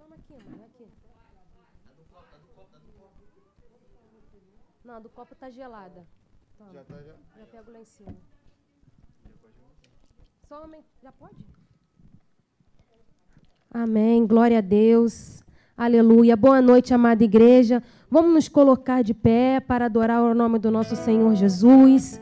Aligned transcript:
Toma 0.00 0.14
aqui, 0.16 0.32
mãe, 0.50 0.64
aqui. 0.64 0.86
Não, 4.82 4.94
a 4.96 4.98
do 4.98 5.10
copo 5.10 5.34
tá 5.34 5.50
gelada. 5.50 6.06
Toma. 6.56 6.72
Já 6.72 6.84
tá, 6.84 6.94
já? 7.02 7.12
Já 7.38 7.46
pego 7.52 7.70
lá 7.70 7.80
em 7.80 7.84
cima. 7.84 8.14
Só 10.48 10.64
homem. 10.64 10.80
Já 11.02 11.12
pode? 11.12 11.36
Amém. 13.70 14.26
Glória 14.26 14.58
a 14.58 14.62
Deus. 14.62 15.44
Aleluia. 15.76 16.34
Boa 16.34 16.62
noite, 16.62 16.94
amada 16.94 17.22
igreja. 17.22 17.82
Vamos 18.10 18.32
nos 18.32 18.48
colocar 18.48 19.02
de 19.02 19.12
pé 19.12 19.60
para 19.60 19.84
adorar 19.84 20.22
o 20.22 20.34
nome 20.34 20.58
do 20.58 20.70
nosso 20.70 20.96
Senhor 20.96 21.34
Jesus. 21.34 22.18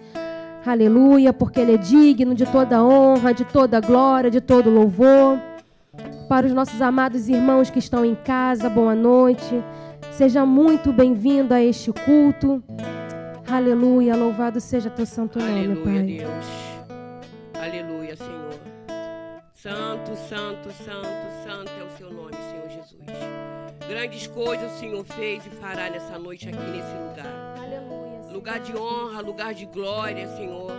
Aleluia, 0.67 1.33
porque 1.33 1.61
Ele 1.61 1.75
é 1.75 1.79
digno 1.79 2.35
de 2.35 2.45
toda 2.45 2.85
honra, 2.85 3.33
de 3.33 3.45
toda 3.45 3.81
glória, 3.81 4.31
de 4.31 4.41
todo 4.41 4.69
louvor. 4.69 5.48
Para 6.29 6.47
os 6.47 6.53
nossos 6.53 6.83
amados 6.83 7.29
irmãos 7.29 7.71
que 7.71 7.79
estão 7.79 8.05
em 8.05 8.15
casa, 8.15 8.69
boa 8.69 8.95
noite. 8.95 9.62
Seja 10.12 10.45
muito 10.45 10.93
bem-vindo 10.93 11.55
a 11.55 11.62
este 11.62 11.93
culto. 11.93 12.62
Aleluia, 13.50 14.15
louvado 14.15 14.61
seja 14.61 14.91
teu 14.91 15.06
santo 15.06 15.39
nome, 15.39 15.50
Aleluia, 15.50 15.85
Pai. 15.85 16.03
Deus. 16.03 16.47
Aleluia, 17.55 18.17
Senhor. 18.17 18.61
Santo, 19.55 20.15
santo, 20.17 20.71
santo, 20.71 21.47
santo 21.47 21.73
é 21.81 21.85
o 21.85 21.97
seu 21.97 22.12
nome, 22.12 22.35
Senhor 22.50 22.69
Jesus. 22.69 23.02
Grandes 23.88 24.26
coisas 24.26 24.71
o 24.73 24.78
Senhor 24.78 25.05
fez 25.05 25.47
e 25.47 25.50
fará 25.50 25.88
nessa 25.88 26.19
noite 26.19 26.49
aqui 26.49 26.59
nesse 26.59 26.93
lugar. 26.93 27.55
Aleluia. 27.57 28.23
Senhor. 28.23 28.33
Lugar 28.33 28.61
de 28.61 28.76
honra, 28.76 29.21
lugar 29.23 29.55
de 29.55 29.64
glória, 29.67 30.28
Senhor. 30.37 30.73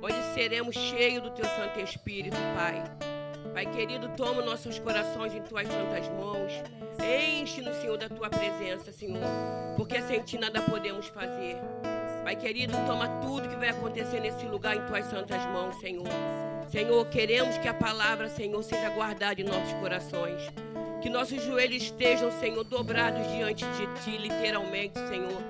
Onde 0.00 0.22
seremos 0.34 0.76
cheios 0.76 1.22
do 1.22 1.30
teu 1.30 1.44
Santo 1.44 1.80
Espírito, 1.80 2.36
Pai. 2.56 2.84
Pai 3.52 3.66
querido, 3.66 4.08
toma 4.16 4.42
nossos 4.42 4.78
corações 4.78 5.34
em 5.34 5.42
tuas 5.42 5.68
santas 5.68 6.08
mãos. 6.08 6.52
Enche-nos, 7.00 7.76
Senhor, 7.76 7.98
da 7.98 8.08
tua 8.08 8.30
presença, 8.30 8.92
Senhor. 8.92 9.22
Porque 9.76 10.00
sem 10.02 10.22
ti 10.22 10.38
nada 10.38 10.62
podemos 10.62 11.06
fazer. 11.08 11.56
Pai 12.24 12.36
querido, 12.36 12.72
toma 12.86 13.08
tudo 13.20 13.48
que 13.48 13.56
vai 13.56 13.68
acontecer 13.68 14.20
nesse 14.20 14.46
lugar 14.46 14.76
em 14.76 14.86
tuas 14.86 15.06
santas 15.06 15.44
mãos, 15.46 15.78
Senhor. 15.80 16.06
Senhor, 16.68 17.04
queremos 17.08 17.58
que 17.58 17.68
a 17.68 17.74
palavra, 17.74 18.28
Senhor, 18.28 18.62
seja 18.62 18.88
guardada 18.90 19.40
em 19.40 19.44
nossos 19.44 19.72
corações. 19.74 20.40
Que 21.02 21.10
nossos 21.10 21.42
joelhos 21.44 21.82
estejam, 21.82 22.30
Senhor, 22.32 22.64
dobrados 22.64 23.26
diante 23.32 23.64
de 23.64 23.86
Ti, 24.02 24.16
literalmente, 24.16 24.98
Senhor. 25.08 25.42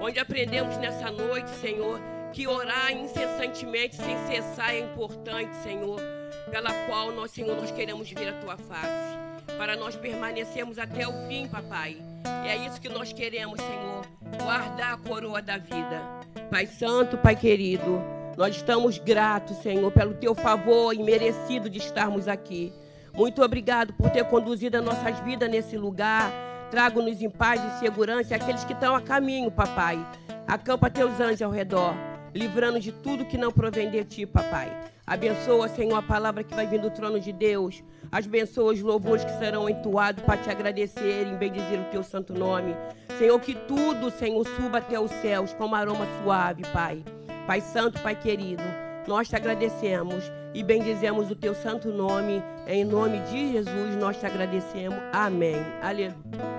Onde 0.00 0.20
aprendemos 0.20 0.76
nessa 0.76 1.10
noite, 1.10 1.50
Senhor, 1.56 1.98
que 2.32 2.46
orar 2.46 2.92
incessantemente, 2.92 3.96
sem 3.96 4.16
cessar, 4.26 4.74
é 4.74 4.80
importante, 4.80 5.56
Senhor. 5.56 6.17
Pela 6.50 6.72
qual 6.86 7.12
nós, 7.12 7.30
Senhor, 7.30 7.56
nós 7.56 7.70
queremos 7.70 8.10
ver 8.10 8.28
a 8.28 8.32
Tua 8.40 8.56
face. 8.56 9.18
Para 9.56 9.76
nós 9.76 9.96
permanecermos 9.96 10.78
até 10.78 11.06
o 11.06 11.28
fim, 11.28 11.46
papai. 11.48 11.96
E 12.44 12.48
é 12.48 12.56
isso 12.66 12.80
que 12.80 12.88
nós 12.88 13.12
queremos, 13.12 13.60
Senhor. 13.60 14.06
Guardar 14.42 14.94
a 14.94 14.96
coroa 14.96 15.42
da 15.42 15.58
vida. 15.58 16.02
Pai 16.50 16.66
Santo, 16.66 17.18
Pai 17.18 17.36
querido, 17.36 18.02
nós 18.36 18.56
estamos 18.56 18.98
gratos, 18.98 19.56
Senhor, 19.58 19.90
pelo 19.90 20.14
teu 20.14 20.34
favor 20.34 20.94
imerecido 20.94 21.68
de 21.68 21.78
estarmos 21.78 22.28
aqui. 22.28 22.72
Muito 23.12 23.42
obrigado 23.42 23.92
por 23.94 24.10
ter 24.10 24.24
conduzido 24.24 24.76
as 24.76 24.84
nossas 24.84 25.18
vidas 25.20 25.50
nesse 25.50 25.76
lugar. 25.76 26.30
Trago-nos 26.70 27.20
em 27.20 27.28
paz 27.28 27.60
e 27.60 27.78
segurança 27.80 28.32
e 28.32 28.36
aqueles 28.36 28.64
que 28.64 28.72
estão 28.72 28.94
a 28.94 29.00
caminho, 29.00 29.50
papai. 29.50 29.98
Acampa 30.46 30.88
teus 30.88 31.18
anjos 31.18 31.42
ao 31.42 31.50
redor, 31.50 31.94
livrando 32.32 32.78
de 32.78 32.92
tudo 32.92 33.24
que 33.24 33.36
não 33.36 33.50
provém 33.50 33.90
de 33.90 34.04
ti, 34.04 34.24
papai. 34.24 34.70
Abençoa, 35.08 35.68
Senhor, 35.68 35.96
a 35.96 36.02
palavra 36.02 36.44
que 36.44 36.54
vai 36.54 36.66
vir 36.66 36.80
do 36.80 36.90
trono 36.90 37.18
de 37.18 37.32
Deus. 37.32 37.82
Abençoa 38.12 38.72
os 38.72 38.82
louvores 38.82 39.24
que 39.24 39.38
serão 39.38 39.68
entoados 39.68 40.22
para 40.22 40.36
te 40.36 40.50
agradecer 40.50 41.26
e 41.26 41.36
bendizer 41.36 41.80
o 41.80 41.90
teu 41.90 42.02
santo 42.02 42.34
nome. 42.34 42.76
Senhor, 43.18 43.40
que 43.40 43.54
tudo, 43.54 44.10
Senhor, 44.10 44.46
suba 44.46 44.78
até 44.78 45.00
os 45.00 45.10
céus 45.10 45.54
como 45.54 45.74
aroma 45.74 46.06
suave, 46.22 46.62
Pai. 46.72 47.02
Pai 47.46 47.62
Santo, 47.62 48.00
Pai 48.02 48.14
querido, 48.14 48.62
nós 49.06 49.28
te 49.28 49.34
agradecemos 49.34 50.30
e 50.52 50.62
bendizemos 50.62 51.30
o 51.30 51.34
teu 51.34 51.54
santo 51.54 51.88
nome. 51.88 52.42
Em 52.66 52.84
nome 52.84 53.18
de 53.20 53.52
Jesus, 53.52 53.96
nós 53.96 54.18
te 54.18 54.26
agradecemos. 54.26 54.98
Amém. 55.12 55.56
Aleluia. 55.80 56.14
Aleluia. 56.32 56.57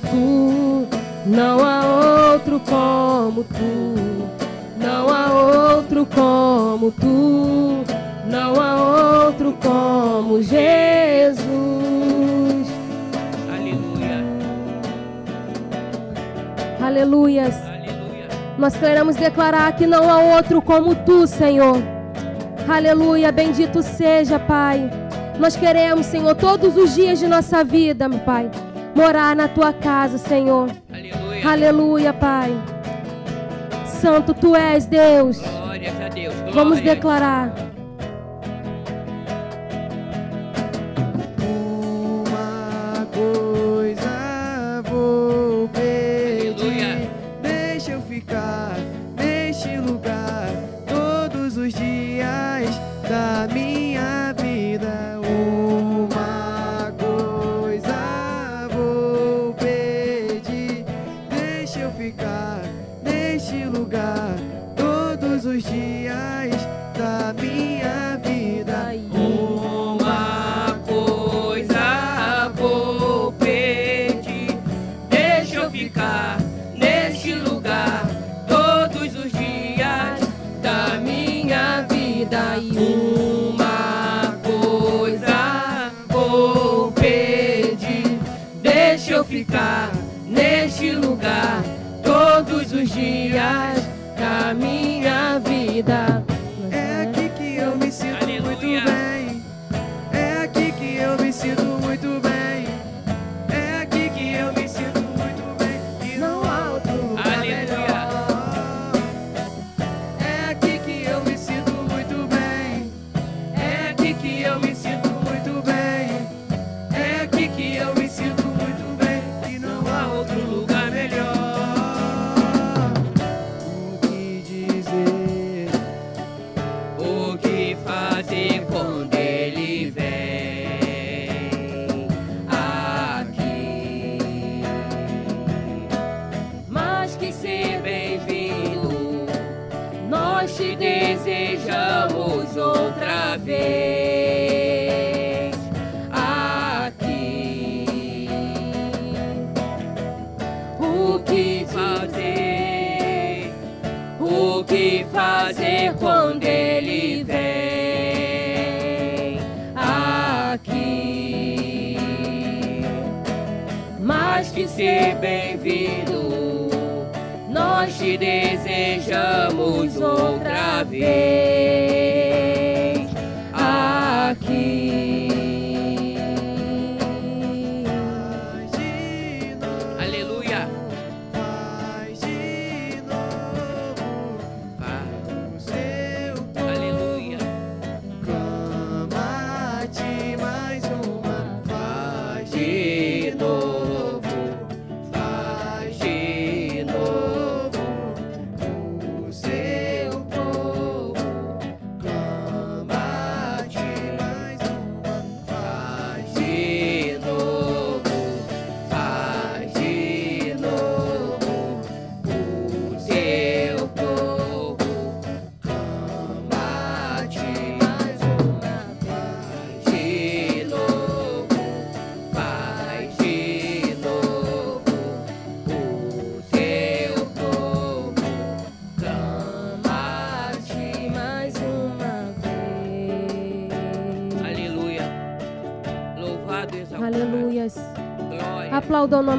tu, 0.00 0.86
não 1.26 1.64
há 1.64 2.32
outro 2.32 2.60
como 2.60 3.44
tu, 3.44 3.94
não 4.78 5.08
há 5.08 5.76
outro 5.76 6.06
como 6.06 6.90
tu, 6.90 7.84
não 8.26 8.60
há 8.60 9.24
outro 9.26 9.56
como 9.62 10.42
Jesus. 10.42 11.46
Aleluia. 13.52 14.24
Aleluias. 16.82 17.54
Aleluia. 17.62 18.28
Nós 18.58 18.76
queremos 18.76 19.16
declarar 19.16 19.76
que 19.76 19.86
não 19.86 20.10
há 20.10 20.18
outro 20.36 20.62
como 20.62 20.94
tu, 20.94 21.26
Senhor. 21.26 21.82
Aleluia, 22.68 23.30
bendito 23.30 23.82
seja, 23.82 24.38
Pai. 24.38 24.90
Nós 25.38 25.56
queremos, 25.56 26.06
Senhor, 26.06 26.34
todos 26.34 26.76
os 26.76 26.94
dias 26.94 27.18
de 27.18 27.26
nossa 27.26 27.64
vida, 27.64 28.08
meu 28.08 28.18
Pai 28.20 28.50
morar 29.00 29.34
na 29.34 29.48
tua 29.48 29.72
casa, 29.72 30.18
Senhor. 30.18 30.70
Aleluia. 30.92 31.48
Aleluia, 31.48 32.12
Pai. 32.12 32.52
Santo 33.86 34.34
tu 34.34 34.54
és, 34.54 34.84
Deus. 34.84 35.42
A 35.42 36.08
Deus. 36.08 36.34
Vamos 36.54 36.80
declarar. 36.80 37.69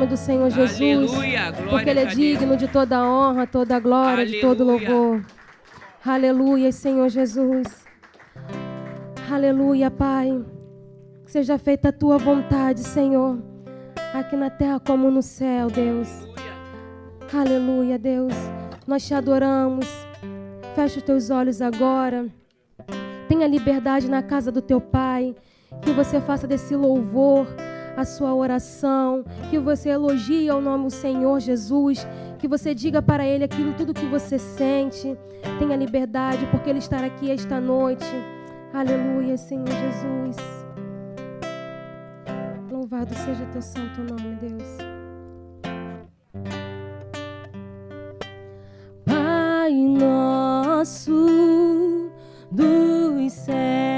nome 0.02 0.08
do 0.08 0.18
Senhor 0.18 0.50
Jesus. 0.50 1.12
Porque 1.70 1.90
Ele 1.90 2.00
é 2.00 2.06
digno 2.06 2.58
de 2.58 2.68
toda 2.68 2.98
a 2.98 3.08
honra, 3.08 3.46
toda 3.46 3.76
a 3.76 3.80
glória, 3.80 4.24
Aleluia. 4.24 4.36
de 4.36 4.42
todo 4.42 4.64
louvor. 4.64 5.22
Aleluia, 6.04 6.72
Senhor 6.72 7.08
Jesus. 7.10 7.86
Aleluia, 9.32 9.92
Pai. 9.92 10.44
Que 11.26 11.32
seja 11.32 11.58
feita 11.58 11.90
a 11.90 11.92
tua 11.92 12.18
vontade, 12.18 12.82
Senhor. 12.82 13.40
Aqui 14.14 14.36
na 14.36 14.50
terra 14.50 14.80
como 14.80 15.12
no 15.12 15.22
céu, 15.22 15.70
Deus. 15.70 16.10
Aleluia, 17.32 17.98
Deus. 18.00 18.34
Nós 18.88 19.06
te 19.06 19.14
adoramos. 19.14 19.86
Fecha 20.76 20.98
os 20.98 21.04
teus 21.04 21.30
olhos 21.30 21.62
agora. 21.62 22.26
Tenha 23.28 23.48
liberdade 23.48 24.10
na 24.10 24.24
casa 24.24 24.52
do 24.52 24.62
teu 24.62 24.82
Pai. 24.82 25.36
Que 25.82 25.92
você 25.92 26.20
faça 26.20 26.48
desse 26.48 26.76
louvor 26.76 27.48
a 27.96 28.06
sua 28.06 28.34
oração, 28.34 29.24
que 29.50 29.58
você 29.58 29.90
elogie 29.90 30.50
ao 30.50 30.62
nome 30.62 30.86
do 30.86 30.92
Senhor 30.92 31.40
Jesus, 31.40 32.06
que 32.40 32.48
você 32.48 32.74
diga 32.74 33.02
para 33.02 33.26
Ele 33.26 33.44
aquilo 33.44 33.74
tudo 33.74 33.94
que 33.94 34.06
você 34.06 34.40
sente. 34.40 35.18
Tenha 35.60 35.76
liberdade, 35.76 36.46
porque 36.48 36.70
Ele 36.70 36.80
estará 36.80 37.08
aqui 37.08 37.30
esta 37.30 37.60
noite. 37.60 38.06
Aleluia, 38.74 39.38
Senhor 39.38 39.68
Jesus. 39.68 40.38
Louvado 42.72 43.14
seja 43.14 43.46
teu 43.52 43.62
santo 43.62 44.02
nome, 44.02 44.38
Deus. 44.40 44.78
Pai 49.06 49.74
nosso 49.74 51.12
dos 52.52 53.32
céus, 53.32 53.91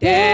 Na 0.00 0.29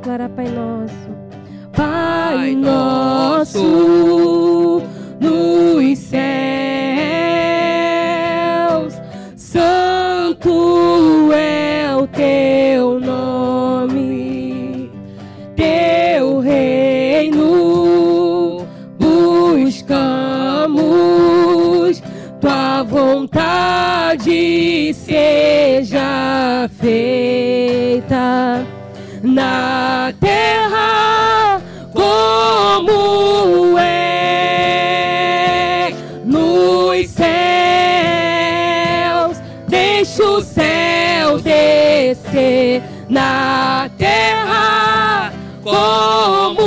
declarar 0.00 0.30
Pai 0.30 0.48
Nosso. 0.48 1.10
Pai 1.72 2.54
nosso 2.56 3.62
nos 5.20 5.98
céus, 5.98 6.49
Deixa 40.00 40.24
o 40.24 40.40
céu 40.40 41.38
descer 41.40 42.82
na 43.06 43.90
terra 43.98 45.30
como 45.62 46.59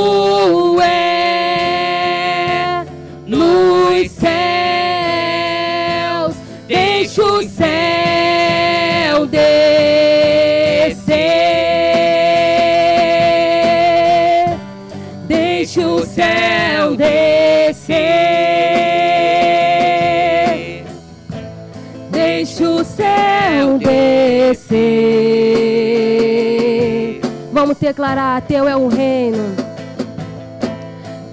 Vamos 27.63 27.77
declarar: 27.77 28.41
Teu 28.41 28.67
é 28.67 28.75
o 28.75 28.89
reino. 28.89 29.55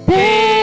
Teu 0.05 0.60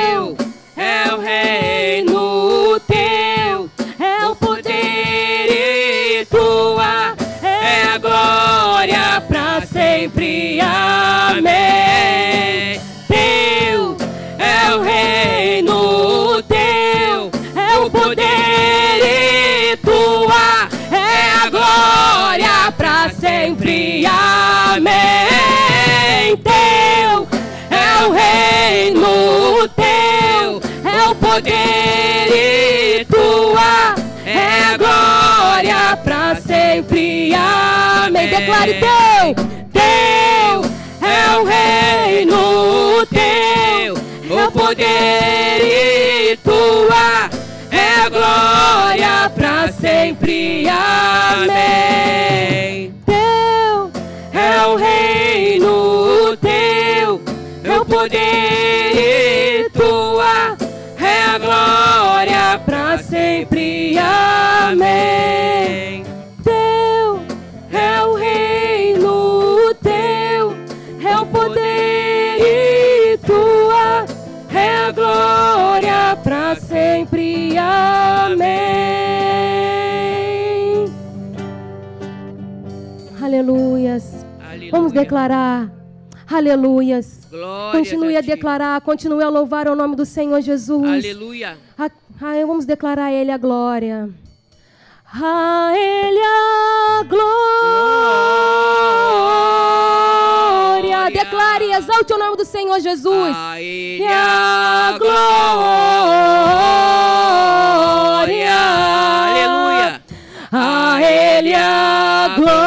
Declare 38.38 38.74
teu, 38.74 39.34
teu 39.72 40.62
é 41.02 41.36
o 41.36 41.42
reino, 41.42 43.04
teu 43.06 43.96
é 44.38 44.46
o 44.46 44.52
poder 44.52 45.60
e 45.60 46.36
tua 46.36 47.28
é 47.72 48.02
a 48.04 48.08
glória 48.08 49.28
para 49.34 49.72
sempre. 49.72 50.68
Amém. 51.48 51.74
Teu 53.04 53.90
é 54.32 54.66
o 54.68 54.76
reino, 54.76 56.36
teu 56.36 57.20
é 57.64 57.80
o 57.80 57.84
poder 57.84 58.87
para 76.28 76.56
sempre. 76.56 77.56
Amém. 77.56 78.48
Aleluias. 83.22 84.26
Aleluia. 84.46 84.70
Vamos 84.70 84.92
declarar. 84.92 85.72
Aleluias. 86.30 87.26
Glórias 87.30 87.72
Continue 87.88 88.16
a 88.16 88.20
ti. 88.22 88.28
declarar, 88.28 88.80
continue 88.82 89.22
a 89.22 89.28
louvar 89.30 89.68
o 89.68 89.74
nome 89.74 89.96
do 89.96 90.04
Senhor 90.04 90.40
Jesus. 90.42 90.84
Aleluia. 90.86 91.56
A, 91.78 91.84
a- 91.86 92.46
vamos 92.46 92.66
declarar 92.66 93.06
a 93.06 93.12
Ele 93.12 93.30
a 93.30 93.38
glória. 93.38 94.10
A 95.10 95.72
Ele 95.74 96.20
a 96.20 97.02
glória. 97.08 97.28
Glória. 100.82 101.10
Declare 101.10 101.64
e 101.64 101.72
exalte 101.72 102.12
o 102.12 102.18
nome 102.18 102.36
do 102.36 102.44
Senhor 102.44 102.78
Jesus. 102.78 103.34
A 103.34 103.58
Ele 103.58 104.06
a 104.06 104.96
glória. 104.98 105.18
Aleluia. 109.30 110.02
A 110.52 111.00
Ele 111.02 111.54
a 111.54 112.34
glória. 112.36 112.60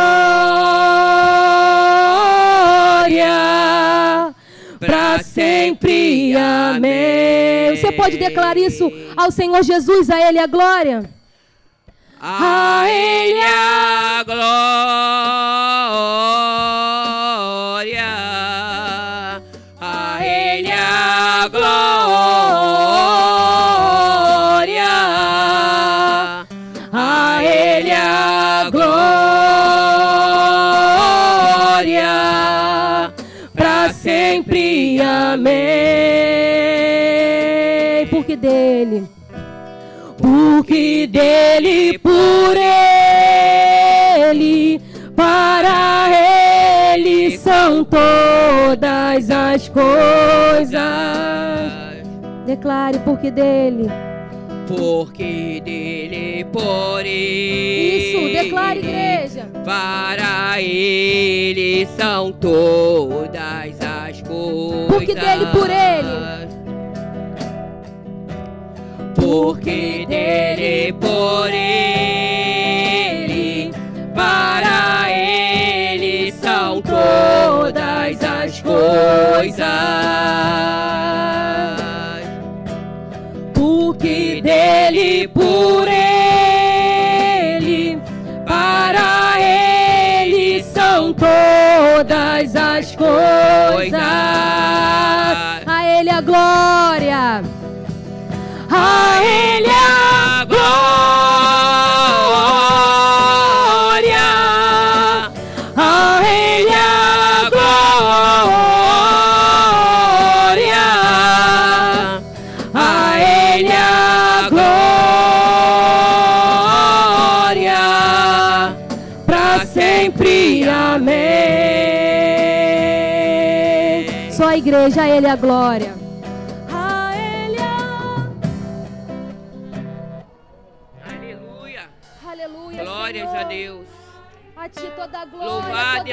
Pra 4.80 5.22
sempre. 5.24 6.36
Amém. 6.36 7.76
Você 7.78 7.92
pode 7.92 8.18
declarar 8.18 8.58
isso 8.58 8.92
ao 9.16 9.30
Senhor 9.30 9.62
Jesus, 9.62 10.10
a 10.10 10.20
Ele 10.28 10.40
a 10.40 10.48
glória. 10.48 11.21
A 12.24 12.88
Ele 12.88 13.42
a 13.42 14.24
Porque 40.62 41.08
dele, 41.08 41.98
por 41.98 42.56
ele, 44.30 44.80
para 45.16 46.08
ele 46.94 47.36
são 47.36 47.84
todas 47.84 49.32
as 49.32 49.68
coisas. 49.70 50.78
Declare, 52.46 53.00
porque 53.00 53.32
dele. 53.32 53.90
Porque 54.68 55.60
dele, 55.66 56.46
por 56.54 57.04
ele. 57.04 57.98
Isso, 57.98 58.20
declare, 58.44 58.82
igreja. 58.82 59.48
Para 59.66 60.62
ele 60.62 61.88
são 61.98 62.32
todas 62.34 63.82
as 63.82 64.22
coisas. 64.22 64.88
Porque 64.90 65.16
dele, 65.16 65.48
por 65.48 65.72
ele. 65.72 66.21
Porque 69.32 70.06
dele, 70.10 70.92
por 71.00 71.48
ele. 71.54 72.52
Para 74.14 75.10
ele 75.10 76.34
são 76.34 76.82
todas 76.82 78.22
as 78.22 78.62
coisas. 78.62 79.66
Porque 83.54 84.42
dele, 84.42 85.30
por 85.30 85.88
ele. 85.88 86.82
Para 88.46 89.40
ele 89.40 90.62
são 90.62 91.14
todas 91.14 92.54
as 92.54 92.94
coisas. 92.98 94.31
A 98.74 99.81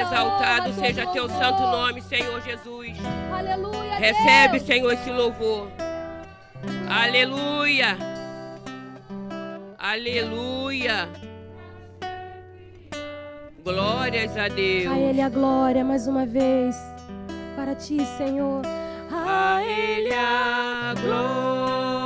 exaltado 0.09 0.73
seja 0.73 1.05
teu 1.07 1.29
santo 1.29 1.61
nome, 1.61 2.01
Senhor 2.01 2.41
Jesus. 2.41 2.97
Aleluia, 3.31 3.95
Recebe. 3.97 4.59
Senhor, 4.59 4.91
esse 4.91 5.11
louvor. 5.11 5.67
Aleluia. 6.89 7.97
Aleluia. 9.77 11.07
Glórias 13.63 14.35
a 14.35 14.47
Deus. 14.47 14.91
A 14.91 14.97
ele 14.97 15.21
a 15.21 15.29
glória 15.29 15.85
mais 15.85 16.07
uma 16.07 16.25
vez. 16.25 16.75
Para 17.55 17.75
ti, 17.75 17.99
Senhor. 18.17 18.63
A 19.11 19.61
Ele 19.63 20.13
a 20.13 20.93
glória. 20.99 21.98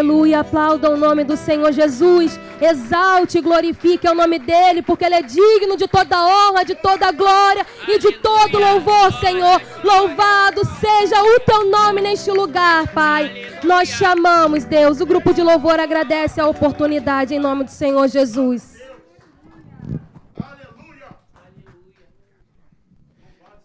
Aleluia, 0.00 0.40
aplaudam 0.40 0.94
o 0.94 0.96
nome 0.96 1.24
do 1.24 1.36
Senhor 1.36 1.70
Jesus. 1.72 2.40
Exalte 2.58 3.36
e 3.36 3.42
glorifique 3.42 4.08
o 4.08 4.14
nome 4.14 4.38
dele, 4.38 4.80
porque 4.80 5.04
ele 5.04 5.16
é 5.16 5.20
digno 5.20 5.76
de 5.76 5.86
toda 5.86 6.26
honra, 6.26 6.64
de 6.64 6.74
toda 6.74 7.12
glória 7.12 7.66
e 7.86 7.98
de 7.98 8.12
todo 8.12 8.58
louvor, 8.58 9.12
Senhor. 9.20 9.60
Louvado 9.84 10.62
seja 10.64 11.22
o 11.22 11.40
teu 11.40 11.70
nome 11.70 12.00
neste 12.00 12.30
lugar, 12.30 12.88
Pai. 12.94 13.46
Nós 13.62 13.90
chamamos, 13.90 14.64
Deus. 14.64 15.02
O 15.02 15.06
grupo 15.06 15.34
de 15.34 15.42
louvor 15.42 15.78
agradece 15.78 16.40
a 16.40 16.46
oportunidade 16.46 17.34
em 17.34 17.38
nome 17.38 17.64
do 17.64 17.70
Senhor 17.70 18.08
Jesus. 18.08 18.80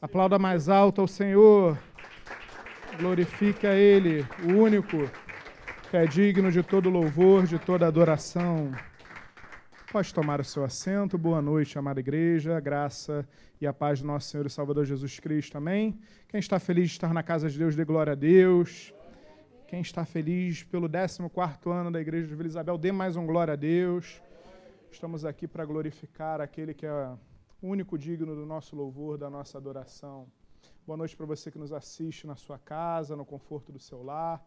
Aplauda 0.01 0.37
mais 0.37 0.67
alto 0.67 0.99
ao 0.99 1.07
Senhor. 1.07 1.77
Glorifique 2.99 3.65
a 3.65 3.73
Ele, 3.73 4.25
o 4.43 4.51
único 4.51 5.09
que 5.89 5.97
é 5.97 6.05
digno 6.07 6.51
de 6.51 6.63
todo 6.63 6.89
louvor, 6.89 7.45
de 7.45 7.59
toda 7.59 7.85
adoração. 7.85 8.71
Pode 9.91 10.13
tomar 10.13 10.39
o 10.39 10.43
seu 10.43 10.63
assento. 10.63 11.17
Boa 11.17 11.41
noite, 11.41 11.77
amada 11.77 11.99
igreja. 11.99 12.59
Graça 12.59 13.27
e 13.61 13.67
a 13.67 13.73
paz 13.73 14.01
do 14.01 14.07
nosso 14.07 14.29
Senhor 14.29 14.45
e 14.45 14.49
Salvador 14.49 14.85
Jesus 14.85 15.19
Cristo. 15.19 15.57
Amém. 15.57 15.99
Quem 16.27 16.39
está 16.39 16.59
feliz 16.59 16.89
de 16.89 16.95
estar 16.95 17.13
na 17.13 17.21
casa 17.21 17.49
de 17.49 17.57
Deus, 17.57 17.75
dê 17.75 17.85
glória 17.85 18.13
a 18.13 18.15
Deus. 18.15 18.93
Quem 19.67 19.81
está 19.81 20.05
feliz 20.05 20.63
pelo 20.63 20.89
14º 20.89 21.71
ano 21.71 21.91
da 21.91 22.01
igreja 22.01 22.27
de 22.27 22.35
Vila 22.35 22.47
Isabel, 22.47 22.77
dê 22.77 22.91
mais 22.91 23.15
um 23.15 23.25
glória 23.25 23.53
a 23.53 23.57
Deus. 23.57 24.21
Estamos 24.91 25.23
aqui 25.23 25.47
para 25.47 25.65
glorificar 25.65 26.41
aquele 26.41 26.73
que 26.73 26.85
é 26.85 26.91
o 27.61 27.67
único 27.67 27.97
digno 27.97 28.35
do 28.35 28.45
nosso 28.45 28.75
louvor, 28.75 29.17
da 29.17 29.29
nossa 29.29 29.57
adoração. 29.57 30.27
Boa 30.85 30.97
noite 30.97 31.15
para 31.15 31.25
você 31.25 31.51
que 31.51 31.59
nos 31.59 31.71
assiste 31.71 32.25
na 32.25 32.35
sua 32.35 32.57
casa, 32.57 33.15
no 33.15 33.25
conforto 33.25 33.71
do 33.71 33.79
seu 33.79 34.03
lar. 34.03 34.43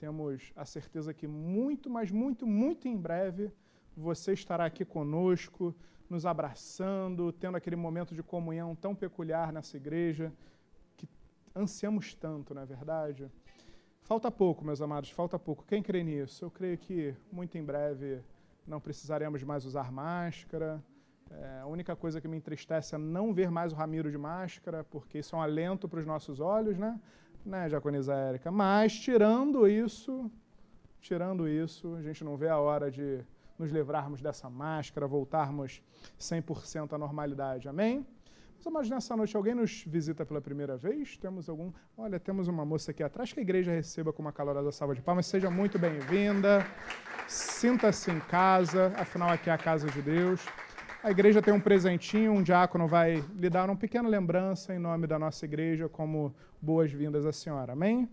Temos 0.00 0.50
a 0.56 0.64
certeza 0.64 1.12
que 1.12 1.28
muito, 1.28 1.90
mas 1.90 2.10
muito, 2.10 2.46
muito 2.46 2.88
em 2.88 2.96
breve 2.96 3.52
você 3.94 4.32
estará 4.32 4.64
aqui 4.64 4.82
conosco, 4.82 5.74
nos 6.08 6.24
abraçando, 6.24 7.30
tendo 7.32 7.58
aquele 7.58 7.76
momento 7.76 8.14
de 8.14 8.22
comunhão 8.22 8.74
tão 8.74 8.94
peculiar 8.94 9.52
nessa 9.52 9.76
igreja 9.76 10.32
que 10.96 11.06
ansiamos 11.54 12.14
tanto, 12.14 12.54
não 12.54 12.62
é 12.62 12.64
verdade? 12.64 13.30
Falta 14.00 14.30
pouco, 14.30 14.64
meus 14.64 14.80
amados, 14.80 15.10
falta 15.10 15.38
pouco. 15.38 15.66
Quem 15.66 15.82
crê 15.82 16.02
nisso? 16.02 16.46
Eu 16.46 16.50
creio 16.50 16.78
que 16.78 17.14
muito 17.30 17.58
em 17.58 17.62
breve 17.62 18.22
não 18.66 18.80
precisaremos 18.80 19.42
mais 19.42 19.66
usar 19.66 19.92
máscara. 19.92 20.82
É, 21.30 21.60
a 21.60 21.66
única 21.66 21.94
coisa 21.94 22.22
que 22.22 22.26
me 22.26 22.38
entristece 22.38 22.94
é 22.94 22.98
não 22.98 23.34
ver 23.34 23.50
mais 23.50 23.70
o 23.70 23.76
Ramiro 23.76 24.10
de 24.10 24.16
máscara, 24.16 24.82
porque 24.82 25.18
isso 25.18 25.36
é 25.36 25.38
um 25.38 25.42
alento 25.42 25.86
para 25.86 26.00
os 26.00 26.06
nossos 26.06 26.40
olhos, 26.40 26.78
né? 26.78 26.98
Né, 27.44 27.68
Jaconisa 27.68 28.14
Érica? 28.14 28.50
Mas, 28.50 28.92
tirando 28.92 29.66
isso, 29.66 30.30
tirando 31.00 31.48
isso, 31.48 31.94
a 31.94 32.02
gente 32.02 32.22
não 32.22 32.36
vê 32.36 32.48
a 32.48 32.58
hora 32.58 32.90
de 32.90 33.20
nos 33.58 33.70
livrarmos 33.70 34.20
dessa 34.20 34.48
máscara, 34.48 35.06
voltarmos 35.06 35.82
100% 36.18 36.92
à 36.92 36.98
normalidade. 36.98 37.68
Amém? 37.68 38.06
Amados, 38.64 38.90
nessa 38.90 39.16
noite, 39.16 39.34
alguém 39.34 39.54
nos 39.54 39.84
visita 39.86 40.24
pela 40.24 40.40
primeira 40.40 40.76
vez? 40.76 41.16
Temos 41.16 41.48
algum... 41.48 41.72
Olha, 41.96 42.20
temos 42.20 42.46
uma 42.46 42.62
moça 42.62 42.90
aqui 42.90 43.02
atrás 43.02 43.32
que 43.32 43.40
a 43.40 43.42
igreja 43.42 43.72
receba 43.72 44.12
com 44.12 44.20
uma 44.20 44.32
calorosa 44.32 44.70
salva 44.70 44.94
de 44.94 45.00
palmas. 45.00 45.26
Seja 45.26 45.50
muito 45.50 45.78
bem-vinda. 45.78 46.66
Sinta-se 47.26 48.10
em 48.10 48.20
casa, 48.20 48.92
afinal 48.96 49.30
aqui 49.30 49.48
é 49.48 49.52
a 49.52 49.58
casa 49.58 49.88
de 49.88 50.02
Deus. 50.02 50.44
A 51.02 51.10
igreja 51.10 51.40
tem 51.40 51.54
um 51.54 51.60
presentinho, 51.60 52.30
um 52.30 52.42
diácono 52.42 52.86
vai 52.86 53.24
lhe 53.34 53.48
dar 53.48 53.64
uma 53.70 53.74
pequena 53.74 54.06
lembrança 54.06 54.74
em 54.74 54.78
nome 54.78 55.06
da 55.06 55.18
nossa 55.18 55.46
igreja, 55.46 55.88
como 55.88 56.34
boas-vindas 56.60 57.24
à 57.24 57.32
senhora. 57.32 57.72
Amém? 57.72 58.06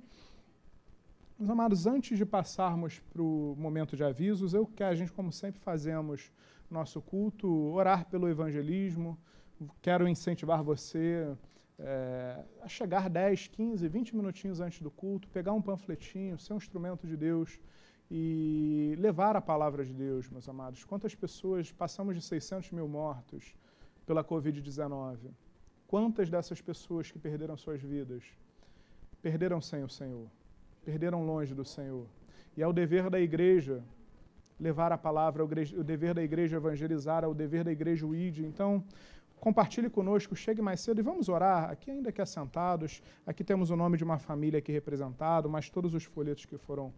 Meus 1.37 1.49
amados, 1.49 1.85
antes 1.85 2.17
de 2.17 2.25
passarmos 2.25 3.01
para 3.11 3.21
o 3.21 3.55
momento 3.57 3.97
de 3.97 4.05
avisos, 4.05 4.53
eu 4.53 4.65
quero, 4.65 4.91
a 4.91 4.95
gente, 4.95 5.11
como 5.11 5.33
sempre 5.33 5.59
fazemos 5.59 6.31
nosso 6.71 7.01
culto, 7.01 7.49
orar 7.73 8.05
pelo 8.05 8.29
evangelismo. 8.29 9.17
Quero 9.81 10.07
incentivar 10.07 10.63
você 10.63 11.35
é, 11.77 12.41
a 12.61 12.69
chegar 12.69 13.09
10, 13.09 13.47
15, 13.47 13.85
20 13.85 14.15
minutinhos 14.15 14.61
antes 14.61 14.81
do 14.81 14.89
culto, 14.89 15.27
pegar 15.27 15.51
um 15.51 15.61
panfletinho, 15.61 16.39
ser 16.39 16.53
um 16.53 16.57
instrumento 16.57 17.05
de 17.05 17.17
Deus 17.17 17.59
e 18.09 18.95
levar 18.97 19.35
a 19.35 19.41
palavra 19.41 19.83
de 19.83 19.93
Deus, 19.93 20.29
meus 20.29 20.47
amados. 20.47 20.83
Quantas 20.85 21.13
pessoas 21.13 21.71
passamos 21.71 22.15
de 22.15 22.21
600 22.21 22.71
mil 22.71 22.87
mortos 22.87 23.55
pela 24.05 24.23
Covid-19? 24.23 25.17
Quantas 25.87 26.29
dessas 26.29 26.61
pessoas 26.61 27.11
que 27.11 27.19
perderam 27.19 27.57
suas 27.57 27.81
vidas 27.81 28.23
perderam 29.21 29.59
sem 29.59 29.83
o 29.83 29.89
Senhor? 29.89 30.27
Perderam 30.85 31.25
longe 31.25 31.53
do 31.53 31.65
Senhor. 31.65 32.07
E 32.55 32.61
é 32.61 32.67
o 32.67 32.73
dever 32.73 33.09
da 33.09 33.19
igreja 33.19 33.83
levar 34.59 34.91
a 34.91 34.97
palavra, 34.97 35.43
o, 35.43 35.47
dever 35.83 36.13
da 36.13 36.23
igreja 36.23 36.57
evangelizar, 36.57 37.23
é 37.23 37.27
o 37.27 37.33
dever 37.33 37.63
da 37.63 37.71
igreja 37.71 38.05
o 38.07 38.15
ide. 38.15 38.45
Então, 38.45 38.83
compartilhe 39.39 39.89
conosco, 39.89 40.35
chegue 40.35 40.61
mais 40.61 40.79
cedo 40.79 40.99
e 40.99 41.03
vamos 41.03 41.29
orar, 41.29 41.69
aqui 41.69 41.91
ainda 41.91 42.11
que 42.11 42.21
assentados, 42.21 43.01
aqui 43.25 43.43
temos 43.43 43.69
o 43.69 43.75
nome 43.75 43.97
de 43.97 44.03
uma 44.03 44.17
família 44.17 44.57
aqui 44.57 44.71
representado, 44.71 45.47
mas 45.47 45.69
todos 45.69 45.93
os 45.93 46.03
folhetos 46.05 46.45
que 46.45 46.57
foram 46.57 46.91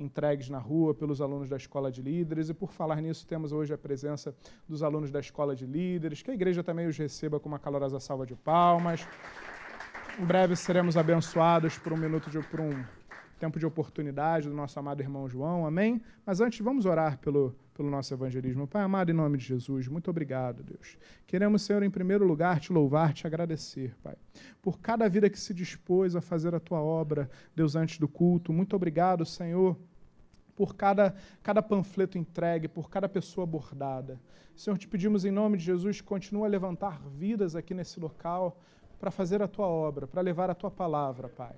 entregues 0.00 0.48
na 0.48 0.58
rua 0.58 0.94
pelos 0.94 1.20
alunos 1.20 1.48
da 1.48 1.56
Escola 1.56 1.90
de 1.92 2.02
Líderes. 2.02 2.48
E 2.48 2.54
por 2.54 2.72
falar 2.72 3.00
nisso, 3.00 3.26
temos 3.26 3.52
hoje 3.52 3.72
a 3.72 3.78
presença 3.78 4.34
dos 4.68 4.82
alunos 4.82 5.10
da 5.10 5.20
Escola 5.20 5.54
de 5.54 5.66
Líderes, 5.66 6.22
que 6.22 6.30
a 6.30 6.34
igreja 6.34 6.64
também 6.64 6.86
os 6.86 6.96
receba 6.96 7.38
com 7.38 7.48
uma 7.48 7.58
calorosa 7.58 8.00
salva 8.00 8.26
de 8.26 8.34
palmas. 8.34 9.06
Em 10.18 10.24
breve 10.24 10.56
seremos 10.56 10.96
abençoados 10.96 11.78
por 11.78 11.92
um 11.92 11.96
minuto 11.96 12.30
de 12.30 12.40
por 12.40 12.60
um 12.60 12.84
tempo 13.38 13.58
de 13.58 13.64
oportunidade 13.64 14.48
do 14.48 14.54
nosso 14.54 14.78
amado 14.78 15.00
irmão 15.00 15.28
João. 15.28 15.66
Amém? 15.66 16.02
Mas 16.26 16.40
antes 16.40 16.60
vamos 16.60 16.84
orar 16.84 17.18
pelo 17.18 17.54
pelo 17.80 17.90
nosso 17.90 18.12
evangelismo. 18.12 18.66
Pai 18.66 18.82
amado, 18.82 19.10
em 19.10 19.14
nome 19.14 19.38
de 19.38 19.44
Jesus, 19.46 19.88
muito 19.88 20.10
obrigado, 20.10 20.62
Deus. 20.62 20.98
Queremos, 21.26 21.62
Senhor, 21.62 21.82
em 21.82 21.90
primeiro 21.90 22.26
lugar, 22.26 22.60
te 22.60 22.70
louvar, 22.70 23.14
te 23.14 23.26
agradecer, 23.26 23.96
Pai, 24.02 24.16
por 24.60 24.78
cada 24.80 25.08
vida 25.08 25.30
que 25.30 25.40
se 25.40 25.54
dispôs 25.54 26.14
a 26.14 26.20
fazer 26.20 26.54
a 26.54 26.60
tua 26.60 26.82
obra, 26.82 27.30
Deus, 27.56 27.74
antes 27.76 27.98
do 27.98 28.06
culto. 28.06 28.52
Muito 28.52 28.76
obrigado, 28.76 29.24
Senhor, 29.24 29.78
por 30.60 30.76
cada, 30.76 31.14
cada 31.42 31.62
panfleto 31.62 32.18
entregue, 32.18 32.68
por 32.68 32.90
cada 32.90 33.08
pessoa 33.08 33.44
abordada. 33.44 34.20
Senhor, 34.54 34.76
te 34.76 34.86
pedimos 34.86 35.24
em 35.24 35.30
nome 35.30 35.56
de 35.56 35.64
Jesus, 35.64 36.02
continua 36.02 36.46
a 36.46 36.50
levantar 36.50 37.00
vidas 37.08 37.56
aqui 37.56 37.72
nesse 37.72 37.98
local 37.98 38.60
para 38.98 39.10
fazer 39.10 39.40
a 39.40 39.48
tua 39.48 39.66
obra, 39.66 40.06
para 40.06 40.20
levar 40.20 40.50
a 40.50 40.54
tua 40.54 40.70
palavra, 40.70 41.30
Pai. 41.30 41.56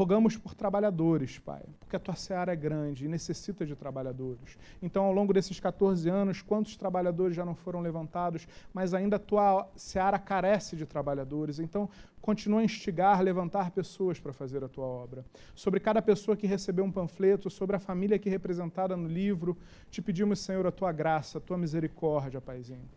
Rogamos 0.00 0.34
por 0.34 0.54
trabalhadores, 0.54 1.38
Pai, 1.38 1.60
porque 1.78 1.94
a 1.94 1.98
tua 1.98 2.14
seara 2.14 2.54
é 2.54 2.56
grande 2.56 3.04
e 3.04 3.08
necessita 3.08 3.66
de 3.66 3.76
trabalhadores. 3.76 4.56
Então, 4.80 5.04
ao 5.04 5.12
longo 5.12 5.30
desses 5.30 5.60
14 5.60 6.08
anos, 6.08 6.40
quantos 6.40 6.74
trabalhadores 6.74 7.36
já 7.36 7.44
não 7.44 7.54
foram 7.54 7.82
levantados, 7.82 8.48
mas 8.72 8.94
ainda 8.94 9.16
a 9.16 9.18
tua 9.18 9.68
seara 9.76 10.18
carece 10.18 10.74
de 10.74 10.86
trabalhadores. 10.86 11.58
Então, 11.58 11.86
continua 12.18 12.60
a 12.60 12.64
instigar, 12.64 13.20
levantar 13.20 13.72
pessoas 13.72 14.18
para 14.18 14.32
fazer 14.32 14.64
a 14.64 14.68
tua 14.70 14.86
obra. 14.86 15.22
Sobre 15.54 15.78
cada 15.78 16.00
pessoa 16.00 16.34
que 16.34 16.46
recebeu 16.46 16.86
um 16.86 16.90
panfleto, 16.90 17.50
sobre 17.50 17.76
a 17.76 17.78
família 17.78 18.16
aqui 18.16 18.30
representada 18.30 18.96
no 18.96 19.06
livro, 19.06 19.54
te 19.90 20.00
pedimos, 20.00 20.38
Senhor, 20.40 20.66
a 20.66 20.72
tua 20.72 20.92
graça, 20.92 21.36
a 21.36 21.40
tua 21.42 21.58
misericórdia, 21.58 22.40
Paizinho. 22.40 22.88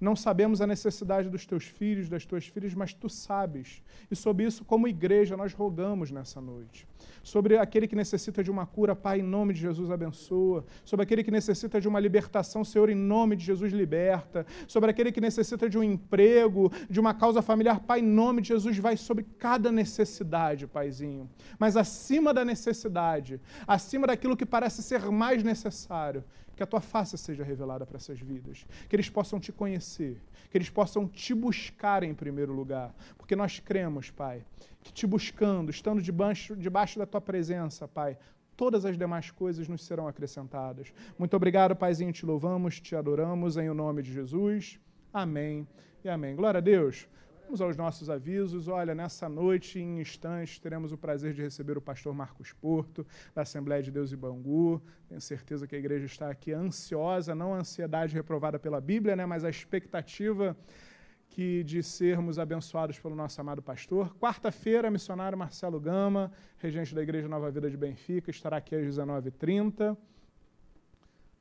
Não 0.00 0.14
sabemos 0.14 0.60
a 0.60 0.66
necessidade 0.66 1.28
dos 1.28 1.44
teus 1.44 1.64
filhos, 1.64 2.08
das 2.08 2.24
tuas 2.24 2.46
filhas, 2.46 2.74
mas 2.74 2.92
tu 2.94 3.08
sabes. 3.08 3.82
E 4.10 4.16
sobre 4.16 4.44
isso, 4.44 4.64
como 4.64 4.86
igreja, 4.86 5.36
nós 5.36 5.52
rogamos 5.52 6.10
nessa 6.10 6.40
noite. 6.40 6.86
Sobre 7.22 7.58
aquele 7.58 7.88
que 7.88 7.96
necessita 7.96 8.42
de 8.42 8.50
uma 8.50 8.66
cura, 8.66 8.94
Pai, 8.94 9.20
em 9.20 9.22
nome 9.22 9.52
de 9.52 9.60
Jesus, 9.60 9.90
abençoa. 9.90 10.64
Sobre 10.84 11.02
aquele 11.02 11.24
que 11.24 11.30
necessita 11.30 11.80
de 11.80 11.88
uma 11.88 12.00
libertação, 12.00 12.64
Senhor, 12.64 12.88
em 12.88 12.94
nome 12.94 13.36
de 13.36 13.44
Jesus, 13.44 13.72
liberta. 13.72 14.46
Sobre 14.66 14.90
aquele 14.90 15.10
que 15.10 15.20
necessita 15.20 15.68
de 15.68 15.76
um 15.76 15.82
emprego, 15.82 16.70
de 16.88 17.00
uma 17.00 17.12
causa 17.12 17.42
familiar, 17.42 17.80
Pai, 17.80 18.00
em 18.00 18.02
nome 18.02 18.40
de 18.42 18.48
Jesus, 18.48 18.78
vai 18.78 18.96
sobre 18.96 19.24
cada 19.38 19.72
necessidade, 19.72 20.66
Paizinho. 20.66 21.28
Mas 21.58 21.76
acima 21.76 22.32
da 22.32 22.44
necessidade, 22.44 23.40
acima 23.66 24.06
daquilo 24.06 24.36
que 24.36 24.46
parece 24.46 24.82
ser 24.82 25.10
mais 25.10 25.42
necessário, 25.42 26.24
que 26.58 26.62
a 26.64 26.66
tua 26.66 26.80
face 26.80 27.16
seja 27.16 27.44
revelada 27.44 27.86
para 27.86 27.98
essas 27.98 28.18
vidas, 28.18 28.66
que 28.88 28.96
eles 28.96 29.08
possam 29.08 29.38
te 29.38 29.52
conhecer, 29.52 30.20
que 30.50 30.58
eles 30.58 30.68
possam 30.68 31.06
te 31.06 31.32
buscar 31.32 32.02
em 32.02 32.12
primeiro 32.12 32.52
lugar, 32.52 32.92
porque 33.16 33.36
nós 33.36 33.60
cremos, 33.60 34.10
Pai, 34.10 34.44
que 34.82 34.92
te 34.92 35.06
buscando, 35.06 35.70
estando 35.70 36.02
debaixo, 36.02 36.56
debaixo 36.56 36.98
da 36.98 37.06
tua 37.06 37.20
presença, 37.20 37.86
Pai, 37.86 38.18
todas 38.56 38.84
as 38.84 38.98
demais 38.98 39.30
coisas 39.30 39.68
nos 39.68 39.86
serão 39.86 40.08
acrescentadas. 40.08 40.92
Muito 41.16 41.36
obrigado, 41.36 41.76
Paizinho, 41.76 42.12
te 42.12 42.26
louvamos, 42.26 42.80
te 42.80 42.96
adoramos 42.96 43.56
em 43.56 43.70
o 43.70 43.74
nome 43.74 44.02
de 44.02 44.12
Jesus. 44.12 44.80
Amém 45.12 45.64
e 46.04 46.08
amém. 46.08 46.34
Glória 46.34 46.58
a 46.58 46.60
Deus. 46.60 47.06
Vamos 47.48 47.62
aos 47.62 47.78
nossos 47.78 48.10
avisos. 48.10 48.68
Olha, 48.68 48.94
nessa 48.94 49.26
noite, 49.26 49.80
em 49.80 50.02
instantes, 50.02 50.58
teremos 50.58 50.92
o 50.92 50.98
prazer 50.98 51.32
de 51.32 51.40
receber 51.40 51.78
o 51.78 51.80
pastor 51.80 52.14
Marcos 52.14 52.52
Porto, 52.52 53.06
da 53.34 53.40
Assembleia 53.40 53.82
de 53.82 53.90
Deus 53.90 54.12
e 54.12 54.16
Bangu. 54.16 54.82
Tenho 55.08 55.18
certeza 55.18 55.66
que 55.66 55.74
a 55.74 55.78
igreja 55.78 56.04
está 56.04 56.30
aqui 56.30 56.52
ansiosa, 56.52 57.34
não 57.34 57.54
a 57.54 57.60
ansiedade 57.60 58.12
reprovada 58.12 58.58
pela 58.58 58.82
Bíblia, 58.82 59.16
né, 59.16 59.24
mas 59.24 59.44
a 59.46 59.48
expectativa 59.48 60.54
que 61.30 61.64
de 61.64 61.82
sermos 61.82 62.38
abençoados 62.38 62.98
pelo 62.98 63.14
nosso 63.14 63.40
amado 63.40 63.62
pastor. 63.62 64.14
Quarta-feira, 64.16 64.90
missionário 64.90 65.38
Marcelo 65.38 65.80
Gama, 65.80 66.30
regente 66.58 66.94
da 66.94 67.02
Igreja 67.02 67.28
Nova 67.28 67.50
Vida 67.50 67.70
de 67.70 67.78
Benfica, 67.78 68.30
estará 68.30 68.58
aqui 68.58 68.74
às 68.74 68.84
19h30. 68.84 69.96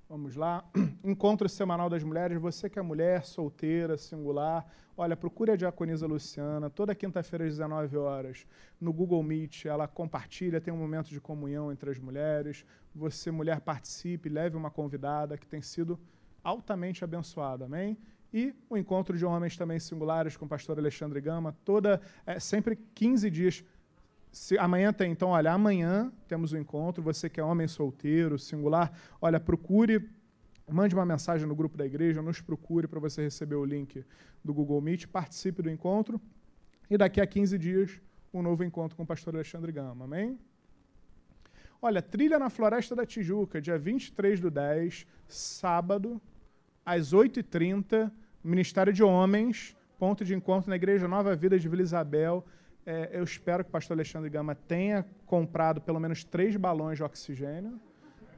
Vamos 0.10 0.38
lá. 0.38 0.64
Encontro 1.04 1.50
semanal 1.50 1.90
das 1.90 2.02
mulheres. 2.02 2.40
Você 2.40 2.70
que 2.70 2.80
é 2.80 2.82
mulher, 2.82 3.26
solteira, 3.26 3.98
singular, 3.98 4.66
olha, 4.96 5.18
procure 5.18 5.52
a 5.52 5.56
diaconisa 5.58 6.08
Luciana, 6.08 6.70
toda 6.70 6.96
quinta-feira 6.96 7.44
às 7.46 7.52
19 7.52 7.98
horas, 7.98 8.48
no 8.80 8.94
Google 8.94 9.22
Meet. 9.22 9.66
Ela 9.66 9.86
compartilha, 9.86 10.62
tem 10.62 10.74
um 10.74 10.78
momento 10.78 11.10
de 11.10 11.20
comunhão 11.20 11.74
entre 11.74 11.90
as 11.90 12.00
mulheres. 12.00 12.64
Você, 12.96 13.32
mulher, 13.32 13.60
participe, 13.60 14.30
leve 14.30 14.56
uma 14.56 14.72
convidada 14.72 15.38
que 15.38 15.46
tem 15.46 15.62
sido 15.62 16.00
altamente 16.42 17.04
abençoada. 17.04 17.66
Amém? 17.66 17.98
E 18.34 18.56
o 18.70 18.78
encontro 18.78 19.18
de 19.18 19.26
homens 19.26 19.58
também 19.58 19.78
singulares 19.78 20.38
com 20.38 20.46
o 20.46 20.50
pastor 20.50 20.80
Alexandre 20.80 21.20
Gama, 21.20 21.54
toda, 21.66 22.00
é, 22.26 22.40
sempre 22.40 22.78
15 22.96 23.30
dias 23.30 23.64
se, 24.38 24.58
amanhã 24.58 24.94
tem, 24.94 25.12
então, 25.12 25.30
olha, 25.30 25.52
amanhã 25.52 26.12
temos 26.28 26.54
um 26.54 26.58
encontro. 26.58 27.02
Você 27.04 27.30
que 27.30 27.40
é 27.40 27.44
homem 27.44 27.68
solteiro, 27.68 28.38
singular, 28.38 28.92
olha, 29.20 29.40
procure, 29.40 30.08
mande 30.70 30.94
uma 30.94 31.06
mensagem 31.06 31.48
no 31.48 31.56
grupo 31.56 31.76
da 31.76 31.86
igreja, 31.86 32.22
nos 32.22 32.40
procure 32.40 32.88
para 32.88 33.00
você 33.00 33.24
receber 33.24 33.56
o 33.56 33.66
link 33.66 34.06
do 34.44 34.54
Google 34.54 34.80
Meet, 34.80 35.08
participe 35.08 35.62
do 35.62 35.72
encontro. 35.72 36.22
E 36.90 36.98
daqui 36.98 37.20
a 37.20 37.26
15 37.26 37.58
dias, 37.58 38.00
um 38.32 38.42
novo 38.42 38.64
encontro 38.64 38.96
com 38.96 39.04
o 39.04 39.06
pastor 39.08 39.34
Alexandre 39.34 39.72
Gama. 39.72 40.06
Amém? 40.06 40.38
Olha, 41.82 42.02
trilha 42.02 42.38
na 42.38 42.50
Floresta 42.50 42.96
da 42.96 43.06
Tijuca, 43.06 43.60
dia 43.60 43.78
23 43.78 44.40
do 44.40 44.52
10, 44.52 45.08
sábado, 45.28 46.22
às 46.86 47.12
8h30, 47.12 48.12
Ministério 48.44 48.94
de 48.94 49.04
Homens, 49.04 49.76
ponto 49.98 50.24
de 50.24 50.36
encontro 50.36 50.70
na 50.70 50.76
Igreja 50.76 51.08
Nova 51.08 51.36
Vida 51.36 51.60
de 51.60 51.68
Vila 51.68 51.82
Isabel. 51.82 52.46
É, 52.90 53.10
eu 53.12 53.22
espero 53.22 53.66
que 53.66 53.70
o 53.70 53.72
pastor 53.74 53.98
Alexandre 53.98 54.30
Gama 54.30 54.56
tenha 54.56 55.06
comprado 55.26 55.82
pelo 55.82 56.00
menos 56.00 56.24
três 56.24 56.56
balões 56.56 56.98
de 56.98 57.04
oxigênio, 57.04 57.78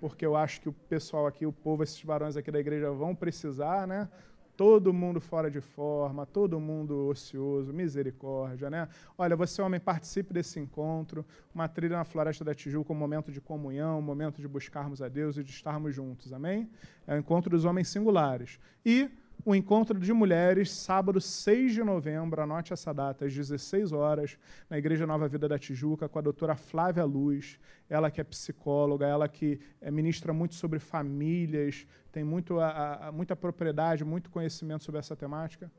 porque 0.01 0.25
eu 0.25 0.35
acho 0.35 0.59
que 0.59 0.67
o 0.67 0.73
pessoal 0.73 1.27
aqui, 1.27 1.45
o 1.45 1.53
povo, 1.53 1.83
esses 1.83 2.03
varões 2.03 2.35
aqui 2.35 2.49
da 2.49 2.59
igreja 2.59 2.89
vão 2.89 3.13
precisar, 3.13 3.85
né? 3.85 4.09
Todo 4.57 4.91
mundo 4.91 5.21
fora 5.21 5.51
de 5.51 5.61
forma, 5.61 6.25
todo 6.25 6.59
mundo 6.59 7.09
ocioso, 7.09 7.71
misericórdia, 7.71 8.71
né? 8.71 8.89
Olha, 9.15 9.35
você, 9.35 9.61
homem, 9.61 9.79
participe 9.79 10.33
desse 10.33 10.59
encontro, 10.59 11.23
uma 11.53 11.67
trilha 11.67 11.97
na 11.97 12.03
Floresta 12.03 12.43
da 12.43 12.55
Tijuca, 12.55 12.91
um 12.91 12.95
momento 12.95 13.31
de 13.31 13.39
comunhão, 13.39 13.99
um 13.99 14.01
momento 14.01 14.41
de 14.41 14.47
buscarmos 14.47 14.99
a 14.99 15.07
Deus 15.07 15.37
e 15.37 15.43
de 15.43 15.51
estarmos 15.51 15.93
juntos, 15.93 16.33
amém? 16.33 16.67
É 17.05 17.13
o 17.13 17.19
encontro 17.19 17.51
dos 17.51 17.65
homens 17.65 17.87
singulares. 17.87 18.59
E 18.83 19.11
o 19.45 19.55
encontro 19.55 19.97
de 19.97 20.11
mulheres, 20.11 20.71
sábado 20.71 21.21
6 21.21 21.73
de 21.73 21.83
novembro, 21.83 22.41
anote 22.41 22.73
essa 22.73 22.93
data, 22.93 23.25
às 23.25 23.33
16 23.33 23.91
horas, 23.91 24.37
na 24.69 24.77
Igreja 24.77 25.07
Nova 25.07 25.27
Vida 25.27 25.47
da 25.47 25.57
Tijuca, 25.57 26.09
com 26.09 26.19
a 26.19 26.21
doutora 26.21 26.55
Flávia 26.55 27.05
Luz, 27.05 27.59
ela 27.89 28.11
que 28.11 28.19
é 28.19 28.23
psicóloga, 28.23 29.05
ela 29.05 29.27
que 29.29 29.59
é, 29.79 29.89
ministra 29.89 30.33
muito 30.33 30.55
sobre 30.55 30.79
famílias, 30.79 31.87
tem 32.11 32.23
muito, 32.23 32.59
a, 32.59 33.07
a, 33.07 33.11
muita 33.11 33.35
propriedade, 33.35 34.03
muito 34.03 34.29
conhecimento 34.29 34.83
sobre 34.83 34.99
essa 34.99 35.15
temática. 35.15 35.71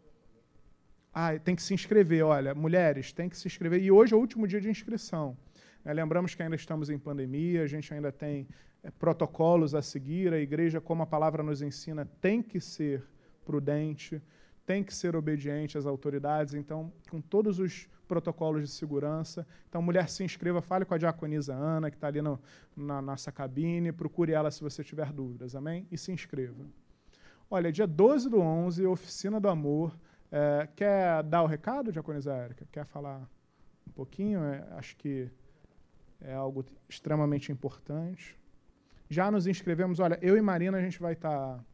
Ah, 1.12 1.38
tem 1.38 1.54
que 1.54 1.62
se 1.62 1.74
inscrever, 1.74 2.24
olha, 2.24 2.54
mulheres, 2.54 3.12
tem 3.12 3.28
que 3.28 3.36
se 3.36 3.46
inscrever. 3.46 3.82
E 3.82 3.90
hoje 3.90 4.14
é 4.14 4.16
o 4.16 4.20
último 4.20 4.46
dia 4.46 4.60
de 4.60 4.70
inscrição. 4.70 5.36
É, 5.84 5.92
lembramos 5.92 6.34
que 6.34 6.42
ainda 6.42 6.56
estamos 6.56 6.88
em 6.88 6.98
pandemia, 6.98 7.62
a 7.62 7.66
gente 7.66 7.92
ainda 7.92 8.10
tem 8.10 8.48
é, 8.82 8.90
protocolos 8.90 9.74
a 9.74 9.82
seguir, 9.82 10.32
a 10.32 10.38
igreja, 10.38 10.80
como 10.80 11.02
a 11.02 11.06
palavra 11.06 11.42
nos 11.42 11.60
ensina, 11.62 12.06
tem 12.20 12.42
que 12.42 12.60
ser 12.60 13.02
prudente, 13.50 14.22
tem 14.64 14.84
que 14.84 14.94
ser 14.94 15.16
obediente 15.16 15.76
às 15.76 15.84
autoridades, 15.84 16.54
então, 16.54 16.92
com 17.10 17.20
todos 17.20 17.58
os 17.58 17.88
protocolos 18.06 18.62
de 18.62 18.68
segurança. 18.68 19.44
Então, 19.68 19.82
mulher, 19.82 20.08
se 20.08 20.22
inscreva, 20.22 20.62
fale 20.62 20.84
com 20.84 20.94
a 20.94 20.98
diaconisa 20.98 21.52
Ana, 21.52 21.90
que 21.90 21.96
está 21.96 22.06
ali 22.06 22.22
no, 22.22 22.40
na 22.76 23.02
nossa 23.02 23.32
cabine, 23.32 23.90
procure 23.90 24.32
ela 24.32 24.48
se 24.52 24.62
você 24.62 24.84
tiver 24.84 25.12
dúvidas, 25.12 25.56
amém? 25.56 25.88
E 25.90 25.98
se 25.98 26.12
inscreva. 26.12 26.64
Olha, 27.50 27.72
dia 27.72 27.88
12 27.88 28.30
do 28.30 28.40
11, 28.40 28.86
Oficina 28.86 29.40
do 29.40 29.48
Amor. 29.48 29.98
É, 30.30 30.68
quer 30.76 31.24
dar 31.24 31.42
o 31.42 31.46
recado, 31.46 31.90
diaconisa 31.90 32.32
Érica? 32.32 32.64
Quer 32.70 32.84
falar 32.84 33.28
um 33.88 33.90
pouquinho? 33.90 34.44
É, 34.44 34.64
acho 34.78 34.96
que 34.96 35.28
é 36.20 36.32
algo 36.32 36.64
extremamente 36.88 37.50
importante. 37.50 38.38
Já 39.08 39.28
nos 39.28 39.48
inscrevemos, 39.48 39.98
olha, 39.98 40.16
eu 40.22 40.36
e 40.36 40.40
Marina, 40.40 40.78
a 40.78 40.80
gente 40.80 41.00
vai 41.00 41.14
estar... 41.14 41.58
Tá 41.58 41.69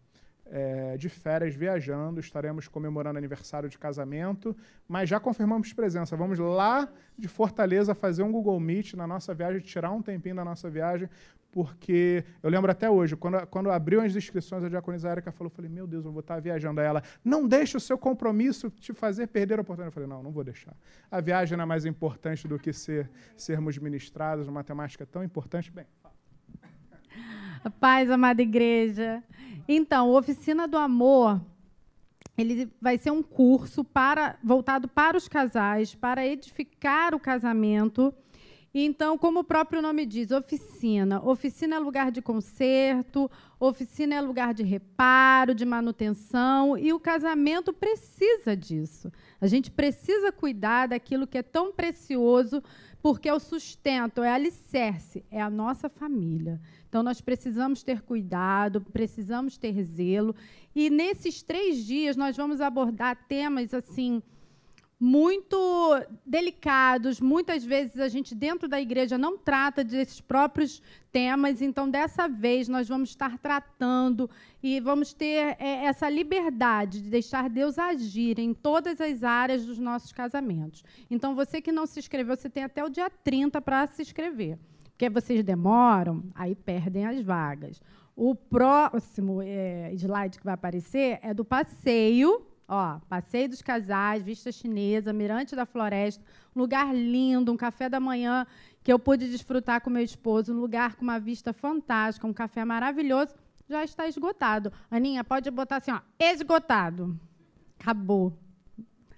é, 0.50 0.96
de 0.96 1.08
férias 1.08 1.54
viajando, 1.54 2.20
estaremos 2.20 2.68
comemorando 2.68 3.18
aniversário 3.18 3.68
de 3.68 3.78
casamento, 3.78 4.56
mas 4.88 5.08
já 5.08 5.18
confirmamos 5.18 5.72
presença. 5.72 6.16
Vamos 6.16 6.38
lá 6.38 6.88
de 7.18 7.28
Fortaleza 7.28 7.94
fazer 7.94 8.22
um 8.22 8.30
Google 8.30 8.58
Meet 8.60 8.94
na 8.94 9.06
nossa 9.06 9.34
viagem, 9.34 9.60
tirar 9.60 9.90
um 9.90 10.02
tempinho 10.02 10.36
da 10.36 10.44
nossa 10.44 10.70
viagem, 10.70 11.08
porque 11.50 12.22
eu 12.42 12.50
lembro 12.50 12.70
até 12.70 12.90
hoje, 12.90 13.16
quando, 13.16 13.46
quando 13.46 13.70
abriu 13.70 14.02
as 14.02 14.14
inscrições, 14.14 14.62
a 14.62 14.68
diaconisa 14.68 15.08
Érica 15.08 15.32
falou, 15.32 15.50
falei, 15.50 15.70
meu 15.70 15.86
Deus, 15.86 16.04
eu 16.04 16.12
vou 16.12 16.20
estar 16.20 16.38
viajando. 16.38 16.80
Aí 16.80 16.86
ela, 16.86 17.02
não 17.24 17.48
deixe 17.48 17.76
o 17.76 17.80
seu 17.80 17.96
compromisso 17.96 18.70
te 18.70 18.92
fazer 18.92 19.26
perder 19.28 19.58
a 19.58 19.62
oportunidade. 19.62 19.88
Eu 19.88 19.92
falei, 19.92 20.08
não, 20.08 20.22
não 20.22 20.30
vou 20.30 20.44
deixar. 20.44 20.76
A 21.10 21.18
viagem 21.18 21.58
é 21.58 21.64
mais 21.64 21.86
importante 21.86 22.46
do 22.46 22.58
que 22.58 22.74
ser, 22.74 23.10
sermos 23.36 23.78
ministrados, 23.78 24.46
uma 24.48 24.62
temática 24.62 25.06
tão 25.06 25.24
importante. 25.24 25.70
Bem, 25.70 25.86
Paz, 27.70 28.10
amada 28.10 28.42
igreja. 28.42 29.22
Então, 29.68 30.10
Oficina 30.10 30.68
do 30.68 30.76
Amor, 30.76 31.40
ele 32.36 32.70
vai 32.80 32.98
ser 32.98 33.10
um 33.10 33.22
curso 33.22 33.82
para 33.82 34.36
voltado 34.42 34.86
para 34.88 35.16
os 35.16 35.26
casais, 35.26 35.94
para 35.94 36.26
edificar 36.26 37.14
o 37.14 37.20
casamento. 37.20 38.12
Então, 38.78 39.16
como 39.16 39.40
o 39.40 39.44
próprio 39.44 39.80
nome 39.80 40.04
diz, 40.04 40.30
oficina. 40.30 41.18
Oficina 41.24 41.76
é 41.76 41.78
lugar 41.78 42.12
de 42.12 42.20
conserto, 42.20 43.30
oficina 43.58 44.16
é 44.16 44.20
lugar 44.20 44.52
de 44.52 44.62
reparo, 44.62 45.54
de 45.54 45.64
manutenção, 45.64 46.76
e 46.76 46.92
o 46.92 47.00
casamento 47.00 47.72
precisa 47.72 48.54
disso. 48.54 49.10
A 49.40 49.46
gente 49.46 49.70
precisa 49.70 50.30
cuidar 50.30 50.88
daquilo 50.88 51.26
que 51.26 51.38
é 51.38 51.42
tão 51.42 51.72
precioso, 51.72 52.62
porque 53.00 53.30
é 53.30 53.32
o 53.32 53.40
sustento, 53.40 54.22
é 54.22 54.30
alicerce, 54.30 55.24
é 55.30 55.40
a 55.40 55.48
nossa 55.48 55.88
família. 55.88 56.60
Então, 56.86 57.02
nós 57.02 57.18
precisamos 57.18 57.82
ter 57.82 58.02
cuidado, 58.02 58.82
precisamos 58.82 59.56
ter 59.56 59.82
zelo. 59.84 60.36
E 60.74 60.90
nesses 60.90 61.42
três 61.42 61.82
dias, 61.82 62.14
nós 62.14 62.36
vamos 62.36 62.60
abordar 62.60 63.24
temas 63.26 63.72
assim 63.72 64.22
muito 64.98 65.56
delicados. 66.24 67.20
Muitas 67.20 67.64
vezes 67.64 67.98
a 67.98 68.08
gente 68.08 68.34
dentro 68.34 68.66
da 68.68 68.80
igreja 68.80 69.18
não 69.18 69.36
trata 69.36 69.84
desses 69.84 70.20
próprios 70.20 70.82
temas, 71.12 71.60
então 71.60 71.88
dessa 71.88 72.26
vez 72.26 72.68
nós 72.68 72.88
vamos 72.88 73.10
estar 73.10 73.38
tratando 73.38 74.28
e 74.62 74.80
vamos 74.80 75.12
ter 75.12 75.56
é, 75.58 75.84
essa 75.84 76.08
liberdade 76.08 77.02
de 77.02 77.10
deixar 77.10 77.48
Deus 77.50 77.78
agir 77.78 78.38
em 78.38 78.54
todas 78.54 79.00
as 79.00 79.22
áreas 79.22 79.66
dos 79.66 79.78
nossos 79.78 80.12
casamentos. 80.12 80.82
Então 81.10 81.34
você 81.34 81.60
que 81.60 81.72
não 81.72 81.86
se 81.86 82.00
inscreveu, 82.00 82.36
você 82.36 82.48
tem 82.48 82.64
até 82.64 82.84
o 82.84 82.88
dia 82.88 83.10
30 83.10 83.60
para 83.60 83.86
se 83.86 84.02
inscrever 84.02 84.58
porque 84.96 85.10
vocês 85.10 85.44
demoram, 85.44 86.24
aí 86.34 86.54
perdem 86.54 87.04
as 87.04 87.20
vagas. 87.20 87.82
O 88.16 88.34
próximo 88.34 89.42
é, 89.42 89.92
slide 89.92 90.38
que 90.38 90.44
vai 90.44 90.54
aparecer 90.54 91.18
é 91.20 91.34
do 91.34 91.44
passeio, 91.44 92.46
ó, 92.68 92.98
passeio 93.08 93.48
dos 93.48 93.62
casais, 93.62 94.22
vista 94.22 94.50
chinesa, 94.50 95.12
mirante 95.12 95.54
da 95.54 95.66
floresta, 95.66 96.24
um 96.54 96.60
lugar 96.60 96.94
lindo, 96.94 97.52
um 97.52 97.56
café 97.56 97.88
da 97.88 98.00
manhã 98.00 98.46
que 98.82 98.92
eu 98.92 98.98
pude 98.98 99.28
desfrutar 99.28 99.80
com 99.80 99.90
meu 99.90 100.02
esposo, 100.02 100.52
um 100.52 100.60
lugar 100.60 100.96
com 100.96 101.02
uma 101.02 101.18
vista 101.18 101.52
fantástica, 101.52 102.26
um 102.26 102.32
café 102.32 102.64
maravilhoso, 102.64 103.34
já 103.68 103.82
está 103.82 104.06
esgotado. 104.06 104.72
Aninha, 104.90 105.24
pode 105.24 105.50
botar 105.50 105.76
assim, 105.76 105.90
ó, 105.90 106.00
esgotado. 106.18 107.18
Acabou. 107.78 108.32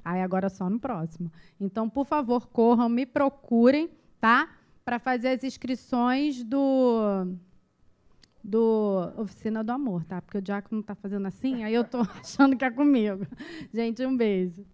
Aí 0.05 0.23
agora 0.23 0.49
só 0.49 0.71
no 0.71 0.81
próximo. 0.81 1.31
Então, 1.61 1.89
por 1.89 2.07
favor, 2.07 2.47
corram, 2.47 2.89
me 2.89 3.05
procurem, 3.05 3.91
tá? 4.19 4.49
para 4.89 4.99
fazer 4.99 5.29
as 5.29 5.45
inscrições 5.45 6.43
do 6.43 7.27
do 8.43 9.13
Oficina 9.17 9.63
do 9.63 9.73
Amor, 9.73 10.05
tá? 10.05 10.23
Porque 10.23 10.39
o 10.39 10.43
Diácono 10.43 10.81
está 10.81 10.95
fazendo 10.95 11.27
assim, 11.27 11.65
aí 11.65 11.75
eu 11.75 11.83
estou 11.83 12.03
achando 12.21 12.57
que 12.57 12.65
é 12.65 12.71
comigo. 12.71 13.27
Gente, 13.73 14.05
um 14.05 14.17
beijo. 14.17 14.65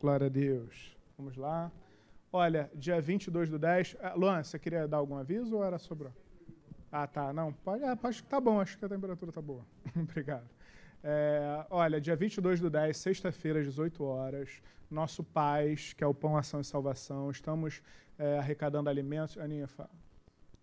Glória 0.00 0.26
a 0.26 0.30
Deus. 0.30 0.96
Vamos 1.16 1.36
lá. 1.36 1.72
Olha, 2.32 2.70
dia 2.74 3.00
22 3.00 3.48
do 3.48 3.58
10. 3.58 3.96
Ah, 4.00 4.14
Luan, 4.14 4.42
você 4.42 4.58
queria 4.58 4.86
dar 4.86 4.98
algum 4.98 5.16
aviso 5.16 5.56
ou 5.56 5.64
era 5.64 5.78
sobre. 5.78 6.08
Ah, 6.92 7.06
tá. 7.06 7.32
Não, 7.32 7.52
pode, 7.52 7.82
é, 7.82 7.98
acho 8.02 8.22
que 8.22 8.28
tá 8.28 8.40
bom, 8.40 8.60
acho 8.60 8.78
que 8.78 8.84
a 8.84 8.88
temperatura 8.88 9.32
tá 9.32 9.42
boa. 9.42 9.64
Obrigado. 9.96 10.48
É, 11.02 11.64
olha, 11.70 12.00
dia 12.00 12.14
22 12.14 12.60
do 12.60 12.68
10, 12.70 12.96
sexta-feira, 12.96 13.60
às 13.60 13.66
18 13.66 14.04
horas, 14.04 14.62
nosso 14.90 15.24
Paz, 15.24 15.92
que 15.92 16.04
é 16.04 16.06
o 16.06 16.14
Pão, 16.14 16.36
Ação 16.36 16.60
e 16.60 16.64
Salvação. 16.64 17.30
Estamos 17.30 17.82
é, 18.18 18.38
arrecadando 18.38 18.88
alimentos. 18.88 19.38
Aninha, 19.38 19.66
fala. 19.66 19.90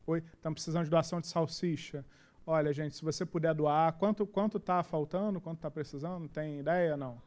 Oi? 0.08 0.20
Estamos 0.20 0.58
precisando 0.58 0.84
de 0.84 0.92
doação 0.92 1.20
de 1.20 1.28
salsicha. 1.28 2.06
Olha, 2.46 2.72
gente, 2.72 2.96
se 2.96 3.04
você 3.04 3.26
puder 3.26 3.56
doar, 3.56 3.94
quanto 3.94 4.28
quanto 4.28 4.58
está 4.58 4.84
faltando, 4.84 5.42
quanto 5.42 5.58
está 5.58 5.72
precisando? 5.72 6.28
Tem 6.30 6.60
ideia? 6.60 6.96
Não. 6.96 7.20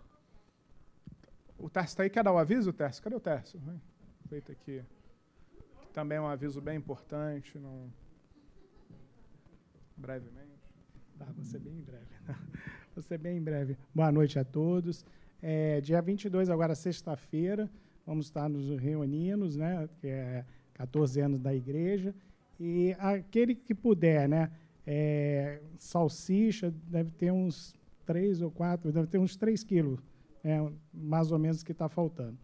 O 1.59 1.69
Tércio 1.69 1.95
está 1.95 2.05
aí. 2.05 2.11
Quer 2.11 2.23
dar 2.23 2.33
o 2.33 2.39
aviso, 2.39 2.73
Tércio? 2.73 3.03
Cadê 3.03 3.17
o 3.17 3.21
Tércio? 3.21 3.61
Feito 4.29 4.53
aqui. 4.53 4.85
Também 5.93 6.19
é 6.19 6.21
um 6.21 6.29
aviso 6.29 6.61
bem 6.61 6.77
importante. 6.77 7.59
Não... 7.59 7.93
Brevemente. 9.97 10.49
Tá, 11.19 11.25
vou 11.35 11.45
ser 11.45 11.59
bem 11.59 11.81
breve. 11.81 12.07
vou 12.95 13.03
ser 13.03 13.19
bem 13.19 13.43
breve. 13.43 13.77
Boa 13.93 14.13
noite 14.13 14.39
a 14.39 14.45
todos. 14.45 15.05
É, 15.43 15.81
dia 15.81 16.01
22, 16.01 16.49
agora 16.49 16.77
sexta-feira, 16.77 17.69
vamos 18.07 18.27
estar 18.27 18.49
nos 18.49 18.69
reunindo, 18.79 19.49
né, 19.57 19.89
que 20.01 20.09
é 20.09 20.45
14 20.75 21.21
anos 21.21 21.41
da 21.41 21.55
igreja. 21.55 22.15
E 22.59 22.95
aquele 22.99 23.55
que 23.55 23.75
puder, 23.75 24.29
né, 24.29 24.51
é, 24.87 25.61
salsicha, 25.79 26.73
deve 26.87 27.11
ter 27.13 27.31
uns 27.31 27.75
3 28.05 28.43
ou 28.43 28.51
4, 28.51 28.91
deve 28.91 29.07
ter 29.07 29.19
uns 29.19 29.37
3 29.37 29.63
quilos, 29.63 30.01
é, 30.43 30.59
mais 30.93 31.31
ou 31.31 31.39
menos, 31.39 31.63
que 31.63 31.73
está 31.73 31.89
faltando. 31.89 32.39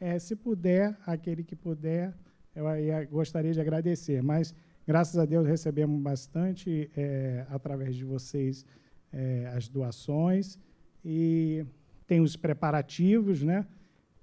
É, 0.00 0.18
se 0.18 0.34
puder, 0.34 0.96
aquele 1.06 1.44
que 1.44 1.54
puder, 1.54 2.14
eu, 2.54 2.66
eu 2.66 3.08
gostaria 3.08 3.52
de 3.52 3.60
agradecer. 3.60 4.22
Mas, 4.22 4.54
graças 4.86 5.18
a 5.18 5.26
Deus, 5.26 5.46
recebemos 5.46 6.00
bastante, 6.00 6.90
é, 6.96 7.44
através 7.50 7.94
de 7.94 8.04
vocês, 8.04 8.64
é, 9.12 9.46
as 9.54 9.68
doações. 9.68 10.58
E 11.04 11.64
tem 12.06 12.20
os 12.20 12.34
preparativos, 12.36 13.42
né? 13.42 13.66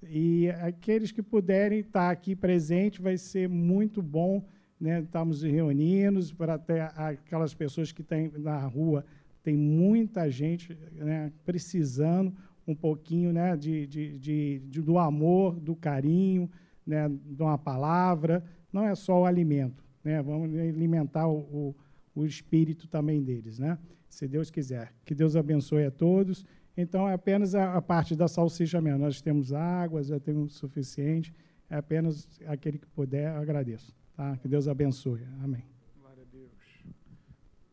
E 0.03 0.49
aqueles 0.61 1.11
que 1.11 1.23
puderem 1.23 1.79
estar 1.79 2.09
aqui 2.09 2.35
presente 2.35 3.01
vai 3.01 3.17
ser 3.17 3.47
muito 3.47 4.01
bom, 4.01 4.43
né? 4.79 5.01
Estamos 5.01 5.41
reunindo 5.41 6.19
para 6.35 6.55
até 6.55 6.81
aquelas 6.95 7.53
pessoas 7.53 7.91
que 7.91 8.01
estão 8.01 8.31
na 8.37 8.59
rua, 8.65 9.05
tem 9.43 9.55
muita 9.55 10.29
gente 10.29 10.77
né, 10.93 11.31
precisando 11.45 12.33
um 12.67 12.75
pouquinho 12.75 13.31
né, 13.31 13.55
de, 13.55 13.87
de, 13.87 14.19
de, 14.19 14.59
de, 14.59 14.81
do 14.81 14.99
amor, 14.99 15.57
do 15.57 15.73
carinho, 15.73 16.49
né, 16.85 17.09
de 17.09 17.41
uma 17.41 17.57
palavra. 17.57 18.43
Não 18.73 18.85
é 18.85 18.93
só 18.93 19.21
o 19.21 19.25
alimento, 19.25 19.83
né? 20.03 20.21
Vamos 20.21 20.53
alimentar 20.53 21.27
o, 21.27 21.37
o, 21.39 21.75
o 22.13 22.25
espírito 22.25 22.87
também 22.87 23.23
deles, 23.23 23.57
né? 23.57 23.77
Se 24.09 24.27
Deus 24.27 24.51
quiser. 24.51 24.93
Que 25.05 25.15
Deus 25.15 25.35
abençoe 25.35 25.85
a 25.85 25.91
todos. 25.91 26.45
Então, 26.75 27.07
é 27.07 27.13
apenas 27.13 27.55
a, 27.55 27.75
a 27.75 27.81
parte 27.81 28.15
da 28.15 28.27
salsicha 28.27 28.81
mesmo. 28.81 28.99
Nós 28.99 29.21
temos 29.21 29.53
água, 29.53 30.03
já 30.03 30.19
temos 30.19 30.55
o 30.55 30.57
suficiente. 30.57 31.33
É 31.69 31.77
apenas 31.77 32.27
aquele 32.45 32.77
que 32.77 32.87
puder, 32.87 33.29
agradeço. 33.29 33.95
Tá? 34.17 34.35
Que 34.37 34.47
Deus 34.47 34.67
abençoe. 34.67 35.23
Amém. 35.43 35.63
Glória 36.01 36.23
a 36.23 36.35
Deus. 36.35 36.51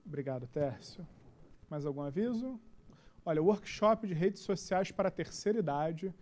Obrigado, 0.04 0.46
Tércio. 0.46 1.04
Mais 1.70 1.86
algum 1.86 2.02
aviso? 2.02 2.60
Olha, 3.24 3.42
workshop 3.42 4.06
de 4.06 4.12
redes 4.12 4.42
sociais 4.42 4.92
para 4.92 5.08
a 5.08 5.10
terceira 5.10 5.58
idade, 5.58 6.14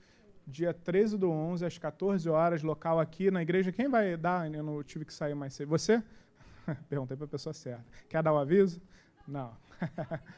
dia 0.47 0.73
13 0.73 1.19
do 1.19 1.29
11, 1.29 1.67
às 1.67 1.77
14 1.77 2.29
horas, 2.29 2.63
local 2.63 3.01
aqui 3.01 3.33
na 3.33 3.43
igreja. 3.43 3.73
Quem 3.73 3.89
vai 3.89 4.17
dar? 4.17 4.49
Eu 4.55 4.63
não 4.63 4.81
tive 4.85 5.05
que 5.05 5.13
sair 5.13 5.35
mais 5.35 5.55
cedo. 5.55 5.69
Você? 5.71 6.01
Perguntei 6.89 7.17
para 7.17 7.27
a 7.27 7.29
pessoa 7.29 7.53
certa. 7.53 7.85
Quer 8.09 8.23
dar 8.23 8.33
o 8.33 8.39
aviso? 8.39 8.81
Não. 9.27 9.57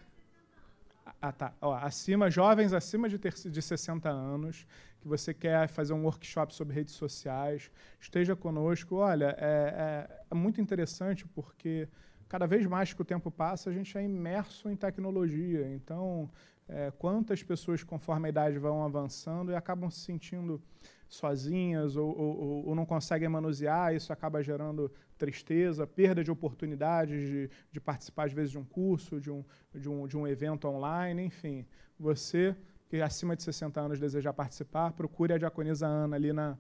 Ah, 1.20 1.32
tá. 1.32 1.54
Ó, 1.58 1.72
acima, 1.72 2.30
jovens 2.30 2.74
acima 2.74 3.08
de, 3.08 3.18
ter, 3.18 3.32
de 3.32 3.62
60 3.62 4.10
anos, 4.10 4.66
que 5.04 5.08
você 5.08 5.34
quer 5.34 5.68
fazer 5.68 5.92
um 5.92 6.04
workshop 6.04 6.54
sobre 6.54 6.74
redes 6.74 6.94
sociais, 6.94 7.70
esteja 8.00 8.34
conosco. 8.34 8.96
Olha, 8.96 9.36
é, 9.38 10.08
é, 10.08 10.24
é 10.30 10.34
muito 10.34 10.62
interessante 10.62 11.26
porque 11.26 11.86
cada 12.26 12.46
vez 12.46 12.64
mais 12.64 12.94
que 12.94 13.02
o 13.02 13.04
tempo 13.04 13.30
passa, 13.30 13.68
a 13.68 13.72
gente 13.72 13.96
é 13.98 14.02
imerso 14.02 14.70
em 14.70 14.74
tecnologia. 14.74 15.68
Então, 15.74 16.30
é, 16.66 16.90
quantas 16.90 17.42
pessoas, 17.42 17.82
conforme 17.84 18.28
a 18.28 18.30
idade 18.30 18.58
vão 18.58 18.82
avançando, 18.82 19.52
e 19.52 19.54
acabam 19.54 19.90
se 19.90 20.00
sentindo 20.00 20.60
sozinhas 21.06 21.96
ou, 21.96 22.08
ou, 22.18 22.66
ou, 22.68 22.74
não 22.74 22.86
conseguem 22.86 23.28
manusear, 23.28 23.94
isso 23.94 24.10
acaba 24.10 24.42
gerando 24.42 24.90
tristeza, 25.18 25.86
perda 25.86 26.24
de 26.24 26.30
oportunidades 26.30 27.28
de, 27.28 27.50
de, 27.70 27.78
participar, 27.78 28.24
às 28.24 28.32
vezes, 28.32 28.52
de 28.52 28.58
um 28.58 28.64
curso, 28.64 29.20
de 29.20 29.30
um, 29.30 29.44
de, 29.74 29.86
um, 29.86 30.06
de 30.08 30.16
um 30.16 30.26
evento 30.26 30.66
online, 30.66 31.24
enfim. 31.24 31.66
Você 32.00 32.56
que 32.94 33.02
acima 33.02 33.34
de 33.34 33.42
60 33.42 33.80
anos 33.80 33.98
desejar 33.98 34.32
participar, 34.32 34.92
procure 34.92 35.32
a 35.32 35.38
diaconisa 35.38 35.84
Ana 35.84 36.14
ali 36.14 36.32
na, 36.32 36.56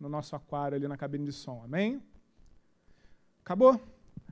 no 0.00 0.08
nosso 0.08 0.34
aquário, 0.34 0.76
ali 0.76 0.88
na 0.88 0.96
cabine 0.96 1.26
de 1.26 1.32
som. 1.32 1.62
Amém? 1.62 2.00
Acabou? 3.44 3.78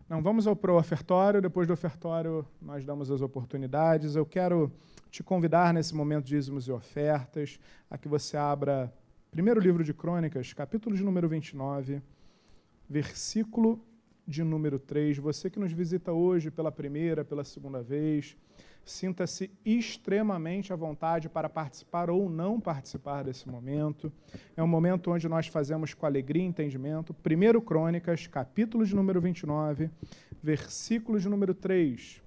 Não, 0.08 0.22
vamos 0.22 0.46
ao 0.46 0.56
pro 0.56 0.78
ofertório, 0.78 1.42
depois 1.42 1.68
do 1.68 1.74
ofertório 1.74 2.42
nós 2.58 2.86
damos 2.86 3.10
as 3.10 3.20
oportunidades. 3.20 4.16
Eu 4.16 4.24
quero 4.24 4.72
te 5.10 5.22
convidar 5.22 5.74
nesse 5.74 5.94
momento 5.94 6.24
de 6.24 6.36
dízimos 6.36 6.66
e 6.68 6.72
ofertas 6.72 7.60
a 7.90 7.98
que 7.98 8.08
você 8.08 8.38
abra 8.38 8.90
primeiro 9.30 9.60
livro 9.60 9.84
de 9.84 9.92
Crônicas, 9.92 10.54
capítulo 10.54 10.96
de 10.96 11.04
número 11.04 11.28
29, 11.28 12.00
versículo 12.88 13.78
de 14.26 14.42
número 14.42 14.78
3. 14.78 15.18
Você 15.18 15.50
que 15.50 15.58
nos 15.58 15.72
visita 15.72 16.12
hoje 16.12 16.50
pela 16.50 16.70
primeira, 16.72 17.24
pela 17.24 17.44
segunda 17.44 17.82
vez, 17.82 18.36
sinta-se 18.84 19.50
extremamente 19.64 20.72
à 20.72 20.76
vontade 20.76 21.28
para 21.28 21.48
participar 21.48 22.10
ou 22.10 22.28
não 22.28 22.60
participar 22.60 23.24
desse 23.24 23.48
momento. 23.48 24.12
É 24.56 24.62
um 24.62 24.66
momento 24.66 25.10
onde 25.10 25.28
nós 25.28 25.46
fazemos 25.46 25.94
com 25.94 26.06
alegria 26.06 26.42
e 26.42 26.46
entendimento. 26.46 27.14
Primeiro 27.14 27.60
Crônicas, 27.60 28.26
capítulo 28.26 28.84
de 28.84 28.94
número 28.94 29.20
29, 29.20 29.90
versículo 30.42 31.18
de 31.18 31.28
número 31.28 31.54
3. 31.54 32.22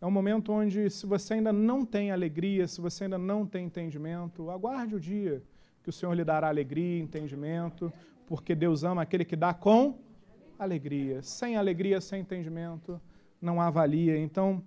É 0.00 0.06
um 0.06 0.10
momento 0.10 0.52
onde, 0.52 0.88
se 0.88 1.04
você 1.06 1.34
ainda 1.34 1.52
não 1.52 1.84
tem 1.84 2.10
alegria, 2.10 2.66
se 2.66 2.80
você 2.80 3.04
ainda 3.04 3.18
não 3.18 3.46
tem 3.46 3.66
entendimento, 3.66 4.50
aguarde 4.50 4.94
o 4.94 5.00
dia 5.00 5.42
que 5.82 5.90
o 5.90 5.92
Senhor 5.92 6.12
lhe 6.14 6.24
dará 6.24 6.48
alegria 6.48 6.98
e 6.98 7.00
entendimento, 7.00 7.92
porque 8.26 8.54
Deus 8.54 8.84
ama 8.84 9.02
aquele 9.02 9.24
que 9.24 9.36
dá 9.36 9.52
com 9.52 9.98
alegria. 10.60 11.22
Sem 11.22 11.56
alegria, 11.56 12.00
sem 12.00 12.20
entendimento, 12.20 13.00
não 13.40 13.60
há 13.60 13.70
valia. 13.70 14.18
Então, 14.18 14.62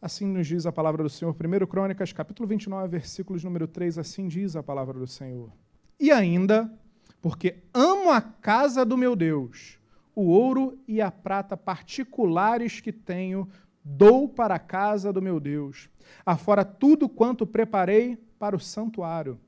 assim 0.00 0.26
nos 0.26 0.46
diz 0.46 0.64
a 0.64 0.72
palavra 0.72 1.02
do 1.02 1.10
Senhor. 1.10 1.34
1 1.34 1.66
Crônicas, 1.66 2.12
capítulo 2.12 2.48
29, 2.48 2.88
versículos 2.88 3.42
número 3.42 3.66
3, 3.66 3.98
assim 3.98 4.28
diz 4.28 4.54
a 4.54 4.62
palavra 4.62 4.98
do 4.98 5.06
Senhor. 5.06 5.50
E 5.98 6.12
ainda, 6.12 6.72
porque 7.20 7.64
amo 7.74 8.10
a 8.10 8.20
casa 8.20 8.84
do 8.84 8.96
meu 8.96 9.16
Deus, 9.16 9.78
o 10.14 10.22
ouro 10.22 10.78
e 10.86 11.00
a 11.00 11.10
prata 11.10 11.56
particulares 11.56 12.80
que 12.80 12.92
tenho, 12.92 13.48
dou 13.84 14.28
para 14.28 14.54
a 14.54 14.60
casa 14.60 15.12
do 15.12 15.20
meu 15.20 15.40
Deus, 15.40 15.88
afora 16.24 16.64
tudo 16.64 17.08
quanto 17.08 17.44
preparei 17.44 18.16
para 18.38 18.54
o 18.54 18.60
santuário 18.60 19.38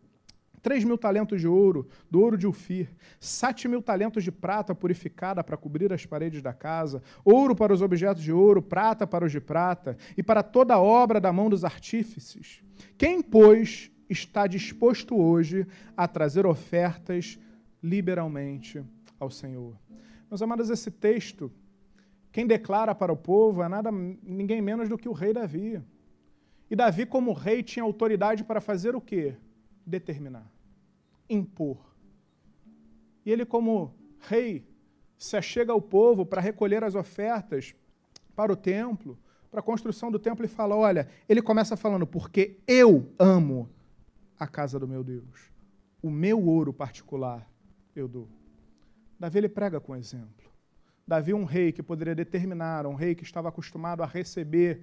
3 0.64 0.82
mil 0.82 0.96
talentos 0.96 1.42
de 1.42 1.46
ouro, 1.46 1.86
do 2.10 2.22
ouro 2.22 2.38
de 2.38 2.46
Ufir, 2.46 2.88
7 3.20 3.68
mil 3.68 3.82
talentos 3.82 4.24
de 4.24 4.32
prata 4.32 4.74
purificada 4.74 5.44
para 5.44 5.58
cobrir 5.58 5.92
as 5.92 6.06
paredes 6.06 6.40
da 6.40 6.54
casa, 6.54 7.02
ouro 7.22 7.54
para 7.54 7.70
os 7.70 7.82
objetos 7.82 8.22
de 8.22 8.32
ouro, 8.32 8.62
prata 8.62 9.06
para 9.06 9.26
os 9.26 9.30
de 9.30 9.42
prata, 9.42 9.94
e 10.16 10.22
para 10.22 10.42
toda 10.42 10.72
a 10.72 10.80
obra 10.80 11.20
da 11.20 11.30
mão 11.30 11.50
dos 11.50 11.66
artífices. 11.66 12.62
Quem, 12.96 13.20
pois, 13.20 13.90
está 14.08 14.46
disposto 14.46 15.14
hoje 15.14 15.66
a 15.94 16.08
trazer 16.08 16.46
ofertas 16.46 17.38
liberalmente 17.82 18.82
ao 19.20 19.28
Senhor? 19.30 19.76
Meus 20.30 20.40
amados, 20.40 20.70
esse 20.70 20.90
texto, 20.90 21.52
quem 22.32 22.46
declara 22.46 22.94
para 22.94 23.12
o 23.12 23.16
povo 23.18 23.62
é 23.62 23.68
nada 23.68 23.92
ninguém 23.92 24.62
menos 24.62 24.88
do 24.88 24.96
que 24.96 25.10
o 25.10 25.12
rei 25.12 25.34
Davi. 25.34 25.82
E 26.70 26.74
Davi, 26.74 27.04
como 27.04 27.34
rei, 27.34 27.62
tinha 27.62 27.82
autoridade 27.82 28.42
para 28.42 28.62
fazer 28.62 28.96
o 28.96 29.00
quê? 29.00 29.36
Determinar 29.86 30.53
impor. 31.28 31.78
E 33.24 33.30
ele, 33.30 33.44
como 33.44 33.94
rei, 34.20 34.66
se 35.16 35.36
achega 35.36 35.72
ao 35.72 35.80
povo 35.80 36.26
para 36.26 36.40
recolher 36.40 36.84
as 36.84 36.94
ofertas 36.94 37.74
para 38.34 38.52
o 38.52 38.56
templo, 38.56 39.18
para 39.50 39.60
a 39.60 39.62
construção 39.62 40.10
do 40.10 40.18
templo, 40.18 40.44
e 40.44 40.48
fala: 40.48 40.76
Olha, 40.76 41.08
ele 41.28 41.40
começa 41.40 41.76
falando, 41.76 42.06
porque 42.06 42.58
eu 42.66 43.12
amo 43.18 43.68
a 44.38 44.46
casa 44.46 44.78
do 44.78 44.88
meu 44.88 45.02
Deus. 45.02 45.50
O 46.02 46.10
meu 46.10 46.44
ouro 46.44 46.72
particular 46.72 47.48
eu 47.94 48.06
dou. 48.06 48.28
Davi 49.18 49.38
ele 49.38 49.48
prega 49.48 49.80
com 49.80 49.96
exemplo. 49.96 50.52
Davi, 51.06 51.32
um 51.32 51.44
rei 51.44 51.70
que 51.70 51.82
poderia 51.82 52.14
determinar, 52.14 52.86
um 52.86 52.94
rei 52.94 53.14
que 53.14 53.24
estava 53.24 53.48
acostumado 53.48 54.02
a 54.02 54.06
receber, 54.06 54.82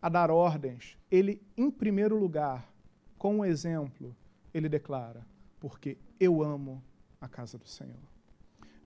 a 0.00 0.08
dar 0.08 0.30
ordens, 0.30 0.98
ele, 1.10 1.40
em 1.56 1.70
primeiro 1.70 2.18
lugar, 2.18 2.70
com 3.16 3.40
o 3.40 3.44
exemplo, 3.44 4.14
ele 4.52 4.68
declara: 4.68 5.26
porque 5.64 5.96
eu 6.20 6.42
amo 6.42 6.84
a 7.18 7.26
casa 7.26 7.56
do 7.56 7.66
Senhor. 7.66 7.96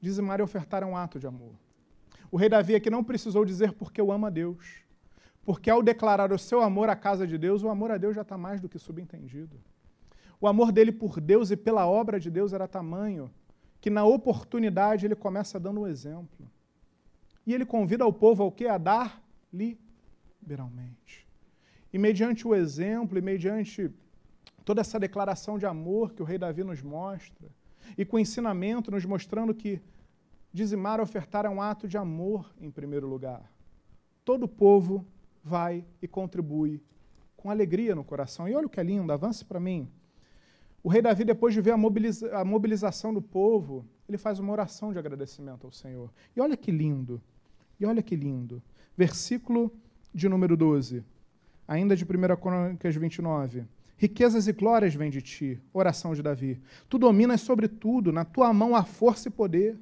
Dizimar 0.00 0.38
e 0.38 0.44
ofertar 0.44 0.84
um 0.84 0.96
ato 0.96 1.18
de 1.18 1.26
amor. 1.26 1.56
O 2.30 2.36
rei 2.36 2.48
Davi 2.48 2.76
aqui 2.76 2.88
não 2.88 3.02
precisou 3.02 3.44
dizer 3.44 3.72
porque 3.72 4.00
eu 4.00 4.12
amo 4.12 4.26
a 4.26 4.30
Deus. 4.30 4.84
Porque 5.42 5.68
ao 5.68 5.82
declarar 5.82 6.32
o 6.32 6.38
seu 6.38 6.62
amor 6.62 6.88
à 6.88 6.94
casa 6.94 7.26
de 7.26 7.36
Deus, 7.36 7.64
o 7.64 7.68
amor 7.68 7.90
a 7.90 7.96
Deus 7.96 8.14
já 8.14 8.22
está 8.22 8.38
mais 8.38 8.60
do 8.60 8.68
que 8.68 8.78
subentendido. 8.78 9.60
O 10.40 10.46
amor 10.46 10.70
dele 10.70 10.92
por 10.92 11.20
Deus 11.20 11.50
e 11.50 11.56
pela 11.56 11.84
obra 11.84 12.20
de 12.20 12.30
Deus 12.30 12.52
era 12.52 12.68
tamanho 12.68 13.28
que 13.80 13.90
na 13.90 14.04
oportunidade 14.04 15.04
ele 15.04 15.16
começa 15.16 15.58
dando 15.58 15.80
um 15.80 15.86
exemplo. 15.88 16.48
E 17.44 17.52
ele 17.52 17.66
convida 17.66 18.06
o 18.06 18.12
povo 18.12 18.44
ao 18.44 18.52
que? 18.52 18.68
A 18.68 18.78
dar 18.78 19.20
liberalmente. 19.52 21.26
E 21.92 21.98
mediante 21.98 22.46
o 22.46 22.54
exemplo, 22.54 23.18
e 23.18 23.20
mediante 23.20 23.92
toda 24.68 24.82
essa 24.82 25.00
declaração 25.00 25.56
de 25.56 25.64
amor 25.64 26.12
que 26.12 26.20
o 26.20 26.26
rei 26.26 26.36
Davi 26.36 26.62
nos 26.62 26.82
mostra, 26.82 27.48
e 27.96 28.04
com 28.04 28.18
o 28.18 28.20
ensinamento 28.20 28.90
nos 28.90 29.02
mostrando 29.06 29.54
que 29.54 29.80
dizimar 30.52 31.00
ofertar 31.00 31.46
é 31.46 31.48
um 31.48 31.62
ato 31.62 31.88
de 31.88 31.96
amor 31.96 32.54
em 32.60 32.70
primeiro 32.70 33.08
lugar. 33.08 33.50
Todo 34.26 34.42
o 34.42 34.48
povo 34.48 35.06
vai 35.42 35.86
e 36.02 36.06
contribui 36.06 36.82
com 37.34 37.50
alegria 37.50 37.94
no 37.94 38.04
coração. 38.04 38.46
E 38.46 38.54
olha 38.54 38.66
o 38.66 38.68
que 38.68 38.78
é 38.78 38.82
lindo, 38.82 39.10
avance 39.10 39.42
para 39.42 39.58
mim. 39.58 39.88
O 40.82 40.90
rei 40.90 41.00
Davi, 41.00 41.24
depois 41.24 41.54
de 41.54 41.62
ver 41.62 41.70
a, 41.70 41.76
mobiliza 41.78 42.36
a 42.36 42.44
mobilização 42.44 43.14
do 43.14 43.22
povo, 43.22 43.86
ele 44.06 44.18
faz 44.18 44.38
uma 44.38 44.52
oração 44.52 44.92
de 44.92 44.98
agradecimento 44.98 45.66
ao 45.66 45.72
Senhor. 45.72 46.12
E 46.36 46.42
olha 46.42 46.58
que 46.58 46.70
lindo, 46.70 47.22
e 47.80 47.86
olha 47.86 48.02
que 48.02 48.14
lindo. 48.14 48.62
Versículo 48.94 49.72
de 50.12 50.28
número 50.28 50.58
12, 50.58 51.02
ainda 51.66 51.96
de 51.96 52.04
1 52.04 52.36
Crônicas 52.36 52.94
29. 52.94 53.77
Riquezas 53.98 54.46
e 54.46 54.52
glórias 54.52 54.94
vêm 54.94 55.10
de 55.10 55.20
ti, 55.20 55.60
oração 55.72 56.14
de 56.14 56.22
Davi. 56.22 56.60
Tu 56.88 56.96
dominas 56.98 57.40
sobre 57.40 57.66
tudo, 57.66 58.12
na 58.12 58.24
tua 58.24 58.52
mão 58.52 58.76
há 58.76 58.84
força 58.84 59.26
e 59.26 59.30
poder. 59.30 59.76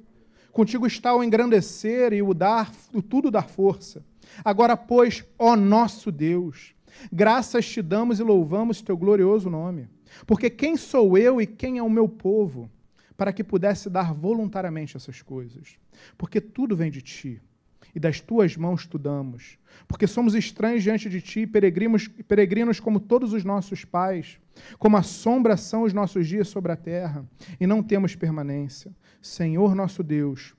Contigo 0.51 0.87
está 0.87 1.15
o 1.15 1.23
engrandecer 1.23 2.13
e 2.13 2.23
o 2.23 2.33
dar, 2.33 2.71
o 2.91 2.99
tudo 2.99 3.29
dar 3.29 3.47
força. 3.47 4.03
Agora, 4.43 4.75
pois, 4.75 5.23
ó 5.37 5.55
nosso 5.55 6.11
Deus, 6.11 6.73
graças 7.13 7.69
te 7.69 7.79
damos 7.79 8.19
e 8.19 8.23
louvamos 8.23 8.81
teu 8.81 8.97
glorioso 8.97 9.51
nome. 9.51 9.87
Porque 10.25 10.49
quem 10.49 10.75
sou 10.75 11.15
eu 11.15 11.39
e 11.39 11.45
quem 11.45 11.77
é 11.77 11.83
o 11.83 11.89
meu 11.89 12.09
povo, 12.09 12.67
para 13.15 13.31
que 13.31 13.43
pudesse 13.43 13.87
dar 13.87 14.15
voluntariamente 14.15 14.97
essas 14.97 15.21
coisas? 15.21 15.75
Porque 16.17 16.41
tudo 16.41 16.75
vem 16.75 16.89
de 16.89 17.03
ti 17.03 17.39
e 17.95 17.99
das 17.99 18.19
tuas 18.19 18.55
mãos 18.55 18.85
tu 18.85 18.97
damos. 18.97 19.57
Porque 19.87 20.07
somos 20.07 20.35
estranhos 20.35 20.83
diante 20.83 21.09
de 21.09 21.21
ti, 21.21 21.45
peregrinos, 21.45 22.07
peregrinos 22.07 22.79
como 22.79 22.99
todos 22.99 23.33
os 23.33 23.43
nossos 23.43 23.85
pais, 23.85 24.39
como 24.77 24.97
a 24.97 25.03
sombra 25.03 25.55
são 25.55 25.83
os 25.83 25.93
nossos 25.93 26.27
dias 26.27 26.47
sobre 26.47 26.71
a 26.71 26.75
terra, 26.75 27.25
e 27.59 27.67
não 27.67 27.83
temos 27.83 28.15
permanência. 28.15 28.91
Senhor 29.21 29.75
nosso 29.75 30.03
Deus, 30.03 30.55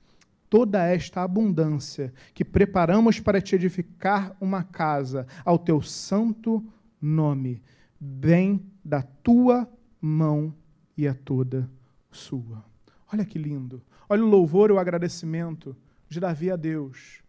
toda 0.49 0.87
esta 0.87 1.23
abundância 1.23 2.13
que 2.35 2.45
preparamos 2.45 3.21
para 3.21 3.41
te 3.41 3.55
edificar 3.55 4.37
uma 4.41 4.63
casa 4.63 5.27
ao 5.45 5.59
teu 5.59 5.83
santo 5.83 6.65
nome, 7.01 7.63
vem 8.01 8.65
da 8.85 9.03
tua 9.03 9.69
mão 10.01 10.55
e 10.97 11.07
a 11.07 11.15
toda 11.15 11.69
sua. 12.11 12.65
Olha 13.13 13.25
que 13.25 13.39
lindo. 13.39 13.83
Olha 14.09 14.25
o 14.25 14.29
louvor 14.29 14.71
e 14.71 14.73
o 14.73 14.79
agradecimento 14.79 15.77
de 16.09 16.21
Davi 16.21 16.51
a 16.51 16.57
Deus 16.57 17.23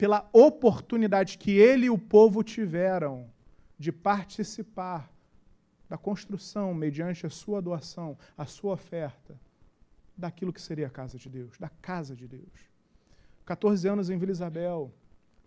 pela 0.00 0.28
oportunidade 0.32 1.36
que 1.36 1.50
ele 1.50 1.86
e 1.86 1.90
o 1.90 1.98
povo 1.98 2.42
tiveram 2.42 3.30
de 3.78 3.92
participar 3.92 5.12
da 5.90 5.98
construção, 5.98 6.72
mediante 6.72 7.26
a 7.26 7.30
sua 7.30 7.60
doação, 7.60 8.16
a 8.36 8.46
sua 8.46 8.72
oferta, 8.72 9.38
daquilo 10.16 10.54
que 10.54 10.62
seria 10.62 10.86
a 10.86 10.90
casa 10.90 11.18
de 11.18 11.28
Deus, 11.28 11.58
da 11.58 11.68
casa 11.68 12.16
de 12.16 12.26
Deus. 12.26 12.70
14 13.44 13.88
anos 13.88 14.08
em 14.08 14.16
Vila 14.16 14.32
Isabel, 14.32 14.90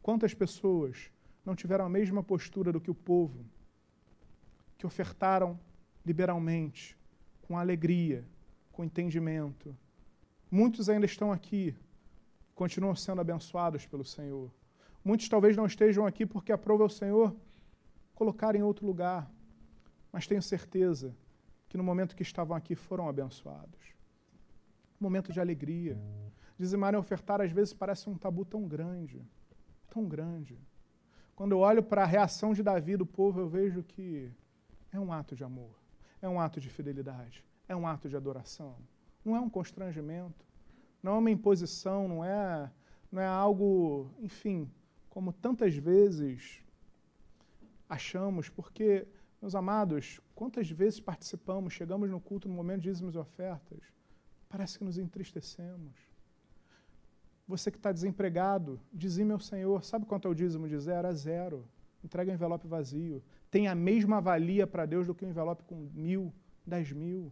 quantas 0.04 0.36
pessoas 0.36 1.10
não 1.44 1.56
tiveram 1.56 1.86
a 1.86 1.90
mesma 1.90 2.22
postura 2.22 2.72
do 2.72 2.80
que 2.80 2.92
o 2.92 2.96
povo, 2.96 3.46
que 4.78 4.86
ofertaram 4.86 5.60
liberalmente, 6.06 6.96
com 7.42 7.58
alegria, 7.58 8.24
com 8.72 8.84
entendimento. 8.84 9.76
Muitos 10.52 10.90
ainda 10.90 11.06
estão 11.06 11.32
aqui 11.32 11.76
continuam 12.56 12.96
sendo 12.96 13.22
abençoados 13.22 13.86
pelo 13.86 14.06
Senhor. 14.06 14.52
Muitos 15.04 15.28
talvez 15.28 15.58
não 15.58 15.66
estejam 15.66 16.06
aqui 16.06 16.26
porque 16.26 16.52
aprova 16.52 16.86
o 16.86 16.90
Senhor 16.90 17.36
colocar 18.16 18.56
em 18.56 18.64
outro 18.64 18.86
lugar, 18.86 19.30
mas 20.12 20.28
tenho 20.28 20.42
certeza 20.42 21.16
que 21.68 21.78
no 21.78 21.84
momento 21.84 22.16
que 22.16 22.22
estavam 22.22 22.56
aqui 22.56 22.76
foram 22.76 23.10
abençoados. 23.10 23.94
Um 25.02 25.04
momento 25.04 25.34
de 25.34 25.40
alegria. 25.40 26.00
Dizimar 26.58 26.94
e 26.94 26.98
ofertar 26.98 27.42
às 27.42 27.52
vezes 27.52 27.74
parece 27.74 28.10
um 28.10 28.16
tabu 28.16 28.46
tão 28.46 28.68
grande, 28.68 29.22
tão 29.90 30.08
grande. 30.08 30.58
Quando 31.36 31.54
eu 31.54 31.60
olho 31.60 31.82
para 31.82 32.04
a 32.04 32.06
reação 32.06 32.54
de 32.54 32.62
Davi 32.62 32.96
do 32.96 33.06
povo, 33.06 33.40
eu 33.40 33.50
vejo 33.50 33.82
que 33.84 34.32
é 34.92 35.00
um 35.00 35.12
ato 35.12 35.36
de 35.36 35.44
amor, 35.44 35.76
é 36.22 36.30
um 36.30 36.40
ato 36.40 36.62
de 36.62 36.70
fidelidade, 36.70 37.44
é 37.68 37.76
um 37.76 37.88
ato 37.88 38.08
de 38.08 38.16
adoração. 38.16 38.78
Não 39.26 39.36
é 39.36 39.40
um 39.40 39.50
constrangimento, 39.50 40.46
não 41.04 41.16
é 41.16 41.18
uma 41.18 41.32
imposição, 41.32 42.08
não 42.08 42.24
é, 42.24 42.72
não 43.12 43.22
é 43.22 43.28
algo, 43.28 44.10
enfim, 44.22 44.72
como 45.10 45.34
tantas 45.34 45.76
vezes 45.76 46.64
achamos, 47.90 48.48
porque, 48.48 49.06
meus 49.42 49.54
amados, 49.54 50.22
quantas 50.34 50.72
vezes 50.72 51.02
participamos, 51.02 51.74
chegamos 51.74 52.10
no 52.10 52.22
culto 52.22 52.48
no 52.48 52.56
momento 52.56 52.82
de 52.82 52.90
dízimos 52.90 53.16
e 53.16 53.18
ofertas, 53.18 53.84
parece 54.48 54.78
que 54.78 54.86
nos 54.86 54.98
entristecemos. 54.98 55.94
Você 57.46 57.70
que 57.70 57.78
está 57.78 57.92
desempregado, 57.92 58.80
dizime 58.92 59.34
ao 59.34 59.40
Senhor, 59.40 59.84
sabe 59.84 60.06
quanto 60.06 60.30
é 60.30 60.32
o 60.32 60.34
dízimo 60.34 60.70
de 60.70 60.80
zero? 60.80 61.10
É 61.10 61.14
zero. 61.14 61.68
Entrega 62.02 62.32
envelope 62.32 62.66
vazio. 62.66 63.22
Tem 63.52 63.68
a 63.68 63.76
mesma 63.76 64.22
valia 64.22 64.66
para 64.66 64.86
Deus 64.86 65.06
do 65.06 65.14
que 65.14 65.26
um 65.26 65.30
envelope 65.30 65.64
com 65.64 65.76
mil, 65.94 66.34
dez 66.66 66.90
mil. 66.94 67.32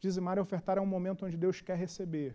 Dizimar 0.00 0.36
e 0.36 0.40
ofertar 0.40 0.78
é 0.78 0.80
um 0.80 0.86
momento 0.86 1.24
onde 1.24 1.36
Deus 1.36 1.60
quer 1.60 1.76
receber 1.76 2.34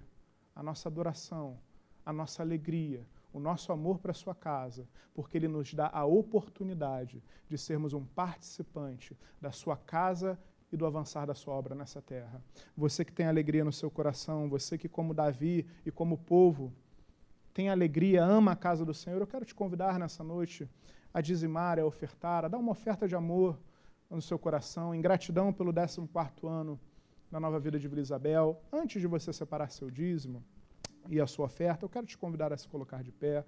a 0.55 0.63
nossa 0.63 0.87
adoração, 0.87 1.59
a 2.05 2.13
nossa 2.13 2.41
alegria, 2.41 3.05
o 3.33 3.39
nosso 3.39 3.73
amor 3.73 3.99
para 3.99 4.11
a 4.11 4.13
sua 4.13 4.33
casa, 4.33 4.87
porque 5.13 5.37
Ele 5.37 5.47
nos 5.47 5.73
dá 5.73 5.89
a 5.91 6.05
oportunidade 6.05 7.21
de 7.49 7.57
sermos 7.57 7.93
um 7.93 8.05
participante 8.05 9.17
da 9.41 9.51
sua 9.51 9.75
casa 9.75 10.39
e 10.71 10.77
do 10.77 10.85
avançar 10.85 11.25
da 11.25 11.35
sua 11.35 11.53
obra 11.53 11.75
nessa 11.75 12.01
terra. 12.01 12.41
Você 12.77 13.03
que 13.03 13.11
tem 13.11 13.27
alegria 13.27 13.65
no 13.65 13.73
seu 13.73 13.91
coração, 13.91 14.49
você 14.49 14.77
que, 14.77 14.87
como 14.87 15.13
Davi 15.13 15.67
e 15.85 15.91
como 15.91 16.17
povo, 16.17 16.71
tem 17.53 17.69
alegria, 17.69 18.23
ama 18.23 18.53
a 18.53 18.55
casa 18.55 18.85
do 18.85 18.93
Senhor, 18.93 19.19
eu 19.19 19.27
quero 19.27 19.45
te 19.45 19.53
convidar 19.53 19.99
nessa 19.99 20.23
noite 20.23 20.69
a 21.13 21.21
dizimar, 21.21 21.79
a 21.79 21.85
ofertar, 21.85 22.45
a 22.45 22.47
dar 22.47 22.57
uma 22.57 22.71
oferta 22.71 23.07
de 23.07 23.15
amor 23.15 23.59
no 24.09 24.21
seu 24.21 24.37
coração, 24.37 24.93
em 24.93 25.01
gratidão 25.01 25.51
pelo 25.51 25.73
14 25.73 26.09
ano 26.47 26.79
da 27.35 27.39
nova 27.41 27.59
vida 27.59 27.77
de 27.77 27.85
Vila 27.89 27.99
Isabel. 27.99 28.61
Antes 28.71 29.01
de 29.01 29.07
você 29.07 29.33
separar 29.33 29.69
seu 29.69 29.91
dízimo 29.91 30.41
e 31.09 31.19
a 31.19 31.27
sua 31.27 31.47
oferta, 31.47 31.83
eu 31.83 31.89
quero 31.89 32.07
te 32.07 32.17
convidar 32.17 32.53
a 32.53 32.57
se 32.57 32.65
colocar 32.65 33.03
de 33.03 33.11
pé. 33.11 33.43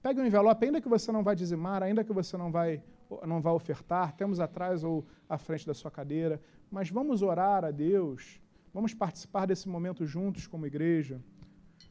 Pegue 0.00 0.20
um 0.20 0.24
envelope, 0.24 0.64
ainda 0.64 0.80
que 0.80 0.88
você 0.88 1.10
não 1.10 1.24
vá 1.24 1.34
dizimar, 1.34 1.82
ainda 1.82 2.04
que 2.04 2.12
você 2.12 2.36
não 2.36 2.52
vai, 2.52 2.80
não 3.26 3.40
vá 3.40 3.50
ofertar, 3.50 4.12
temos 4.12 4.38
atrás 4.38 4.84
ou 4.84 5.04
à 5.28 5.36
frente 5.38 5.66
da 5.66 5.74
sua 5.74 5.90
cadeira, 5.90 6.40
mas 6.70 6.88
vamos 6.88 7.20
orar 7.20 7.64
a 7.64 7.72
Deus, 7.72 8.40
vamos 8.72 8.94
participar 8.94 9.44
desse 9.44 9.68
momento 9.68 10.06
juntos 10.06 10.46
como 10.46 10.64
igreja. 10.64 11.20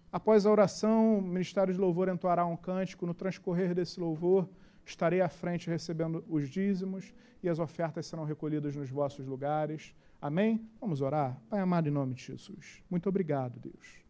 Após 0.09 0.45
a 0.45 0.51
oração, 0.51 1.19
o 1.19 1.21
Ministério 1.21 1.73
de 1.73 1.79
Louvor 1.81 2.07
entoará 2.07 2.45
um 2.45 2.55
cântico. 2.55 3.05
No 3.05 3.13
transcorrer 3.13 3.75
desse 3.75 3.99
louvor, 3.99 4.47
estarei 4.85 5.19
à 5.19 5.27
frente 5.27 5.69
recebendo 5.69 6.23
os 6.29 6.47
dízimos 6.47 7.13
e 7.43 7.49
as 7.49 7.59
ofertas 7.59 8.05
serão 8.05 8.23
recolhidas 8.23 8.73
nos 8.73 8.89
vossos 8.89 9.27
lugares. 9.27 9.93
Amém? 10.21 10.61
Vamos 10.79 11.01
orar? 11.01 11.41
Pai 11.49 11.59
amado, 11.59 11.87
em 11.87 11.91
nome 11.91 12.13
de 12.13 12.23
Jesus. 12.23 12.83
Muito 12.87 13.09
obrigado, 13.09 13.59
Deus. 13.59 14.01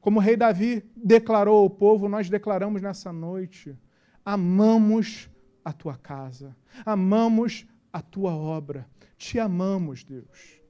Como 0.00 0.20
o 0.20 0.22
rei 0.22 0.36
Davi 0.36 0.84
declarou 0.94 1.58
ao 1.58 1.68
povo, 1.68 2.08
nós 2.08 2.30
declaramos 2.30 2.80
nessa 2.80 3.12
noite: 3.12 3.76
amamos 4.24 5.28
a 5.64 5.72
tua 5.72 5.96
casa, 5.96 6.56
amamos 6.86 7.66
a 7.92 8.00
tua 8.00 8.36
obra, 8.36 8.86
te 9.16 9.40
amamos, 9.40 10.04
Deus. 10.04 10.60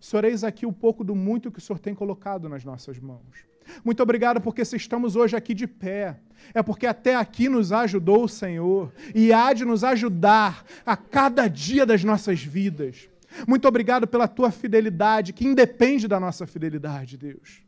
Senhor, 0.00 0.24
eis 0.24 0.42
aqui 0.42 0.64
um 0.64 0.72
pouco 0.72 1.04
do 1.04 1.14
muito 1.14 1.50
que 1.52 1.58
o 1.58 1.60
Senhor 1.60 1.78
tem 1.78 1.94
colocado 1.94 2.48
nas 2.48 2.64
nossas 2.64 2.98
mãos. 2.98 3.46
Muito 3.84 4.02
obrigado 4.02 4.40
porque 4.40 4.64
se 4.64 4.76
estamos 4.76 5.14
hoje 5.14 5.36
aqui 5.36 5.52
de 5.52 5.66
pé, 5.66 6.18
é 6.54 6.62
porque 6.62 6.86
até 6.86 7.14
aqui 7.14 7.50
nos 7.50 7.70
ajudou 7.70 8.24
o 8.24 8.28
Senhor 8.28 8.90
e 9.14 9.30
há 9.30 9.52
de 9.52 9.66
nos 9.66 9.84
ajudar 9.84 10.64
a 10.86 10.96
cada 10.96 11.48
dia 11.48 11.84
das 11.84 12.02
nossas 12.02 12.42
vidas. 12.42 13.10
Muito 13.46 13.66
obrigado 13.68 14.06
pela 14.06 14.26
tua 14.26 14.50
fidelidade, 14.50 15.32
que 15.32 15.46
independe 15.46 16.08
da 16.08 16.18
nossa 16.18 16.46
fidelidade, 16.46 17.16
Deus. 17.16 17.62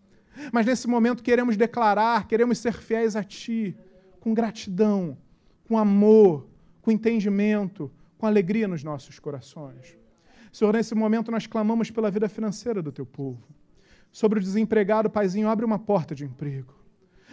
Mas 0.53 0.67
nesse 0.67 0.89
momento 0.89 1.23
queremos 1.23 1.57
declarar, 1.57 2.27
queremos 2.27 2.59
ser 2.59 2.73
fiéis 2.73 3.17
a 3.17 3.23
Ti, 3.23 3.77
com 4.21 4.33
gratidão, 4.33 5.17
com 5.69 5.77
amor, 5.77 6.49
com 6.81 6.91
entendimento, 6.91 7.91
com 8.17 8.27
alegria 8.27 8.67
nos 8.67 8.83
nossos 8.83 9.19
corações. 9.19 9.97
Senhor, 10.53 10.73
nesse 10.73 10.95
momento 10.95 11.31
nós 11.31 11.47
clamamos 11.47 11.91
pela 11.91 12.11
vida 12.11 12.29
financeira 12.29 12.83
do 12.83 12.91
Teu 12.91 13.07
povo 13.07 13.61
sobre 14.13 14.39
o 14.39 14.43
desempregado, 14.43 15.09
Paizinho, 15.09 15.49
abre 15.49 15.65
uma 15.65 15.79
porta 15.79 16.15
de 16.15 16.25
emprego. 16.25 16.75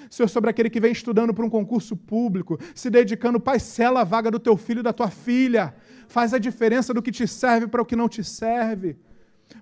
Senhor, 0.10 0.28
sobre 0.28 0.50
aquele 0.50 0.70
que 0.70 0.80
vem 0.80 0.92
estudando 0.92 1.34
para 1.34 1.46
um 1.46 1.50
concurso 1.50 1.96
público, 1.96 2.60
se 2.74 2.90
dedicando, 2.90 3.40
Pai, 3.40 3.60
sela 3.60 4.02
a 4.02 4.04
vaga 4.04 4.32
do 4.32 4.40
teu 4.40 4.56
filho 4.56 4.80
e 4.80 4.84
da 4.84 4.94
tua 4.94 5.10
filha. 5.10 5.76
Faz 6.08 6.34
a 6.34 6.38
diferença 6.38 6.94
do 6.94 7.02
que 7.02 7.12
te 7.12 7.28
serve 7.28 7.68
para 7.68 7.82
o 7.82 7.86
que 7.86 7.96
não 7.96 8.08
te 8.10 8.24
serve. 8.24 8.98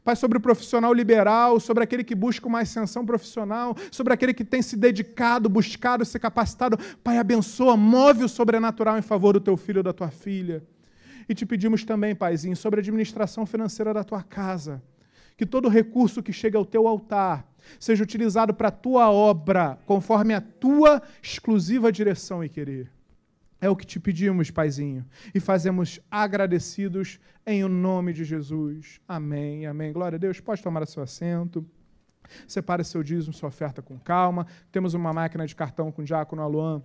Pai, 0.04 0.16
sobre 0.16 0.38
o 0.38 0.42
profissional 0.42 0.94
liberal, 0.94 1.60
sobre 1.60 1.84
aquele 1.84 2.04
que 2.04 2.16
busca 2.16 2.48
uma 2.48 2.62
ascensão 2.62 3.06
profissional, 3.06 3.76
sobre 3.92 4.14
aquele 4.14 4.34
que 4.34 4.44
tem 4.44 4.62
se 4.62 4.76
dedicado, 4.76 5.48
buscado, 5.48 6.04
se 6.06 6.20
capacitado. 6.20 6.78
Pai, 7.04 7.18
abençoa, 7.18 7.78
move 7.78 8.24
o 8.24 8.30
sobrenatural 8.30 8.98
em 8.98 9.02
favor 9.02 9.34
do 9.34 9.40
teu 9.40 9.56
filho 9.58 9.80
ou 9.80 9.84
da 9.84 9.94
tua 9.94 10.10
filha. 10.10 10.64
E 11.28 11.34
te 11.34 11.46
pedimos 11.46 11.84
também, 11.84 12.16
Paizinho, 12.16 12.56
sobre 12.56 12.80
a 12.80 12.82
administração 12.82 13.46
financeira 13.46 13.94
da 13.94 14.04
tua 14.04 14.22
casa 14.24 14.82
que 15.38 15.46
todo 15.46 15.70
recurso 15.70 16.24
que 16.24 16.32
chega 16.32 16.58
ao 16.58 16.66
teu 16.66 16.88
altar 16.88 17.48
seja 17.80 18.04
utilizado 18.04 18.54
para 18.54 18.70
a 18.70 18.72
tua 18.72 19.12
obra, 19.12 19.78
conforme 19.86 20.34
a 20.34 20.42
tua 20.42 21.02
exclusiva 21.22 21.92
direção 21.92 22.44
e 22.44 22.50
querer. 22.50 22.92
É 23.60 23.70
o 23.70 23.76
que 23.76 23.86
te 23.86 24.00
pedimos, 24.00 24.52
Paizinho, 24.52 25.06
e 25.34 25.40
fazemos 25.40 26.00
agradecidos 26.12 27.20
em 27.46 27.64
o 27.64 27.70
nome 27.70 28.14
de 28.14 28.24
Jesus. 28.24 29.00
Amém, 29.08 29.66
amém. 29.66 29.94
Glória 29.94 30.18
a 30.18 30.20
Deus. 30.20 30.40
Pode 30.40 30.62
tomar 30.62 30.86
seu 30.86 31.02
assento. 31.02 31.66
Separe 32.48 32.84
seu 32.84 33.04
dízimo, 33.04 33.34
sua 33.34 33.50
oferta 33.50 33.82
com 33.82 34.00
calma. 34.00 34.46
Temos 34.72 34.94
uma 34.94 35.14
máquina 35.14 35.46
de 35.46 35.56
cartão 35.56 35.92
com 35.92 36.02
o 36.02 36.06
diácono 36.06 36.42
Aluan 36.42 36.82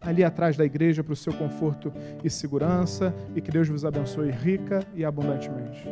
ali 0.00 0.24
atrás 0.24 0.56
da 0.56 0.64
igreja 0.64 1.04
para 1.04 1.12
o 1.12 1.16
seu 1.16 1.32
conforto 1.32 1.92
e 2.24 2.30
segurança. 2.30 3.14
E 3.34 3.40
que 3.40 3.50
Deus 3.50 3.68
vos 3.68 3.84
abençoe 3.84 4.30
rica 4.30 4.86
e 4.94 5.04
abundantemente. 5.04 5.84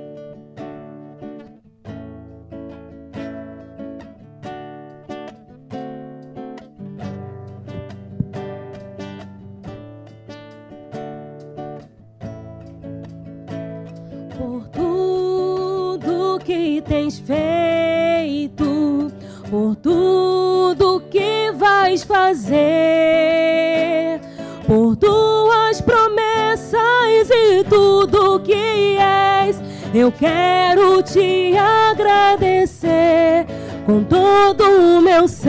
Eu 29.94 30.12
quero 30.12 31.02
te 31.02 31.56
agradecer 31.56 33.46
com 33.86 34.04
todo 34.04 34.64
o 34.64 35.00
meu 35.00 35.26
ser. 35.26 35.48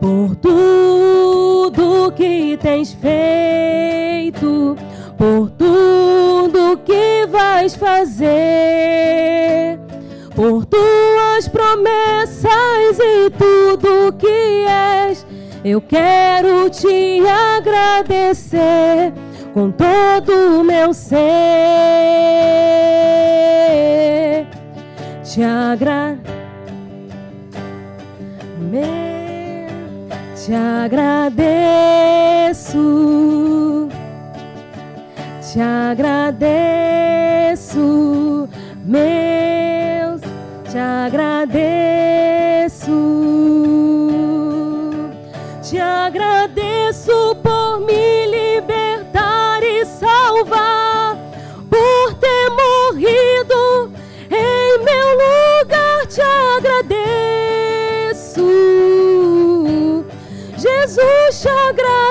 Por 0.00 0.34
tudo, 0.34 0.34
por 0.34 0.34
tudo 0.36 2.12
que 2.12 2.58
tens 2.60 2.92
feito, 2.94 4.76
por 5.16 5.48
tudo 5.50 6.76
que 6.84 7.26
vais 7.28 7.76
fazer, 7.76 9.78
por 10.34 10.66
tuas 10.66 11.46
promessas 11.46 12.98
e 12.98 13.30
tudo 13.30 14.12
que 14.18 14.66
és. 15.06 15.24
Eu 15.64 15.80
quero 15.80 16.68
te 16.68 17.22
agradecer 17.56 19.12
com 19.58 19.72
todo 19.72 20.60
o 20.60 20.62
meu 20.62 20.94
ser. 20.94 21.18
Te 25.24 25.42
agradeço. 25.42 26.28
Te 30.36 30.54
agradeço 30.54 31.98
te 35.52 35.60
agradeço, 35.60 36.48
meus, 38.84 40.20
te 40.70 40.78
agradeço, 40.78 41.58
te 45.62 45.80
agradeço 45.80 46.87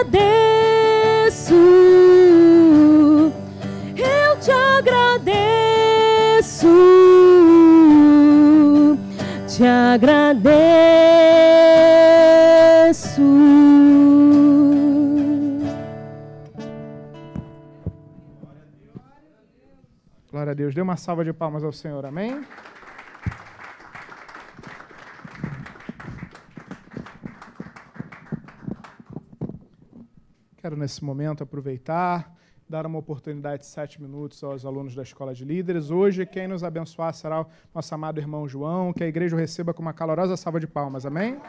agradeço 0.08 1.54
eu 3.98 4.40
te 4.40 4.52
agradeço, 4.52 5.08
te 9.48 9.64
agradeço. 9.66 10.48
Glória 20.32 20.52
a 20.52 20.56
Deus. 20.56 20.76
Dê 20.76 20.82
uma 20.82 20.96
salva 20.96 21.26
de 21.26 21.34
palmas 21.34 21.64
ao 21.64 21.72
Senhor. 21.72 22.06
Amém? 22.06 22.44
Quero, 30.68 30.76
nesse 30.76 31.02
momento, 31.02 31.46
aproveitar, 31.46 32.36
dar 32.68 32.86
uma 32.86 33.00
oportunidade 33.00 33.62
de 33.62 33.68
sete 33.68 34.02
minutos 34.02 34.44
aos 34.44 34.66
alunos 34.66 34.94
da 34.94 35.02
Escola 35.02 35.34
de 35.34 35.46
Líderes. 35.46 35.90
Hoje, 35.90 36.26
quem 36.26 36.46
nos 36.46 36.62
abençoar 36.62 37.14
será 37.14 37.44
o 37.44 37.48
nosso 37.74 37.96
amado 37.96 38.20
irmão 38.20 38.46
João, 38.50 38.92
que 38.92 39.02
a 39.02 39.08
igreja 39.08 39.34
o 39.34 39.40
receba 39.40 39.74
com 39.74 39.82
uma 39.82 39.94
calorosa 39.94 40.36
salva 40.36 40.60
de 40.60 40.68
palmas. 40.68 41.06
Amém? 41.06 41.40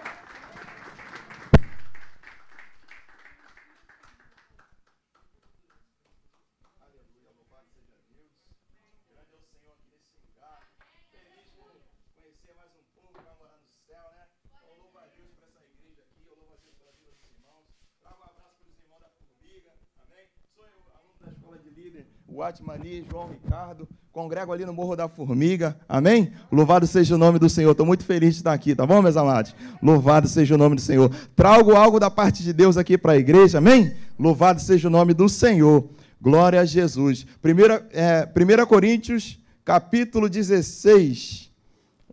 O 22.39 22.43
Atmani, 22.45 23.05
João 23.11 23.31
Ricardo, 23.31 23.89
congrego 24.13 24.53
ali 24.53 24.65
no 24.65 24.73
Morro 24.73 24.95
da 24.95 25.09
Formiga, 25.09 25.77
amém? 25.89 26.31
Louvado 26.53 26.87
seja 26.87 27.17
o 27.17 27.19
nome 27.19 27.37
do 27.37 27.51
Senhor, 27.51 27.73
estou 27.73 27.85
muito 27.85 28.05
feliz 28.05 28.35
de 28.35 28.41
estar 28.43 28.53
aqui, 28.53 28.77
tá 28.77 28.87
bom, 28.87 29.03
meus 29.03 29.17
amados? 29.17 29.57
Louvado 29.83 30.29
seja 30.29 30.55
o 30.55 30.59
nome 30.59 30.77
do 30.77 30.81
Senhor. 30.81 31.13
Trago 31.35 31.75
algo 31.75 31.99
da 31.99 32.09
parte 32.09 32.45
de 32.45 32.53
Deus 32.53 32.77
aqui 32.77 32.97
para 32.97 33.15
a 33.15 33.17
igreja, 33.17 33.59
amém? 33.59 33.93
Louvado 34.17 34.61
seja 34.61 34.87
o 34.87 34.91
nome 34.91 35.15
do 35.15 35.29
Senhor, 35.29 35.91
glória 36.21 36.61
a 36.61 36.65
Jesus. 36.65 37.27
1 37.45 37.49
é, 37.91 38.25
1 38.63 38.67
Coríntios, 38.67 39.37
capítulo 39.65 40.29
16, 40.29 41.51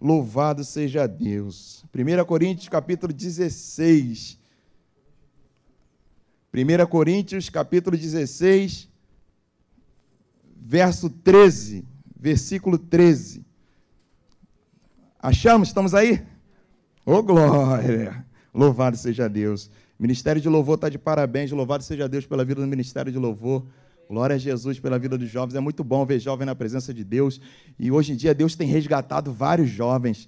louvado 0.01 0.63
seja 0.63 1.05
Deus. 1.05 1.86
1 1.93 2.26
Coríntios, 2.26 2.67
capítulo 2.67 3.13
16. 3.13 4.39
1 6.51 6.88
Coríntios, 6.88 7.47
capítulo 7.47 7.95
16, 7.95 8.89
verso 10.68 11.11
13, 11.11 11.86
versículo 12.20 12.80
13. 12.80 13.45
Achamos? 15.22 15.68
Estamos 15.68 15.93
aí? 15.93 16.26
Ô 17.05 17.13
oh, 17.13 17.24
glória! 17.24 18.26
Louvado 18.51 18.97
seja 18.97 19.30
Deus. 19.30 19.70
Ministério 19.99 20.41
de 20.41 20.49
Louvor 20.49 20.76
está 20.76 20.89
de 20.89 20.97
parabéns. 20.97 21.51
Louvado 21.51 21.84
seja 21.84 22.09
Deus 22.09 22.26
pela 22.26 22.43
vida 22.43 22.61
do 22.61 22.68
Ministério 22.68 23.11
de 23.11 23.20
Louvor. 23.20 23.63
Glória 24.09 24.36
a 24.36 24.39
Jesus 24.39 24.80
pela 24.80 24.97
vida 24.97 25.18
dos 25.18 25.30
jovens. 25.30 25.55
É 25.55 25.59
muito 25.59 25.84
bom 25.84 26.03
ver 26.03 26.20
jovem 26.20 26.47
na 26.47 26.55
presença 26.55 26.91
de 26.91 27.03
Deus. 27.03 27.39
E 27.78 27.91
hoje 27.91 28.13
em 28.13 28.16
dia 28.16 28.34
Deus 28.34 28.55
tem 28.55 28.68
resgatado 28.68 29.32
vários 29.32 29.70
jovens 29.70 30.28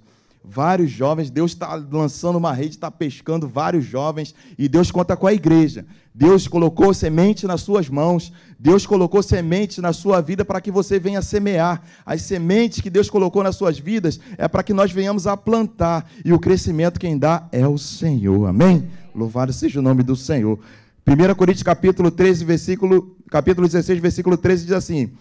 vários 0.50 0.90
jovens, 0.90 1.30
Deus 1.30 1.52
está 1.52 1.76
lançando 1.76 2.38
uma 2.38 2.54
rede, 2.54 2.72
está 2.72 2.90
pescando 2.90 3.48
vários 3.48 3.86
jovens, 3.86 4.34
e 4.58 4.68
Deus 4.68 4.90
conta 4.90 5.18
com 5.18 5.28
a 5.28 5.34
igreja. 5.34 5.86
Deus 6.14 6.48
colocou 6.48 6.94
semente 6.94 7.46
nas 7.46 7.62
suas 7.62 7.90
mãos, 7.90 8.32
Deus 8.58 8.86
colocou 8.86 9.22
semente 9.22 9.82
na 9.82 9.94
sua 9.94 10.22
vida 10.22 10.44
para 10.44 10.62
que 10.62 10.72
você 10.72 11.00
venha 11.00 11.22
semear. 11.22 11.84
As 12.06 12.22
sementes 12.22 12.82
que 12.82 12.90
Deus 12.90 13.10
colocou 13.10 13.44
nas 13.44 13.56
suas 13.56 13.78
vidas 13.78 14.20
é 14.38 14.48
para 14.48 14.64
que 14.64 14.74
nós 14.74 14.92
venhamos 14.92 15.28
a 15.28 15.36
plantar, 15.36 16.10
e 16.24 16.32
o 16.34 16.40
crescimento 16.40 17.00
quem 17.00 17.18
dá 17.18 17.48
é 17.52 17.68
o 17.68 17.78
Senhor. 17.78 18.48
Amém? 18.48 18.88
Louvado 19.14 19.52
seja 19.52 19.80
o 19.80 19.84
nome 19.84 20.02
do 20.02 20.16
Senhor. 20.16 20.60
1 21.06 21.36
Coríntios 21.36 21.64
capítulo 21.64 22.10
13, 22.10 22.46
versículo, 22.46 23.16
capítulo 23.30 23.68
16, 23.68 24.00
versículo 24.00 24.38
13 24.38 24.66
diz 24.66 24.74
assim: 24.74 25.12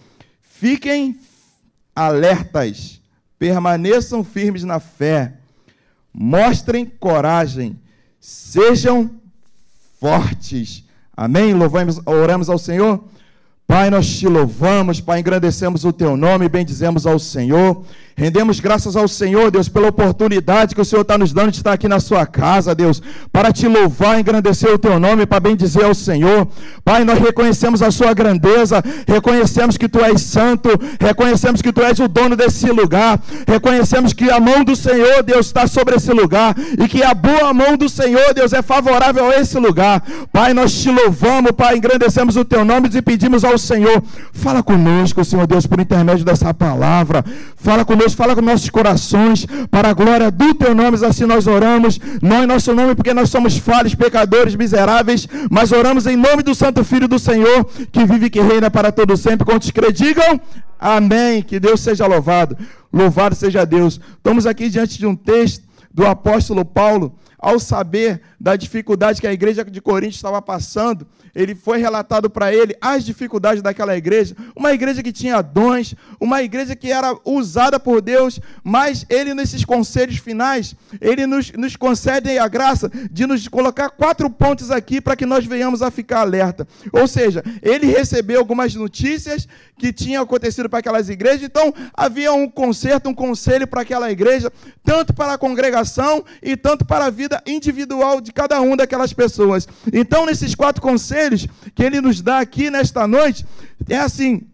Fiquem 0.41 1.19
alertas 1.95 3.01
permaneçam 3.39 4.25
firmes 4.25 4.65
na 4.65 4.81
fé, 4.81 5.35
mostrem 6.13 6.87
coragem, 6.87 7.79
sejam 8.21 9.11
fortes. 10.01 10.85
Amém? 11.17 11.55
Louvamos, 11.55 12.01
oramos 12.07 12.49
ao 12.49 12.59
Senhor. 12.59 13.05
Pai, 13.67 13.91
nós 13.91 14.07
te 14.07 14.29
louvamos, 14.29 15.01
Pai, 15.01 15.21
engrandecemos 15.21 15.85
o 15.85 15.93
teu 15.93 16.17
nome, 16.17 16.49
bendizemos 16.49 17.07
ao 17.07 17.19
Senhor. 17.19 17.85
Rendemos 18.19 18.61
graças 18.61 18.97
ao 18.97 19.07
Senhor, 19.07 19.51
Deus, 19.51 19.69
pela 19.69 19.89
oportunidade 19.89 20.75
que 20.75 20.81
o 20.81 20.85
Senhor 20.87 21.03
está 21.03 21.19
nos 21.19 21.35
dando 21.35 21.51
de 21.51 21.59
estar 21.59 21.75
aqui 21.75 21.87
na 21.87 22.01
sua 22.01 22.25
casa, 22.25 22.75
Deus, 22.75 23.03
para 23.31 23.53
te 23.53 23.69
louvar, 23.69 24.19
engrandecer 24.19 24.73
o 24.73 24.79
teu 24.79 24.99
nome, 24.99 25.27
para 25.27 25.39
bendizer 25.39 25.85
ao 25.85 25.95
Senhor. 25.95 26.49
Pai, 26.83 27.05
nós 27.05 27.19
reconhecemos 27.19 27.83
a 27.83 27.91
sua 27.91 28.15
grandeza, 28.15 28.83
reconhecemos 29.07 29.77
que 29.77 29.87
tu 29.87 30.03
és 30.03 30.23
santo, 30.23 30.71
reconhecemos 30.99 31.61
que 31.61 31.71
tu 31.71 31.83
és 31.83 31.99
o 31.99 32.09
dono 32.09 32.35
desse 32.35 32.71
lugar, 32.71 33.21
reconhecemos 33.47 34.15
que 34.15 34.31
a 34.31 34.41
mão 34.41 34.65
do 34.65 34.75
Senhor, 34.75 35.23
Deus, 35.23 35.49
está 35.49 35.67
sobre 35.67 35.97
esse 35.97 36.11
lugar 36.11 36.57
e 36.83 36.89
que 36.89 37.03
a 37.03 37.13
boa 37.13 37.53
mão 37.53 37.77
do 37.77 37.87
Senhor, 37.87 38.33
Deus, 38.33 38.55
é 38.55 38.63
favorável 38.63 39.29
a 39.29 39.37
esse 39.37 39.59
lugar. 39.59 40.03
Pai, 40.33 40.55
nós 40.55 40.73
te 40.73 40.91
louvamos, 40.91 41.51
Pai, 41.51 41.77
engrandecemos 41.77 42.35
o 42.39 42.47
teu 42.47 42.65
nome 42.65 42.89
e 42.95 43.03
pedimos 43.03 43.45
ao 43.45 43.59
Senhor, 43.59 44.03
fala 44.33 44.63
conosco, 44.63 45.23
Senhor 45.23 45.47
Deus, 45.47 45.67
por 45.67 45.79
intermédio 45.79 46.25
dessa 46.25 46.55
palavra, 46.55 47.23
fala 47.59 47.85
conosco 47.85 48.06
Deus, 48.07 48.15
fala 48.15 48.37
com 48.37 48.41
nossos 48.41 48.71
corações, 48.71 49.47
para 49.69 49.89
a 49.89 49.93
glória 49.93 50.31
do 50.31 50.55
teu 50.55 50.75
nome, 50.77 51.05
assim 51.05 51.25
nós 51.25 51.49
oramos, 51.49 51.99
não 52.23 52.45
em 52.45 52.47
nosso 52.47 52.73
nome, 52.73 52.95
porque 52.95 53.13
nós 53.13 53.29
somos 53.29 53.59
falhos, 53.59 53.97
pecadores, 53.97 54.55
miseráveis, 54.55 55.27
mas 55.51 55.73
oramos 55.73 56.07
em 56.07 56.15
nome 56.15 56.45
do 56.45 56.55
Santo 56.55 56.85
Filho 56.85 57.09
do 57.09 57.19
Senhor, 57.19 57.65
que 57.91 58.05
vive 58.05 58.27
e 58.27 58.31
que 58.31 58.41
reina 58.41 58.71
para 58.71 58.93
todo 58.93 59.17
sempre. 59.17 59.45
Quantos 59.45 59.73
crê, 59.73 59.91
digam 59.91 60.41
amém, 60.79 61.43
que 61.43 61.59
Deus 61.59 61.81
seja 61.81 62.07
louvado, 62.07 62.57
louvado 62.93 63.35
seja 63.35 63.67
Deus. 63.67 64.01
Estamos 64.17 64.47
aqui 64.47 64.69
diante 64.69 64.99
de 64.99 65.07
um 65.07 65.17
texto 65.17 65.65
do 65.93 66.07
apóstolo 66.07 66.65
Paulo, 66.65 67.13
ao 67.47 67.61
saber 67.61 68.21
da 68.41 68.57
dificuldade 68.57 69.21
que 69.21 69.27
a 69.27 69.33
igreja 69.33 69.65
de 69.65 69.81
Corinto 69.81 70.17
estava 70.17 70.43
passando, 70.43 71.07
ele 71.33 71.55
foi 71.55 71.79
relatado 71.79 72.29
para 72.29 72.53
ele 72.53 72.75
as 72.81 73.05
dificuldades 73.05 73.63
daquela 73.63 73.97
igreja, 73.97 74.35
uma 74.57 74.73
igreja 74.73 75.01
que 75.01 75.13
tinha 75.13 75.41
dons, 75.43 75.95
uma 76.19 76.43
igreja 76.43 76.75
que 76.75 76.91
era 76.91 77.17
usada 77.25 77.79
por 77.79 78.03
Deus, 78.03 78.41
mas 78.65 79.07
ele 79.09 79.33
nesses 79.33 79.65
conselhos 79.65 80.17
finais, 80.17 80.75
ele 81.01 81.25
nos, 81.25 81.53
nos 81.53 81.77
concede 81.77 82.37
a 82.37 82.49
graça 82.49 82.91
de 83.13 83.27
nos 83.27 83.47
colocar 83.47 83.91
quatro 83.91 84.29
pontos 84.29 84.73
aqui 84.73 85.01
para 85.01 85.15
que 85.15 85.25
nós 85.25 85.47
venhamos 85.47 85.83
a 85.83 85.91
ficar 85.91 86.23
alerta. 86.23 86.67
Ou 86.93 87.07
seja, 87.07 87.45
ele 87.63 87.87
recebeu 87.87 88.41
algumas 88.41 88.75
notícias 88.75 89.47
que 89.79 89.93
tinham 89.93 90.25
acontecido 90.25 90.69
para 90.69 90.81
aquelas 90.81 91.09
igrejas, 91.09 91.43
então 91.45 91.73
havia 91.95 92.33
um 92.33 92.49
conserto, 92.49 93.09
um 93.09 93.15
conselho 93.15 93.69
para 93.69 93.83
aquela 93.83 94.11
igreja, 94.11 94.51
tanto 94.83 95.15
para 95.15 95.35
a 95.35 95.39
congregação 95.39 96.25
e 96.43 96.57
tanto 96.57 96.85
para 96.85 97.05
a 97.05 97.11
vida 97.11 97.36
individual 97.47 98.21
de 98.21 98.33
cada 98.33 98.61
uma 98.61 98.77
daquelas 98.77 99.13
pessoas. 99.13 99.69
Então, 99.93 100.27
nesses 100.27 100.55
quatro 100.55 100.81
conselhos, 100.81 101.27
conselhos 101.27 101.49
que 101.75 101.83
ele 101.83 102.01
nos 102.01 102.21
dá 102.21 102.41
aqui 102.41 102.71
nesta 102.71 103.07
noite 103.07 103.45
é 103.89 103.99
assim: 103.99 104.47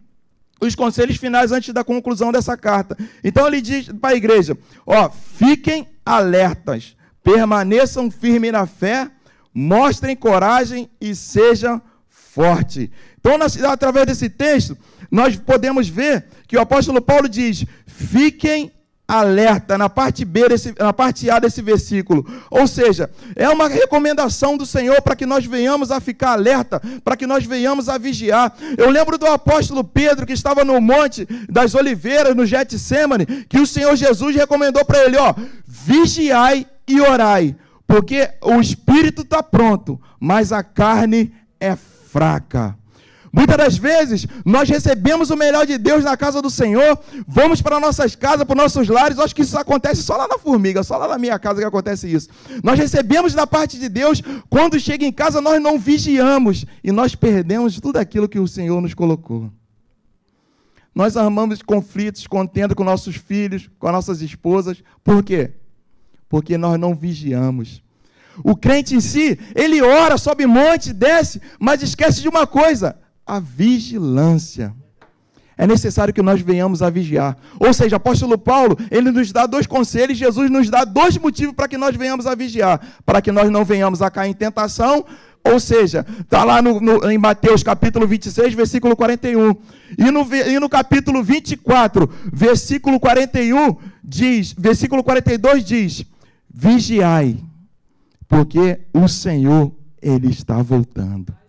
os 0.61 0.75
conselhos 0.75 1.17
finais 1.17 1.53
antes 1.53 1.73
da 1.73 1.85
conclusão 1.85 2.33
dessa 2.33 2.57
carta. 2.57 2.97
Então 3.23 3.47
ele 3.47 3.61
diz 3.61 3.89
para 4.01 4.11
a 4.11 4.17
igreja: 4.17 4.57
ó, 4.87 5.11
fiquem 5.11 5.89
alertas, 6.05 6.97
permaneçam 7.23 8.11
firmes 8.11 8.53
na 8.53 8.67
fé, 8.67 9.11
mostrem 9.53 10.17
coragem 10.17 10.91
e 11.01 11.15
sejam 11.15 11.81
fortes. 12.09 12.89
Então, 13.19 13.37
através 13.71 14.07
desse 14.07 14.29
texto, 14.29 14.77
nós 15.11 15.37
podemos 15.37 15.89
ver 15.89 16.27
que 16.49 16.57
o 16.57 16.61
apóstolo 16.61 17.01
Paulo 17.01 17.29
diz: 17.29 17.65
fiquem 17.87 18.73
alerta 19.07 19.77
na 19.77 19.89
parte 19.89 20.25
B 20.25 20.49
desse, 20.49 20.75
na 20.79 20.93
parte 20.93 21.29
A 21.31 21.39
desse 21.39 21.61
versículo. 21.61 22.27
Ou 22.51 22.67
seja, 22.67 23.11
é 23.37 23.49
uma 23.49 23.69
recomendação 23.69 24.57
do 24.57 24.65
Senhor 24.65 25.03
para 25.03 25.17
que 25.17 25.27
nós 25.27 25.45
venhamos 25.45 25.91
a 25.91 26.01
ficar 26.01 26.33
alerta, 26.33 26.81
para 27.05 27.17
que 27.17 27.27
nós 27.27 27.45
venhamos 27.45 27.89
a 27.89 27.99
vigiar. 27.99 28.55
Eu 28.79 28.91
lembro 28.91 29.19
do 29.19 29.27
apóstolo 29.27 29.85
Pedro 29.85 30.27
que 30.27 30.33
estava 30.33 30.65
no 30.65 30.81
monte 30.81 31.27
das 31.49 31.75
oliveiras 31.75 32.35
no 32.35 32.47
Getsemane, 32.47 33.27
que 33.49 33.61
o 33.61 33.67
Senhor 33.67 33.95
Jesus 33.97 34.35
recomendou 34.35 34.85
para 34.85 35.05
ele, 35.05 35.17
ó, 35.17 35.35
vigiai 35.67 36.67
e 36.89 37.01
orai, 37.01 37.57
porque 37.87 38.31
o 38.43 38.61
espírito 38.61 39.23
está 39.23 39.43
pronto, 39.43 40.01
mas 40.19 40.53
a 40.53 40.63
carne 40.63 41.33
é 41.61 41.77
fraca. 41.77 42.77
Muitas 43.33 43.57
das 43.57 43.79
vezes, 43.79 44.27
nós 44.45 44.69
recebemos 44.69 45.31
o 45.31 45.37
melhor 45.37 45.67
de 45.67 45.79
Deus 45.79 46.05
na 46.05 46.15
casa 46.19 46.43
do 46.43 46.51
Senhor, 46.51 46.99
vamos 47.27 47.63
para 47.63 47.81
nossas 47.81 48.15
casas, 48.15 48.45
para 48.45 48.55
nossos 48.55 48.87
lares. 48.89 49.19
Acho 49.19 49.35
que 49.35 49.41
isso 49.41 49.57
acontece 49.57 50.03
só 50.03 50.19
lá 50.19 50.29
na 50.29 50.39
formiga, 50.39 50.83
só 50.83 50.99
lá 50.99 51.09
na 51.09 51.17
minha 51.17 51.39
casa 51.39 51.61
que 51.61 51.67
acontece 51.67 52.13
isso. 52.13 52.29
Nós 52.63 52.79
recebemos 52.79 53.33
da 53.33 53.47
parte 53.47 53.79
de 53.79 53.89
Deus, 53.89 54.23
quando 54.51 54.79
chega 54.79 55.07
em 55.07 55.13
casa, 55.13 55.41
nós 55.41 55.63
não 55.63 55.79
vigiamos 55.79 56.67
e 56.85 56.93
nós 56.93 57.15
perdemos 57.15 57.81
tudo 57.81 57.97
aquilo 57.97 58.29
que 58.29 58.39
o 58.39 58.47
Senhor 58.47 58.83
nos 58.83 58.93
colocou. 58.93 59.51
Nós 60.95 61.17
armamos 61.17 61.63
conflitos, 61.63 62.27
contendo 62.27 62.77
com 62.77 62.85
nossos 62.85 63.17
filhos, 63.17 63.71
com 63.79 63.91
nossas 63.91 64.21
esposas. 64.21 64.85
Por 65.03 65.23
quê? 65.23 65.53
Porque 66.29 66.59
nós 66.59 66.79
não 66.79 66.95
vigiamos. 66.95 67.83
O 68.45 68.55
crente 68.55 68.95
em 68.95 69.01
si, 69.01 69.39
ele 69.55 69.81
ora, 69.81 70.19
sobe 70.19 70.47
monte, 70.47 70.93
desce, 70.93 71.41
mas 71.59 71.83
esquece 71.83 72.21
de 72.21 72.29
uma 72.29 72.47
coisa: 72.47 72.97
a 73.27 73.41
vigilância. 73.41 74.75
É 75.57 75.67
necessário 75.67 76.15
que 76.15 76.23
nós 76.23 76.41
venhamos 76.41 76.83
a 76.83 76.91
vigiar. 76.91 77.37
Ou 77.61 77.73
seja, 77.73 77.97
apóstolo 77.97 78.39
Paulo, 78.39 78.77
ele 78.91 79.11
nos 79.11 79.31
dá 79.31 79.47
dois 79.47 79.67
conselhos, 79.67 80.19
Jesus 80.19 80.51
nos 80.51 80.69
dá 80.69 80.85
dois 80.85 81.17
motivos 81.19 81.55
para 81.55 81.69
que 81.69 81.77
nós 81.77 81.95
venhamos 81.95 82.27
a 82.27 82.35
vigiar, 82.35 82.81
para 83.05 83.21
que 83.21 83.31
nós 83.31 83.51
não 83.51 83.65
venhamos 83.65 84.03
a 84.03 84.11
cair 84.11 84.31
em 84.31 84.35
tentação, 84.35 85.05
ou 85.45 85.59
seja, 85.59 86.07
está 86.21 86.45
lá 86.45 86.63
no, 86.63 86.81
no, 86.81 87.11
em 87.11 87.19
Mateus 87.19 87.63
capítulo 87.63 88.07
26, 88.07 88.55
versículo 88.55 88.97
41. 88.97 89.57
E 89.99 90.11
no, 90.11 90.35
e 90.35 90.59
no 90.59 90.69
capítulo 90.69 91.23
24, 91.23 92.09
versículo 92.33 92.99
41, 92.99 93.77
diz, 94.03 94.55
versículo 94.57 95.03
42 95.03 95.65
diz: 95.65 96.05
Vigiai, 96.49 97.39
porque 98.29 98.81
o 98.95 99.09
Senhor, 99.09 99.73
Ele 100.01 100.31
está 100.31 100.63
voltando. 100.63 101.42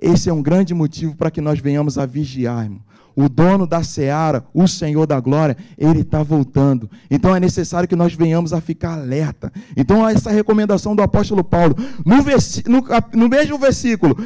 Esse 0.00 0.28
é 0.30 0.32
um 0.32 0.42
grande 0.42 0.72
motivo 0.72 1.14
para 1.14 1.30
que 1.30 1.40
nós 1.40 1.58
venhamos 1.58 1.98
a 1.98 2.06
vigiar, 2.06 2.64
irmão. 2.64 2.80
O 3.14 3.28
dono 3.28 3.66
da 3.66 3.82
seara, 3.82 4.44
o 4.54 4.66
Senhor 4.66 5.06
da 5.06 5.18
glória, 5.20 5.56
ele 5.76 6.00
está 6.00 6.22
voltando. 6.22 6.88
Então 7.10 7.34
é 7.34 7.40
necessário 7.40 7.88
que 7.88 7.96
nós 7.96 8.14
venhamos 8.14 8.52
a 8.52 8.60
ficar 8.60 8.94
alerta. 8.94 9.52
Então, 9.76 10.08
essa 10.08 10.30
recomendação 10.30 10.94
do 10.94 11.02
apóstolo 11.02 11.42
Paulo, 11.42 11.76
no, 12.04 12.16
no, 12.16 12.84
no 13.12 13.28
mesmo 13.28 13.58
versículo, 13.58 14.16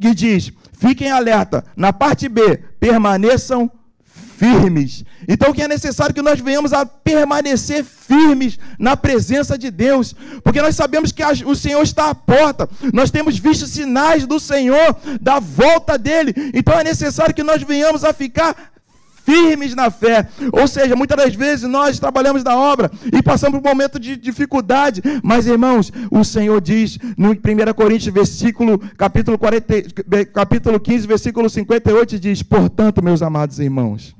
que 0.00 0.14
diz: 0.14 0.50
fiquem 0.72 1.10
alerta. 1.10 1.64
Na 1.76 1.92
parte 1.92 2.28
B, 2.28 2.56
permaneçam 2.80 3.70
firmes. 4.36 5.04
Então, 5.26 5.52
que 5.52 5.62
é 5.62 5.68
necessário 5.68 6.14
que 6.14 6.22
nós 6.22 6.40
venhamos 6.40 6.72
a 6.72 6.84
permanecer 6.84 7.84
firmes 7.84 8.58
na 8.78 8.96
presença 8.96 9.56
de 9.56 9.70
Deus, 9.70 10.14
porque 10.44 10.62
nós 10.62 10.76
sabemos 10.76 11.10
que 11.10 11.22
o 11.44 11.54
Senhor 11.54 11.82
está 11.82 12.10
à 12.10 12.14
porta, 12.14 12.68
nós 12.92 13.10
temos 13.10 13.38
visto 13.38 13.66
sinais 13.66 14.26
do 14.26 14.38
Senhor, 14.38 14.96
da 15.20 15.38
volta 15.38 15.98
dele, 15.98 16.34
então 16.54 16.78
é 16.78 16.84
necessário 16.84 17.34
que 17.34 17.42
nós 17.42 17.62
venhamos 17.62 18.04
a 18.04 18.12
ficar 18.12 18.72
firmes 19.26 19.74
na 19.74 19.90
fé. 19.90 20.28
Ou 20.52 20.68
seja, 20.68 20.94
muitas 20.94 21.16
das 21.16 21.34
vezes 21.34 21.68
nós 21.68 21.98
trabalhamos 21.98 22.44
na 22.44 22.56
obra 22.56 22.90
e 23.12 23.20
passamos 23.20 23.60
por 23.60 23.66
um 23.66 23.70
momento 23.70 23.98
de 23.98 24.16
dificuldade, 24.16 25.02
mas 25.22 25.48
irmãos, 25.48 25.92
o 26.10 26.22
Senhor 26.22 26.60
diz 26.60 26.96
no 27.18 27.30
1 27.30 27.36
Coríntios, 27.74 28.14
versículo, 28.14 28.78
capítulo, 28.96 29.36
40, 29.36 29.74
capítulo 30.32 30.78
15, 30.78 31.06
versículo 31.08 31.50
58, 31.50 32.20
diz: 32.20 32.42
Portanto, 32.42 33.02
meus 33.02 33.20
amados 33.20 33.58
irmãos, 33.58 34.14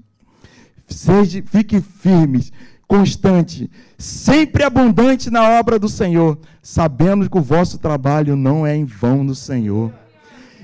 Seja, 0.87 1.43
fique 1.45 1.80
firmes, 1.80 2.53
constante, 2.87 3.70
sempre 3.99 4.62
abundante 4.62 5.30
na 5.30 5.59
obra 5.59 5.78
do 5.78 5.89
Senhor. 5.89 6.39
Sabemos 6.62 7.28
que 7.28 7.39
o 7.39 7.43
vosso 7.43 7.78
trabalho 7.78 8.37
não 8.37 8.66
é 8.66 8.76
em 8.76 8.84
vão 8.84 9.24
no 9.24 9.34
Senhor. 9.34 9.93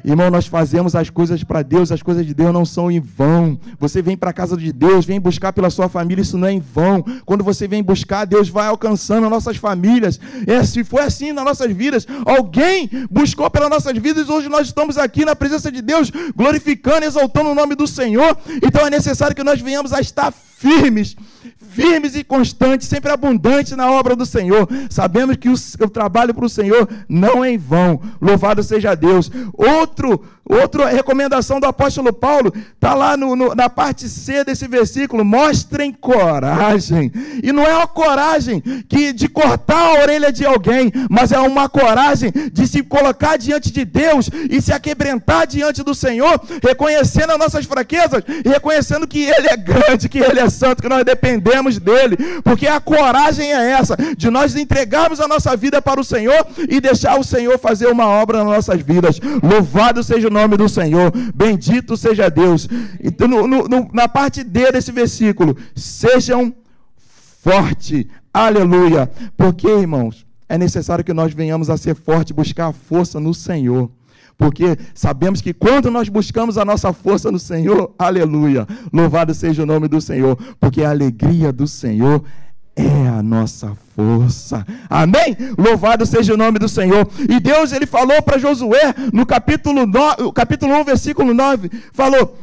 Irmão, 0.05 0.31
nós 0.31 0.47
fazemos 0.47 0.97
as 0.97 1.11
coisas 1.11 1.45
para 1.45 1.63
Deus, 1.63 1.93
as 1.93 2.03
coisas 2.03 2.27
de 2.27 2.35
Deus 2.35 2.53
não 2.53 2.65
são 2.65 2.91
em 2.91 3.01
vão. 3.01 3.59
Você 3.79 4.03
vem 4.03 4.17
para 4.17 4.31
a 4.31 4.33
casa 4.33 4.57
de 4.57 4.73
Deus, 4.73 5.05
vem 5.05 5.21
buscar 5.21 5.53
pela 5.53 5.71
sua 5.71 5.89
família, 5.89 6.23
isso 6.23 6.37
não 6.37 6.49
é 6.49 6.53
em 6.53 6.61
vão. 6.61 7.05
Quando 7.25 7.45
você 7.45 7.69
vem 7.69 7.83
buscar, 7.83 8.25
Deus 8.25 8.49
vai 8.49 8.67
alcançando 8.67 9.31
nossas 9.31 9.57
famílias. 9.57 10.19
É, 10.47 10.65
se 10.65 10.83
foi 10.83 11.03
assim 11.03 11.33
nas 11.33 11.45
nossas 11.45 11.71
vidas, 11.73 12.07
alguém 12.27 12.91
buscou 13.11 13.49
pelas 13.49 13.71
nossas 13.71 13.97
vidas, 13.97 14.29
hoje 14.29 14.49
nós 14.49 14.67
estamos 14.67 14.99
aqui 14.99 15.25
na 15.25 15.37
presença 15.37 15.71
de 15.71 15.81
Deus, 15.81 16.11
glorificando, 16.35 17.07
exaltando 17.07 17.51
o 17.51 17.55
nome 17.55 17.75
do 17.75 17.87
Senhor. 17.87 18.37
Então 18.63 18.87
é 18.87 18.91
necessário 18.91 19.37
que 19.37 19.45
nós 19.45 19.61
venhamos 19.61 19.93
a 19.93 20.01
estar 20.01 20.33
firmes 21.73 22.15
e 22.15 22.23
constantes, 22.23 22.87
sempre 22.87 23.11
abundantes 23.11 23.73
na 23.73 23.91
obra 23.91 24.15
do 24.15 24.27
Senhor. 24.27 24.69
Sabemos 24.91 25.37
que 25.37 25.49
o, 25.49 25.55
o 25.55 25.89
trabalho 25.89 26.35
para 26.35 26.45
o 26.45 26.49
Senhor 26.49 26.89
não 27.09 27.45
é 27.45 27.53
em 27.53 27.59
vão. 27.59 28.01
Louvado 28.21 28.63
seja 28.63 28.95
Deus. 28.95 29.31
Outro 29.55 30.23
Outra 30.45 30.89
recomendação 30.89 31.61
do 31.61 31.67
apóstolo 31.67 32.13
Paulo 32.13 32.53
está 32.75 32.95
lá 32.95 33.17
no, 33.17 33.37
no, 33.37 33.55
na 33.55 33.71
parte 33.71 34.09
C 34.09 34.43
desse 34.45 34.67
versículo: 34.67 35.25
mostrem 35.25 35.93
coragem. 35.93 37.13
E 37.43 37.53
não 37.53 37.65
é 37.65 37.75
uma 37.77 37.87
coragem 37.87 38.61
que 38.89 39.13
de 39.13 39.29
cortar 39.29 39.79
a 39.79 40.03
orelha 40.03 40.33
de 40.33 40.45
alguém, 40.45 40.93
mas 41.09 41.31
é 41.31 41.39
uma 41.39 41.69
coragem 41.69 42.33
de 42.53 42.67
se 42.67 42.83
colocar 42.83 43.37
diante 43.37 43.73
de 43.73 43.85
Deus 43.85 44.29
e 44.51 44.61
se 44.61 44.73
aquebrentar 44.73 45.47
diante 45.47 45.83
do 45.83 45.95
Senhor, 45.95 46.41
reconhecendo 46.63 47.31
as 47.31 47.39
nossas 47.39 47.65
fraquezas 47.65 48.23
e 48.45 48.49
reconhecendo 48.49 49.07
que 49.07 49.23
Ele 49.23 49.47
é 49.49 49.57
grande, 49.57 50.09
que 50.09 50.19
Ele 50.19 50.41
é 50.41 50.51
santo, 50.51 50.83
que 50.83 50.89
nós 50.89 51.05
dependemos 51.05 51.79
dEle. 51.79 52.17
Porque 52.43 52.67
a 52.67 52.81
coragem 52.81 53.53
é 53.53 53.71
essa, 53.71 53.97
de 54.17 54.29
nós 54.29 54.57
entregarmos 54.57 55.21
a 55.21 55.29
nossa 55.29 55.57
vida 55.57 55.81
para 55.81 56.01
o 56.01 56.05
Senhor 56.05 56.45
e 56.69 56.81
deixar 56.81 57.19
o 57.19 57.25
Senhor 57.25 57.59
fazer 57.61 57.87
uma 57.87 58.07
obra 58.07 58.39
nas 58.39 58.47
nossas 58.47 58.81
vidas. 58.81 59.21
Louvado 59.41 60.03
seja 60.03 60.29
o 60.29 60.32
nome 60.33 60.57
do 60.57 60.69
Senhor. 60.69 61.13
Bendito 61.35 61.97
seja 61.97 62.29
Deus. 62.29 62.69
Então, 63.03 63.29
no, 63.29 63.47
no, 63.47 63.91
na 63.93 64.09
parte 64.09 64.43
D 64.43 64.73
desse 64.73 64.91
versículo, 64.91 65.57
sejam 65.77 66.53
fortes. 67.41 68.07
Aleluia. 68.35 69.11
Porque, 69.37 69.69
irmãos, 69.69 70.27
é 70.49 70.59
necessário 70.59 71.05
que 71.05 71.13
nós 71.13 71.33
venhamos 71.33 71.71
a 71.71 71.77
ser 71.77 71.95
fortes, 71.95 72.33
buscar 72.33 72.67
a 72.67 72.73
força 72.73 73.21
no 73.21 73.33
Senhor. 73.33 73.91
Porque 74.37 74.77
sabemos 74.95 75.41
que 75.41 75.53
quando 75.53 75.91
nós 75.91 76.09
buscamos 76.09 76.59
a 76.59 76.65
nossa 76.65 76.93
força 76.93 77.31
no 77.31 77.39
Senhor, 77.39 77.95
aleluia, 77.99 78.67
louvado 78.93 79.33
seja 79.35 79.63
o 79.63 79.67
nome 79.67 79.87
do 79.89 80.01
Senhor, 80.01 80.37
porque 80.59 80.83
a 80.83 80.91
alegria 80.91 81.53
do 81.53 81.67
Senhor 81.67 82.25
é 82.77 83.09
a 83.09 83.23
nossa 83.23 83.77
força. 83.95 84.67
Amém? 84.89 85.37
Louvado 85.59 86.07
seja 86.07 86.35
o 86.35 86.37
nome 86.37 86.59
do 86.59 86.69
Senhor. 86.69 87.09
E 87.29 87.39
Deus 87.39 87.73
ele 87.73 87.87
falou 87.87 88.21
para 88.23 88.39
Josué 88.39 88.95
no 89.13 89.27
capítulo 89.27 89.87
9, 89.87 90.33
capítulo 90.33 90.75
1, 90.81 90.85
versículo 90.85 91.35
9, 91.35 91.71
falou: 91.93 92.39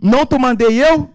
Não 0.00 0.24
te 0.24 0.38
mandei 0.38 0.82
eu, 0.82 1.10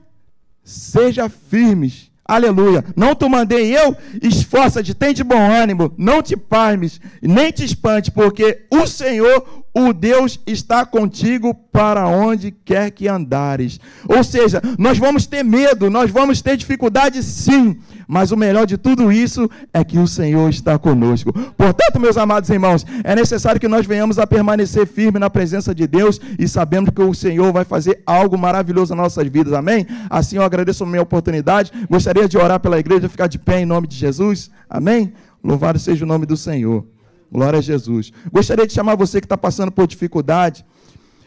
seja 0.63 1.29
firmes. 1.29 2.11
Aleluia. 2.27 2.83
Não 2.95 3.13
te 3.13 3.29
mandei 3.29 3.77
eu, 3.77 3.95
esforça-te, 4.21 4.95
tem 4.95 5.13
de 5.13 5.23
bom 5.23 5.51
ânimo, 5.51 5.93
não 5.95 6.23
te 6.23 6.35
parmes, 6.35 6.99
nem 7.21 7.51
te 7.51 7.63
espante, 7.63 8.09
porque 8.09 8.65
o 8.71 8.87
Senhor, 8.87 9.63
o 9.71 9.93
Deus, 9.93 10.39
está 10.47 10.83
contigo 10.87 11.53
para 11.75 12.07
onde 12.07 12.51
quer 12.51 12.89
que 12.89 13.05
andares. 13.05 13.81
Ou 14.07 14.23
seja, 14.23 14.61
nós 14.79 14.97
vamos 14.97 15.27
ter 15.27 15.43
medo, 15.43 15.89
nós 15.89 16.09
vamos 16.09 16.41
ter 16.41 16.55
dificuldade 16.55 17.21
sim, 17.21 17.77
mas 18.07 18.31
o 18.31 18.37
melhor 18.37 18.65
de 18.65 18.77
tudo 18.77 19.11
isso 19.11 19.49
é 19.73 19.83
que 19.83 19.99
o 19.99 20.07
Senhor 20.07 20.49
está 20.49 20.79
conosco. 20.79 21.33
Portanto, 21.33 21.99
meus 21.99 22.15
amados 22.15 22.49
irmãos, 22.49 22.85
é 23.03 23.13
necessário 23.13 23.59
que 23.59 23.67
nós 23.67 23.85
venhamos 23.85 24.17
a 24.17 24.25
permanecer 24.25 24.87
firme 24.87 25.19
na 25.19 25.29
presença 25.29 25.75
de 25.75 25.85
Deus 25.85 26.21
e 26.39 26.47
sabendo 26.47 26.93
que 26.93 27.01
o 27.01 27.13
Senhor 27.13 27.51
vai 27.51 27.65
fazer 27.65 28.01
algo 28.05 28.37
maravilhoso 28.37 28.95
nas 28.95 29.03
nossas 29.03 29.27
vidas. 29.27 29.51
Amém? 29.51 29.85
Assim 30.09 30.37
eu 30.37 30.43
agradeço 30.43 30.85
a 30.85 30.87
minha 30.87 31.01
oportunidade. 31.01 31.73
Gostaria 31.89 32.25
de 32.25 32.37
orar 32.37 32.61
pela 32.61 32.79
igreja, 32.79 33.09
ficar 33.09 33.27
de 33.27 33.37
pé 33.37 33.59
em 33.59 33.65
nome 33.65 33.85
de 33.85 33.97
Jesus. 33.97 34.49
Amém? 34.69 35.11
Louvado 35.43 35.77
seja 35.77 36.05
o 36.05 36.07
nome 36.07 36.25
do 36.25 36.37
Senhor. 36.37 36.85
Glória 37.29 37.59
a 37.59 37.61
Jesus. 37.61 38.13
Gostaria 38.31 38.65
de 38.65 38.71
chamar 38.71 38.95
você 38.95 39.19
que 39.19 39.25
está 39.25 39.37
passando 39.37 39.71
por 39.71 39.85
dificuldade, 39.87 40.65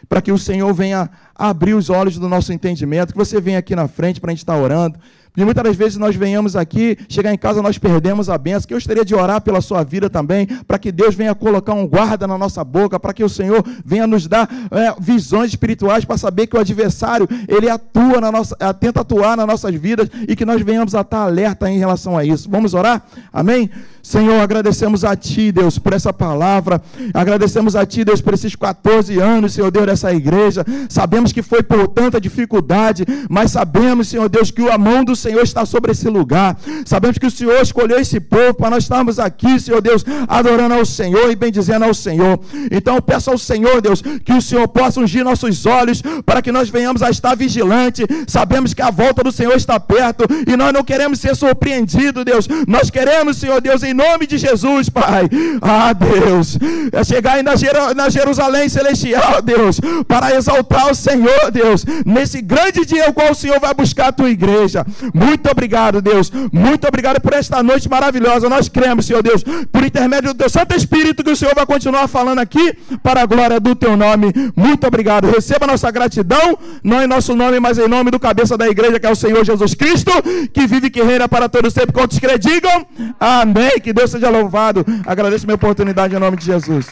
para 0.08 0.20
que 0.20 0.32
o 0.32 0.38
Senhor 0.38 0.72
venha 0.74 1.10
abrir 1.38 1.74
os 1.74 1.88
olhos 1.88 2.18
do 2.18 2.28
nosso 2.28 2.52
entendimento, 2.52 3.12
que 3.12 3.18
você 3.18 3.40
venha 3.40 3.60
aqui 3.60 3.76
na 3.76 3.86
frente 3.86 4.20
para 4.20 4.30
a 4.30 4.32
gente 4.32 4.40
estar 4.40 4.56
orando. 4.56 4.98
E 5.38 5.44
muitas 5.44 5.62
das 5.62 5.76
vezes 5.76 5.96
nós 5.98 6.16
venhamos 6.16 6.56
aqui, 6.56 6.98
chegar 7.08 7.32
em 7.32 7.38
casa 7.38 7.62
nós 7.62 7.78
perdemos 7.78 8.28
a 8.28 8.36
benção. 8.36 8.66
Que 8.66 8.74
eu 8.74 8.76
gostaria 8.76 9.04
de 9.04 9.14
orar 9.14 9.40
pela 9.40 9.60
sua 9.60 9.84
vida 9.84 10.10
também, 10.10 10.46
para 10.66 10.80
que 10.80 10.90
Deus 10.90 11.14
venha 11.14 11.32
colocar 11.32 11.74
um 11.74 11.86
guarda 11.86 12.26
na 12.26 12.36
nossa 12.36 12.64
boca, 12.64 12.98
para 12.98 13.12
que 13.12 13.22
o 13.22 13.28
Senhor 13.28 13.64
venha 13.84 14.04
nos 14.04 14.26
dar 14.26 14.48
é, 14.72 14.92
visões 14.98 15.50
espirituais 15.50 16.04
para 16.04 16.18
saber 16.18 16.48
que 16.48 16.56
o 16.56 16.60
adversário 16.60 17.28
ele 17.46 17.70
atua 17.70 18.20
na 18.20 18.32
nossa, 18.32 18.56
é, 18.58 18.72
tenta 18.72 19.02
atuar 19.02 19.36
nas 19.36 19.46
nossas 19.46 19.72
vidas 19.76 20.08
e 20.26 20.34
que 20.34 20.44
nós 20.44 20.60
venhamos 20.60 20.96
a 20.96 21.02
estar 21.02 21.22
alerta 21.22 21.70
em 21.70 21.78
relação 21.78 22.18
a 22.18 22.24
isso. 22.24 22.50
Vamos 22.50 22.74
orar? 22.74 23.04
Amém? 23.32 23.70
Senhor, 24.02 24.40
agradecemos 24.40 25.04
a 25.04 25.14
Ti, 25.14 25.52
Deus, 25.52 25.78
por 25.78 25.92
essa 25.92 26.12
palavra. 26.12 26.80
Agradecemos 27.12 27.76
a 27.76 27.84
Ti, 27.84 28.04
Deus, 28.04 28.20
por 28.20 28.32
esses 28.32 28.56
14 28.56 29.18
anos, 29.20 29.52
Senhor 29.52 29.70
Deus, 29.70 29.86
dessa 29.86 30.12
igreja. 30.12 30.64
Sabemos 30.88 31.27
que 31.32 31.42
foi 31.42 31.62
por 31.62 31.88
tanta 31.88 32.20
dificuldade, 32.20 33.04
mas 33.28 33.52
sabemos, 33.52 34.08
Senhor 34.08 34.28
Deus, 34.28 34.50
que 34.50 34.68
a 34.68 34.78
mão 34.78 35.04
do 35.04 35.14
Senhor 35.14 35.42
está 35.42 35.64
sobre 35.64 35.92
esse 35.92 36.08
lugar. 36.08 36.58
Sabemos 36.84 37.18
que 37.18 37.26
o 37.26 37.30
Senhor 37.30 37.60
escolheu 37.60 37.98
esse 37.98 38.20
povo 38.20 38.54
para 38.54 38.70
nós 38.70 38.84
estarmos 38.84 39.18
aqui, 39.18 39.58
Senhor 39.60 39.80
Deus, 39.80 40.04
adorando 40.26 40.74
ao 40.74 40.84
Senhor 40.84 41.30
e 41.30 41.36
bendizendo 41.36 41.84
ao 41.84 41.94
Senhor. 41.94 42.40
Então 42.70 42.96
eu 42.96 43.02
peço 43.02 43.30
ao 43.30 43.38
Senhor, 43.38 43.80
Deus, 43.80 44.02
que 44.02 44.32
o 44.32 44.42
Senhor 44.42 44.66
possa 44.68 45.00
ungir 45.00 45.24
nossos 45.24 45.66
olhos 45.66 46.02
para 46.24 46.40
que 46.42 46.52
nós 46.52 46.68
venhamos 46.68 47.02
a 47.02 47.10
estar 47.10 47.34
vigilante. 47.34 48.04
Sabemos 48.26 48.74
que 48.74 48.82
a 48.82 48.90
volta 48.90 49.22
do 49.22 49.32
Senhor 49.32 49.56
está 49.56 49.78
perto 49.78 50.24
e 50.46 50.56
nós 50.56 50.72
não 50.72 50.84
queremos 50.84 51.20
ser 51.20 51.34
surpreendidos, 51.34 52.24
Deus. 52.24 52.48
Nós 52.66 52.90
queremos, 52.90 53.36
Senhor 53.36 53.60
Deus, 53.60 53.82
em 53.82 53.94
nome 53.94 54.26
de 54.26 54.38
Jesus, 54.38 54.88
Pai. 54.88 55.28
Ah, 55.60 55.92
Deus, 55.92 56.58
é 56.92 57.04
chegar 57.04 57.42
na 57.42 58.08
Jerusalém 58.08 58.68
celestial, 58.68 59.42
Deus, 59.42 59.80
para 60.06 60.34
exaltar 60.34 60.90
o 60.90 60.94
Senhor, 60.94 61.17
Deus, 61.52 61.84
nesse 62.04 62.40
grande 62.40 62.84
dia 62.84 63.08
o 63.08 63.12
qual 63.12 63.32
o 63.32 63.34
Senhor 63.34 63.58
vai 63.60 63.74
buscar 63.74 64.08
a 64.08 64.12
tua 64.12 64.30
igreja. 64.30 64.84
Muito 65.14 65.50
obrigado, 65.50 66.00
Deus. 66.00 66.30
Muito 66.52 66.86
obrigado 66.86 67.20
por 67.20 67.32
esta 67.32 67.62
noite 67.62 67.88
maravilhosa. 67.88 68.48
Nós 68.48 68.68
cremos, 68.68 69.06
Senhor 69.06 69.22
Deus, 69.22 69.42
por 69.72 69.84
intermédio 69.84 70.32
do 70.32 70.38
teu 70.38 70.48
Santo 70.48 70.74
Espírito, 70.74 71.24
que 71.24 71.30
o 71.30 71.36
Senhor 71.36 71.54
vai 71.54 71.66
continuar 71.66 72.08
falando 72.08 72.38
aqui 72.38 72.74
para 73.02 73.22
a 73.22 73.26
glória 73.26 73.58
do 73.58 73.74
teu 73.74 73.96
nome. 73.96 74.32
Muito 74.56 74.86
obrigado. 74.86 75.30
Receba 75.30 75.66
nossa 75.66 75.90
gratidão, 75.90 76.58
não 76.82 77.02
em 77.02 77.06
nosso 77.06 77.34
nome, 77.34 77.58
mas 77.60 77.78
em 77.78 77.88
nome 77.88 78.10
do 78.10 78.20
cabeça 78.20 78.56
da 78.56 78.68
igreja, 78.68 79.00
que 79.00 79.06
é 79.06 79.10
o 79.10 79.16
Senhor 79.16 79.44
Jesus 79.44 79.74
Cristo, 79.74 80.12
que 80.52 80.66
vive 80.66 80.88
e 80.88 80.90
que 80.90 81.02
reina 81.02 81.28
para 81.28 81.48
todos 81.48 81.72
sempre. 81.72 81.92
Quantos 81.92 82.18
que 82.18 82.38
digam? 82.38 82.86
Amém. 83.18 83.80
Que 83.82 83.92
Deus 83.92 84.10
seja 84.10 84.28
louvado. 84.28 84.84
Agradeço 85.06 85.46
minha 85.46 85.56
oportunidade 85.56 86.14
em 86.14 86.18
nome 86.18 86.36
de 86.36 86.44
Jesus. 86.44 86.86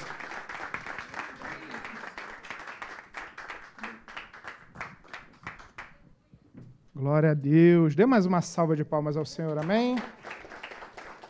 Glória 6.99 7.32
a 7.32 7.34
Deus. 7.34 7.94
Dê 7.94 8.07
mais 8.07 8.24
uma 8.24 8.40
salva 8.40 8.74
de 8.74 8.82
palmas 8.82 9.18
ao 9.18 9.26
Senhor, 9.26 9.59
amém? 9.59 9.97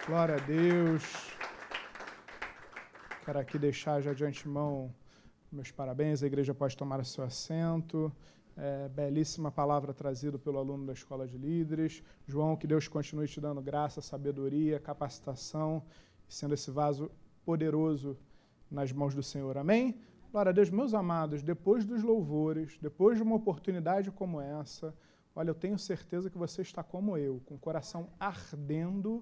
Glória 0.06 0.36
a 0.36 0.38
Deus. 0.38 1.02
Quero 3.24 3.40
aqui 3.40 3.58
deixar 3.58 4.00
já 4.00 4.12
de 4.12 4.24
antemão 4.24 4.94
meus 5.50 5.72
parabéns. 5.72 6.22
A 6.22 6.26
igreja 6.28 6.54
pode 6.54 6.76
tomar 6.76 7.04
seu 7.04 7.24
assento. 7.24 8.12
É, 8.56 8.88
belíssima 8.90 9.50
palavra 9.50 9.92
trazida 9.92 10.38
pelo 10.38 10.58
aluno 10.58 10.86
da 10.86 10.92
Escola 10.92 11.26
de 11.26 11.36
Líderes. 11.36 12.00
João, 12.28 12.54
que 12.54 12.68
Deus 12.68 12.86
continue 12.86 13.26
te 13.26 13.40
dando 13.40 13.60
graça, 13.60 14.00
sabedoria, 14.00 14.78
capacitação, 14.78 15.82
sendo 16.28 16.54
esse 16.54 16.70
vaso 16.70 17.10
poderoso 17.44 18.16
nas 18.70 18.92
mãos 18.92 19.16
do 19.16 19.22
Senhor. 19.22 19.58
Amém? 19.58 20.00
Glória 20.30 20.50
a 20.50 20.52
Deus, 20.52 20.70
meus 20.70 20.94
amados, 20.94 21.42
depois 21.42 21.84
dos 21.84 22.04
louvores, 22.04 22.78
depois 22.80 23.16
de 23.16 23.24
uma 23.24 23.34
oportunidade 23.34 24.12
como 24.12 24.40
essa, 24.40 24.94
Olha, 25.38 25.50
eu 25.50 25.54
tenho 25.54 25.78
certeza 25.78 26.30
que 26.30 26.38
você 26.38 26.62
está 26.62 26.82
como 26.82 27.18
eu, 27.18 27.42
com 27.44 27.56
o 27.56 27.58
coração 27.58 28.08
ardendo, 28.18 29.20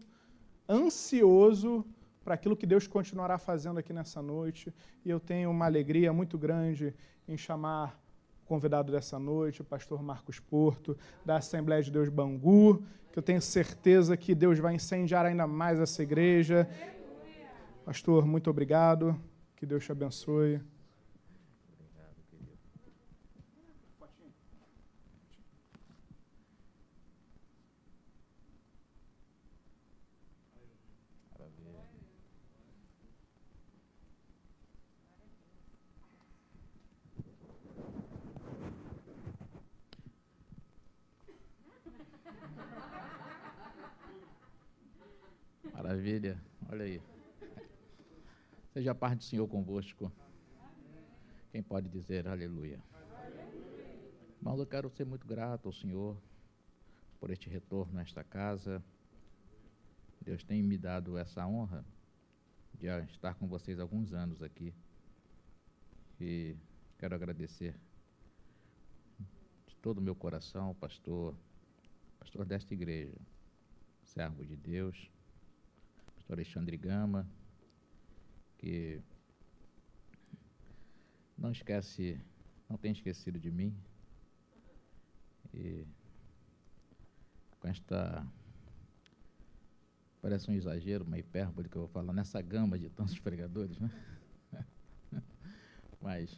ansioso 0.69 1.85
para 2.23 2.35
aquilo 2.35 2.57
que 2.57 2.65
Deus 2.65 2.87
continuará 2.87 3.37
fazendo 3.37 3.81
aqui 3.81 3.93
nessa 3.93 4.23
noite. 4.23 4.73
E 5.05 5.11
eu 5.11 5.19
tenho 5.19 5.51
uma 5.51 5.65
alegria 5.65 6.13
muito 6.13 6.39
grande 6.39 6.95
em 7.27 7.37
chamar 7.37 8.01
o 8.45 8.47
convidado 8.47 8.93
dessa 8.93 9.19
noite, 9.19 9.61
o 9.61 9.65
pastor 9.65 10.01
Marcos 10.05 10.39
Porto, 10.39 10.97
da 11.25 11.39
Assembleia 11.39 11.83
de 11.83 11.91
Deus 11.91 12.09
Bangu, 12.09 12.85
que 13.11 13.19
eu 13.19 13.23
tenho 13.23 13.43
certeza 13.43 14.17
que 14.17 14.37
Deus 14.37 14.61
vai 14.61 14.77
incendiar 14.77 15.27
ainda 15.27 15.49
mais 15.49 15.81
essa 15.81 16.01
igreja. 16.01 16.69
Pastor, 17.85 18.25
muito 18.25 18.49
obrigado. 18.49 19.21
Que 19.57 19.67
Deus 19.67 19.85
te 19.85 19.91
abençoe. 19.91 20.61
Maravilha, 45.73 46.41
olha 46.71 46.85
aí. 46.85 47.03
Seja 48.73 48.93
a 48.93 48.95
paz 48.95 49.17
do 49.17 49.23
Senhor 49.23 49.47
convosco. 49.47 50.11
Quem 51.53 51.63
pode 51.63 51.89
dizer 51.89 52.27
aleluia? 52.27 52.83
Irmãos, 54.39 54.59
eu 54.59 54.67
quero 54.67 54.91
ser 54.91 55.05
muito 55.05 55.27
grato 55.27 55.67
ao 55.67 55.73
Senhor 55.73 56.17
por 57.21 57.31
este 57.31 57.49
retorno 57.49 57.99
a 57.99 58.03
esta 58.03 58.25
casa. 58.25 58.83
Deus 60.21 60.43
tem 60.43 60.63
me 60.63 60.77
dado 60.77 61.17
essa 61.17 61.47
honra 61.47 61.85
de 62.75 62.87
estar 63.13 63.35
com 63.35 63.47
vocês 63.47 63.79
alguns 63.79 64.13
anos 64.13 64.43
aqui. 64.43 64.75
E 66.21 66.57
quero 66.99 67.15
agradecer 67.15 67.75
de 69.67 69.77
todo 69.77 69.99
o 69.99 70.03
meu 70.03 70.15
coração, 70.15 70.75
pastor, 70.75 71.35
pastor 72.25 72.47
desta 72.47 72.73
igreja, 72.73 73.21
servo 74.03 74.43
de 74.47 74.57
Deus, 74.57 75.11
pastor 76.17 76.37
Alexandre 76.37 76.75
Gama, 76.75 77.29
que 78.57 79.03
não 81.37 81.53
esquece, 81.53 82.19
não 82.67 82.79
tem 82.79 82.93
esquecido 82.93 83.39
de 83.39 83.51
mim. 83.51 83.77
E 85.53 85.87
com 87.61 87.69
esta 87.69 88.27
parece 90.23 90.51
um 90.51 90.55
exagero, 90.55 91.05
uma 91.05 91.19
hipérbole 91.19 91.69
que 91.69 91.77
eu 91.77 91.83
vou 91.83 91.91
falar 91.91 92.15
nessa 92.15 92.41
gama 92.41 92.79
de 92.79 92.89
tantos 92.89 93.19
pregadores, 93.21 93.79
né? 93.79 93.91
Mas 96.01 96.33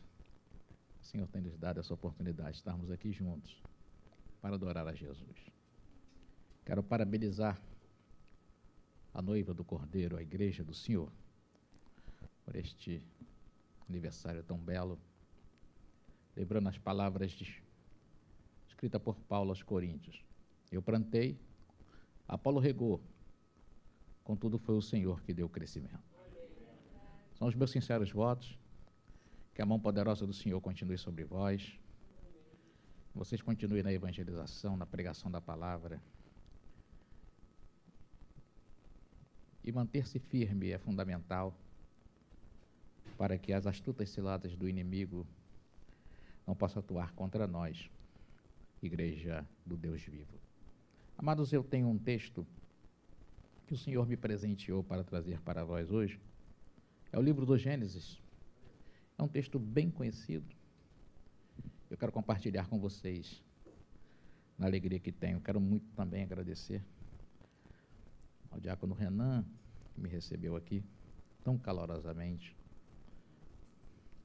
o 1.01 1.05
Senhor 1.05 1.28
tem 1.28 1.41
nos 1.41 1.57
dado 1.57 1.78
essa 1.78 1.95
oportunidade 1.95 2.51
de 2.51 2.57
estarmos 2.57 2.91
aqui 2.91 3.12
juntos 3.12 3.62
para 4.41 4.57
adorar 4.57 4.89
a 4.89 4.93
Jesus. 4.93 5.55
Quero 6.66 6.82
parabenizar 6.82 7.56
a 9.14 9.22
noiva 9.22 9.54
do 9.54 9.64
Cordeiro, 9.64 10.16
a 10.16 10.20
igreja 10.20 10.64
do 10.64 10.74
Senhor, 10.74 11.12
por 12.44 12.56
este 12.56 13.00
aniversário 13.88 14.42
tão 14.42 14.58
belo, 14.58 14.98
lembrando 16.34 16.68
as 16.68 16.76
palavras 16.76 17.30
de, 17.30 17.62
escritas 18.66 19.00
por 19.00 19.14
Paulo 19.20 19.50
aos 19.50 19.62
Coríntios. 19.62 20.24
Eu 20.72 20.82
plantei, 20.82 21.38
Apolo 22.26 22.58
regou, 22.58 23.00
contudo 24.24 24.58
foi 24.58 24.76
o 24.76 24.82
Senhor 24.82 25.22
que 25.22 25.32
deu 25.32 25.46
o 25.46 25.48
crescimento. 25.48 26.02
São 27.36 27.46
os 27.46 27.54
meus 27.54 27.70
sinceros 27.70 28.10
votos, 28.10 28.58
que 29.54 29.62
a 29.62 29.66
mão 29.66 29.78
poderosa 29.78 30.26
do 30.26 30.34
Senhor 30.34 30.60
continue 30.60 30.98
sobre 30.98 31.22
vós, 31.22 31.78
vocês 33.14 33.40
continuem 33.40 33.84
na 33.84 33.92
evangelização, 33.92 34.76
na 34.76 34.84
pregação 34.84 35.30
da 35.30 35.40
palavra, 35.40 36.02
E 39.66 39.72
manter-se 39.72 40.20
firme 40.20 40.70
é 40.70 40.78
fundamental 40.78 41.52
para 43.18 43.36
que 43.36 43.52
as 43.52 43.66
astutas 43.66 44.08
ciladas 44.08 44.56
do 44.56 44.68
inimigo 44.68 45.26
não 46.46 46.54
possam 46.54 46.78
atuar 46.78 47.12
contra 47.14 47.48
nós, 47.48 47.90
Igreja 48.80 49.44
do 49.64 49.76
Deus 49.76 50.02
vivo. 50.02 50.38
Amados, 51.18 51.52
eu 51.52 51.64
tenho 51.64 51.88
um 51.88 51.98
texto 51.98 52.46
que 53.66 53.74
o 53.74 53.76
Senhor 53.76 54.06
me 54.06 54.16
presenteou 54.16 54.84
para 54.84 55.02
trazer 55.02 55.40
para 55.40 55.64
nós 55.64 55.90
hoje. 55.90 56.20
É 57.10 57.18
o 57.18 57.22
livro 57.22 57.44
do 57.44 57.58
Gênesis. 57.58 58.22
É 59.18 59.22
um 59.22 59.28
texto 59.28 59.58
bem 59.58 59.90
conhecido. 59.90 60.46
Eu 61.90 61.96
quero 61.96 62.12
compartilhar 62.12 62.68
com 62.68 62.78
vocês 62.78 63.42
na 64.56 64.66
alegria 64.66 65.00
que 65.00 65.10
tenho. 65.10 65.40
Quero 65.40 65.60
muito 65.60 65.88
também 65.96 66.22
agradecer 66.22 66.84
ao 68.57 68.61
diácono 68.61 68.94
Renan, 68.94 69.44
que 69.94 70.00
me 70.00 70.09
recebeu 70.09 70.57
aqui 70.57 70.82
tão 71.44 71.59
calorosamente. 71.59 72.57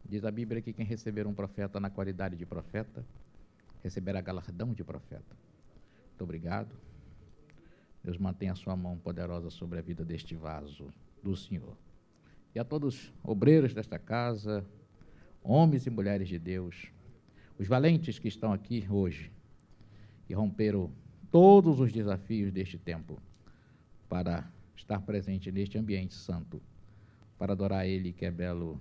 Diz 0.05 0.23
a 0.23 0.31
Bíblia 0.31 0.61
que 0.61 0.73
quem 0.73 0.85
receber 0.85 1.27
um 1.27 1.33
profeta 1.33 1.79
na 1.79 1.89
qualidade 1.89 2.35
de 2.35 2.45
profeta, 2.45 3.05
receberá 3.83 4.21
galardão 4.21 4.73
de 4.73 4.83
profeta. 4.83 5.35
Muito 6.07 6.23
obrigado. 6.23 6.73
Deus 8.03 8.17
mantenha 8.17 8.53
a 8.53 8.55
sua 8.55 8.75
mão 8.75 8.97
poderosa 8.97 9.49
sobre 9.49 9.79
a 9.79 9.81
vida 9.81 10.03
deste 10.03 10.33
vaso 10.33 10.91
do 11.21 11.35
Senhor. 11.35 11.75
E 12.55 12.59
a 12.59 12.63
todos 12.63 13.13
obreiros 13.23 13.73
desta 13.73 13.99
casa, 13.99 14.65
homens 15.43 15.85
e 15.85 15.89
mulheres 15.89 16.27
de 16.27 16.39
Deus, 16.39 16.87
os 17.59 17.67
valentes 17.67 18.17
que 18.17 18.27
estão 18.27 18.53
aqui 18.53 18.87
hoje, 18.89 19.31
que 20.25 20.33
romperam 20.33 20.91
todos 21.29 21.79
os 21.79 21.91
desafios 21.91 22.51
deste 22.51 22.77
tempo 22.77 23.21
para 24.11 24.45
estar 24.75 24.99
presente 24.99 25.49
neste 25.53 25.77
ambiente 25.77 26.13
santo, 26.13 26.61
para 27.37 27.53
adorar 27.53 27.87
Ele 27.87 28.11
que 28.11 28.25
é 28.25 28.29
belo, 28.29 28.77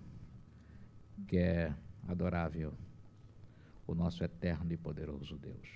que 1.29 1.37
é 1.39 1.73
adorável, 2.09 2.75
o 3.87 3.95
nosso 3.95 4.25
eterno 4.25 4.73
e 4.73 4.77
poderoso 4.77 5.39
Deus. 5.39 5.69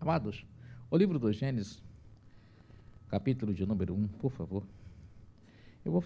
Amados, 0.00 0.44
o 0.90 0.96
livro 0.96 1.20
do 1.20 1.32
Gênesis, 1.32 1.80
capítulo 3.08 3.54
de 3.54 3.64
número 3.64 3.94
1, 3.94 4.08
por 4.08 4.32
favor. 4.32 4.66
Eu, 5.84 5.92
vou, 5.92 6.04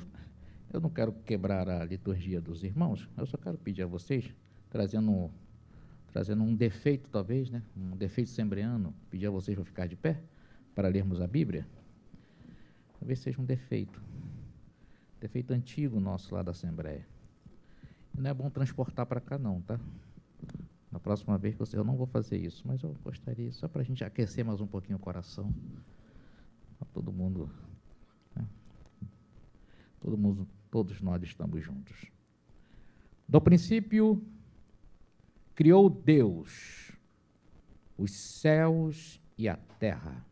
eu 0.75 0.83
não 0.83 0.91
quero 0.91 1.11
quebrar 1.25 1.67
a 1.71 1.87
liturgia 1.87 2.39
dos 2.39 2.63
irmãos, 2.63 3.09
eu 3.17 3.25
só 3.25 3.39
quero 3.39 3.57
pedir 3.57 3.83
a 3.83 3.87
vocês, 3.87 4.31
trazendo 4.69 5.31
trazendo 6.13 6.45
um 6.45 6.55
defeito, 6.55 7.09
talvez, 7.09 7.51
né? 7.51 7.63
um 7.75 7.97
defeito 7.97 8.29
sembriano, 8.29 8.95
pedir 9.11 9.27
a 9.27 9.31
vocês 9.31 9.57
para 9.57 9.65
ficar 9.65 9.87
de 9.89 9.97
pé, 9.97 10.21
para 10.75 10.87
lermos 10.87 11.19
a 11.23 11.27
Bíblia. 11.27 11.67
Talvez 13.05 13.19
seja 13.19 13.39
um 13.39 13.45
defeito. 13.45 14.01
Defeito 15.21 15.53
antigo 15.53 16.01
nosso 16.01 16.35
lá 16.35 16.41
da 16.41 16.53
Assembleia. 16.53 17.07
Não 18.17 18.31
é 18.31 18.33
bom 18.33 18.49
transportar 18.49 19.05
para 19.05 19.21
cá, 19.21 19.37
não, 19.37 19.61
tá? 19.61 19.79
Na 20.91 20.99
próxima 20.99 21.37
vez 21.37 21.55
eu 21.75 21.85
não 21.85 21.99
vou 21.99 22.07
fazer 22.07 22.39
isso, 22.39 22.67
mas 22.67 22.83
eu 22.83 22.97
gostaria, 23.05 23.53
só 23.53 23.69
para 23.69 23.83
a 23.83 23.85
gente 23.85 24.03
aquecer 24.03 24.43
mais 24.43 24.59
um 24.63 24.67
pouquinho 24.67 24.97
o 24.97 24.99
coração. 24.99 25.53
Pra 26.79 26.89
todo 26.95 27.13
mundo. 27.13 27.51
né? 28.35 28.47
Todo 30.01 30.17
mundo, 30.17 30.49
todos 30.71 31.03
nós 31.03 31.23
estamos 31.23 31.63
juntos. 31.63 32.11
No 33.29 33.39
princípio, 33.39 34.25
criou 35.55 35.91
Deus 35.91 36.91
os 37.99 38.13
céus 38.13 39.21
e 39.37 39.47
a 39.47 39.59
terra. 39.79 40.25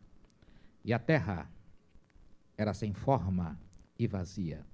E 0.83 0.91
a 0.91 0.97
terra 0.97 1.47
era 2.57 2.73
sem 2.73 2.93
forma 2.93 3.59
e 3.97 4.07
vazia. 4.07 4.65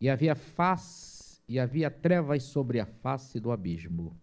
E 0.00 0.08
havia 0.08 0.34
face, 0.34 1.40
e 1.48 1.58
havia 1.58 1.90
trevas 1.90 2.44
sobre 2.44 2.80
a 2.80 2.86
face 2.86 3.40
do 3.40 3.50
abismo. 3.50 4.16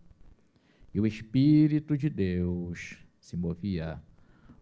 E 0.93 0.99
o 0.99 1.05
Espírito 1.05 1.97
de 1.97 2.09
Deus 2.09 2.97
se 3.19 3.35
movia 3.35 4.01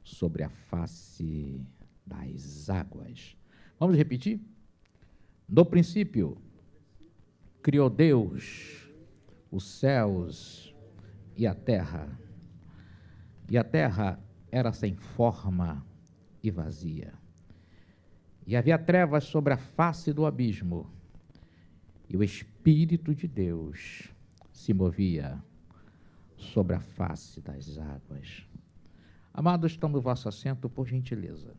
sobre 0.03 0.43
a 0.43 0.49
face 0.49 1.61
das 2.05 2.69
águas. 2.69 3.37
Vamos 3.79 3.95
repetir? 3.95 4.41
No 5.47 5.65
princípio, 5.65 6.37
criou 7.61 7.89
Deus 7.89 8.89
os 9.51 9.65
céus 9.65 10.73
e 11.37 11.45
a 11.45 11.53
terra. 11.53 12.19
E 13.49 13.57
a 13.57 13.63
terra 13.63 14.19
era 14.51 14.73
sem 14.73 14.95
forma 14.95 15.85
e 16.41 16.49
vazia. 16.49 17.22
E 18.45 18.55
havia 18.55 18.77
trevas 18.77 19.23
sobre 19.25 19.53
a 19.53 19.57
face 19.57 20.11
do 20.11 20.25
abismo. 20.25 20.91
E 22.09 22.17
o 22.17 22.23
Espírito 22.23 23.15
de 23.15 23.27
Deus 23.27 24.09
se 24.51 24.73
movia 24.73 25.41
sobre 26.37 26.75
a 26.75 26.79
face 26.79 27.41
das 27.41 27.77
águas. 27.77 28.45
Amados, 29.33 29.77
tome 29.77 29.97
o 29.97 30.01
vosso 30.01 30.27
assento, 30.27 30.69
por 30.69 30.87
gentileza. 30.87 31.55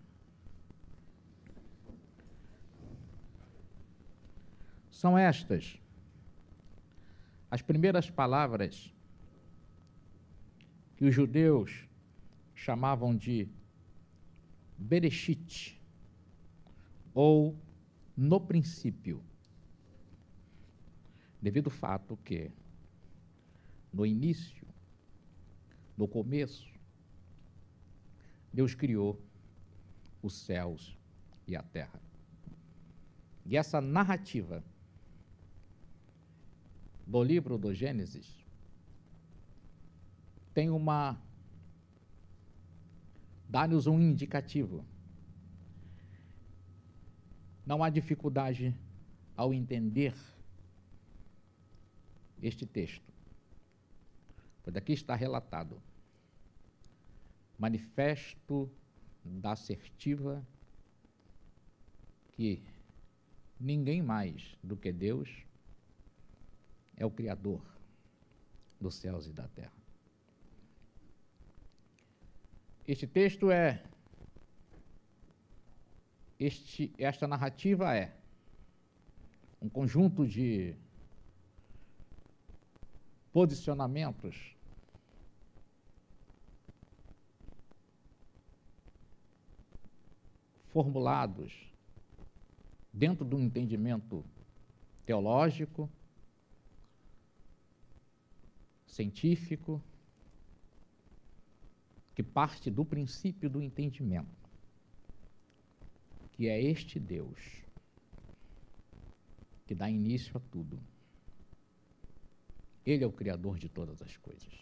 São 4.91 5.19
estas 5.19 5.81
as 7.51 7.63
primeiras 7.63 8.11
palavras 8.11 8.93
que 10.97 11.05
os 11.05 11.15
judeus 11.15 11.87
chamavam 12.53 13.15
de 13.17 13.49
Bereshit, 14.77 15.81
ou 17.15 17.57
no 18.17 18.41
princípio, 18.41 19.23
devido 21.41 21.67
ao 21.67 21.77
fato 21.77 22.19
que, 22.25 22.51
no 23.93 24.05
início, 24.05 24.67
no 25.97 26.09
começo, 26.09 26.69
Deus 28.53 28.75
criou 28.75 29.21
os 30.23 30.35
céus 30.35 30.97
e 31.47 31.55
a 31.55 31.63
terra. 31.63 32.01
E 33.47 33.57
essa 33.57 33.81
narrativa 33.81 34.65
do 37.07 37.23
livro 37.23 37.59
do 37.59 37.75
Gênesis 37.75 38.45
tem 40.55 40.71
uma. 40.71 41.19
dá-nos 43.49 43.87
um 43.87 44.01
indicativo. 44.01 44.85
Não 47.67 47.83
há 47.83 47.89
dificuldade 47.89 48.75
ao 49.37 49.53
entender 49.53 50.15
este 52.43 52.67
texto. 52.67 53.13
Pois 54.63 54.77
aqui 54.77 54.93
está 54.93 55.15
relatado: 55.15 55.81
manifesto 57.59 58.71
da 59.25 59.53
assertiva 59.53 60.47
que 62.33 62.63
ninguém 63.59 64.03
mais 64.03 64.57
do 64.63 64.77
que 64.77 64.93
Deus 64.93 65.45
é 66.97 67.07
o 67.07 67.11
Criador 67.11 67.63
dos 68.81 68.97
céus 68.97 69.27
e 69.27 69.33
da 69.33 69.49
terra. 69.49 69.73
Este 72.87 73.07
texto 73.07 73.51
é. 73.51 73.83
Este, 76.39 76.93
esta 76.99 77.27
narrativa 77.27 77.95
é 77.97 78.13
um 79.63 79.69
conjunto 79.69 80.27
de 80.27 80.75
posicionamentos 83.33 84.55
formulados 90.75 91.73
dentro 92.93 93.25
de 93.25 93.35
um 93.35 93.41
entendimento 93.41 94.25
teológico, 95.07 95.89
científico, 98.87 99.81
que 102.15 102.23
parte 102.23 102.71
do 102.71 102.85
princípio 102.85 103.49
do 103.49 103.63
entendimento, 103.63 104.44
que 106.35 106.49
é 106.49 106.61
este 106.61 106.99
Deus 106.99 107.39
que 109.67 109.75
dá 109.75 109.89
início 109.89 110.37
a 110.37 110.41
tudo. 110.51 110.81
Ele 112.85 113.05
é 113.05 113.07
o 113.07 113.13
Criador 113.13 113.57
de 113.57 113.69
todas 113.69 114.03
as 114.03 114.17
coisas. 114.17 114.53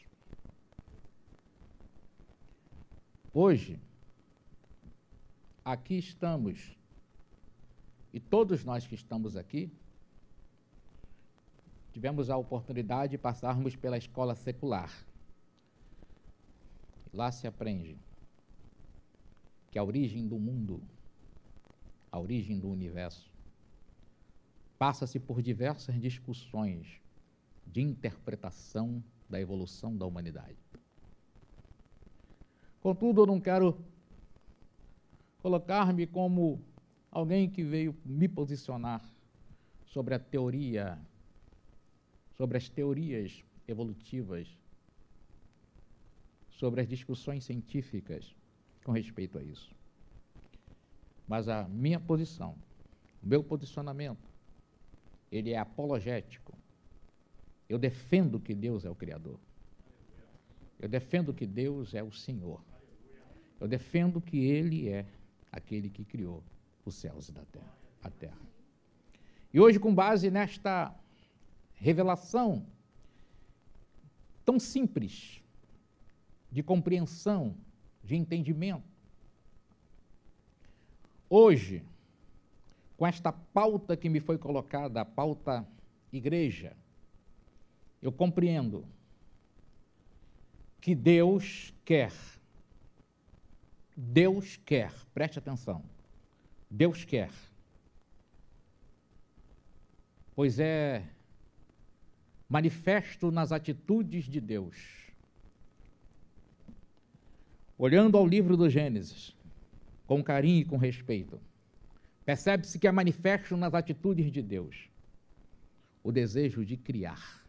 Hoje, 3.33 3.81
aqui 5.65 5.97
estamos, 5.97 6.77
e 8.13 8.21
todos 8.21 8.65
nós 8.65 8.87
que 8.87 8.95
estamos 8.95 9.35
aqui, 9.35 9.73
tivemos 11.91 12.29
a 12.29 12.37
oportunidade 12.37 13.13
de 13.13 13.19
passarmos 13.19 13.75
pela 13.75 13.97
escola 13.97 14.35
secular. 14.35 14.93
Lá 17.13 17.33
se 17.33 17.47
aprende 17.47 17.97
que 19.71 19.79
a 19.79 19.85
origem 19.85 20.29
do 20.29 20.39
mundo, 20.39 20.83
a 22.13 22.21
origem 22.21 22.61
do 22.61 22.69
universo, 22.69 23.33
passa-se 24.79 25.19
por 25.19 25.41
diversas 25.41 25.99
discussões 25.99 27.01
de 27.67 27.81
interpretação 27.81 29.03
da 29.29 29.41
evolução 29.41 29.97
da 29.97 30.05
humanidade. 30.05 30.59
Contudo, 32.81 33.23
eu 33.23 33.27
não 33.27 33.41
quero 33.41 33.83
colocar-me 35.39 36.07
como 36.07 36.63
alguém 37.11 37.49
que 37.49 37.63
veio 37.63 37.97
me 38.05 38.29
posicionar 38.29 39.03
sobre 39.87 40.15
a 40.15 40.19
teoria, 40.19 40.99
sobre 42.37 42.59
as 42.59 42.69
teorias 42.69 43.43
evolutivas, 43.67 44.59
sobre 46.51 46.81
as 46.81 46.89
discussões 46.89 47.45
científicas 47.45 48.35
com 48.85 48.93
respeito 48.93 49.39
a 49.39 49.43
isso. 49.43 49.82
Mas 51.27 51.49
a 51.49 51.65
minha 51.69 52.01
posição, 52.01 52.57
o 53.23 53.27
meu 53.27 53.43
posicionamento, 53.43 54.29
ele 55.31 55.51
é 55.51 55.59
apologético. 55.59 56.53
Eu 57.69 57.79
defendo 57.79 58.39
que 58.39 58.55
Deus 58.55 58.85
é 58.85 58.91
o 58.91 58.95
Criador. 58.95 59.39
Eu 60.79 60.89
defendo 60.89 61.33
que 61.33 61.47
Deus 61.47 61.95
é 61.95 62.03
o 62.03 62.13
Senhor. 62.13 62.61
Eu 63.61 63.69
defendo 63.69 64.21
que 64.21 64.39
Ele 64.39 64.89
é 64.89 65.07
aquele 65.53 65.89
que 65.89 66.05
criou 66.05 66.43
os 66.85 66.97
céus 66.97 67.29
e 67.29 67.33
da 67.33 67.45
terra, 67.45 67.73
a 68.03 68.11
terra. 68.11 68.41
E 69.55 69.61
hoje, 69.61 69.79
com 69.79 69.95
base 69.95 70.31
nesta 70.31 70.93
revelação 71.75 72.67
tão 74.45 74.59
simples 74.59 75.41
de 76.51 76.63
compreensão, 76.63 77.57
de 78.03 78.17
entendimento, 78.17 78.92
hoje, 81.35 81.83
com 82.95 83.07
esta 83.07 83.33
pauta 83.33 83.97
que 83.97 84.11
me 84.11 84.21
foi 84.21 84.37
colocada, 84.37 85.01
a 85.01 85.05
pauta 85.05 85.67
igreja, 86.13 86.77
eu 88.03 88.13
compreendo 88.13 88.85
que 90.79 90.95
Deus 90.95 91.73
quer, 91.87 92.13
Deus 93.97 94.59
quer, 94.59 94.93
preste 95.15 95.39
atenção, 95.39 95.83
Deus 96.71 97.03
quer, 97.03 97.31
pois 100.35 100.59
é 100.59 101.03
manifesto 102.47 103.31
nas 103.31 103.53
atitudes 103.53 104.27
de 104.27 104.39
Deus. 104.39 104.77
Olhando 107.79 108.19
ao 108.19 108.27
livro 108.27 108.55
do 108.55 108.69
Gênesis, 108.69 109.35
com 110.13 110.23
carinho 110.23 110.61
e 110.61 110.65
com 110.65 110.77
respeito, 110.77 111.41
percebe-se 112.25 112.79
que 112.79 112.87
é 112.87 112.93
manifesto 112.93 113.57
nas 113.57 113.73
atitudes 113.73 114.31
de 114.31 114.43
Deus 114.43 114.89
o 116.03 116.13
desejo 116.13 116.65
de 116.65 116.77
criar 116.77 117.43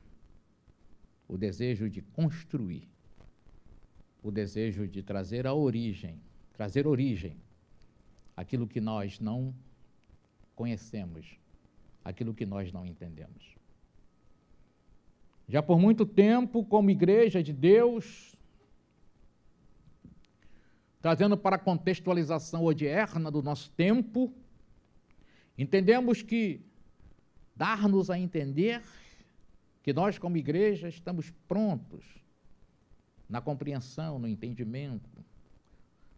o 1.27 1.37
desejo 1.37 1.89
de 1.89 2.01
construir, 2.01 2.87
o 4.21 4.29
desejo 4.29 4.87
de 4.87 5.01
trazer 5.01 5.47
a 5.47 5.53
origem, 5.53 6.21
trazer 6.53 6.85
origem 6.85 7.35
aquilo 8.37 8.67
que 8.67 8.79
nós 8.79 9.19
não 9.19 9.53
conhecemos, 10.55 11.37
aquilo 12.03 12.33
que 12.33 12.45
nós 12.45 12.71
não 12.71 12.85
entendemos. 12.85 13.55
Já 15.47 15.63
por 15.63 15.79
muito 15.79 16.05
tempo, 16.05 16.63
como 16.63 16.91
igreja 16.91 17.41
de 17.41 17.51
Deus, 17.51 18.32
trazendo 21.03 21.37
para 21.37 21.57
a 21.57 21.59
contextualização 21.59 22.63
odierna 22.63 23.29
do 23.29 23.43
nosso 23.43 23.69
tempo, 23.71 24.33
entendemos 25.57 26.21
que 26.21 26.61
dar-nos 27.53 28.09
a 28.09 28.17
entender 28.17 28.81
que 29.83 29.91
nós, 29.91 30.17
como 30.17 30.37
igreja, 30.37 30.87
estamos 30.87 31.29
prontos 31.45 32.05
na 33.27 33.41
compreensão, 33.41 34.17
no 34.17 34.29
entendimento, 34.29 35.09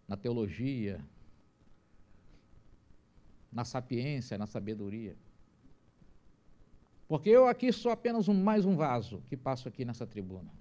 na 0.08 0.16
teologia, 0.16 1.04
na 3.52 3.66
sapiência, 3.66 4.38
na 4.38 4.46
sabedoria. 4.46 5.16
Porque 7.08 7.32
eu 7.32 7.48
aqui 7.48 7.74
sou 7.74 7.92
apenas 7.92 8.28
um, 8.28 8.36
mais 8.36 8.66
um 8.66 8.76
vaso 8.76 9.24
que 9.26 9.36
passo 9.36 9.68
aqui 9.68 9.84
nessa 9.84 10.06
tribuna. 10.06 10.52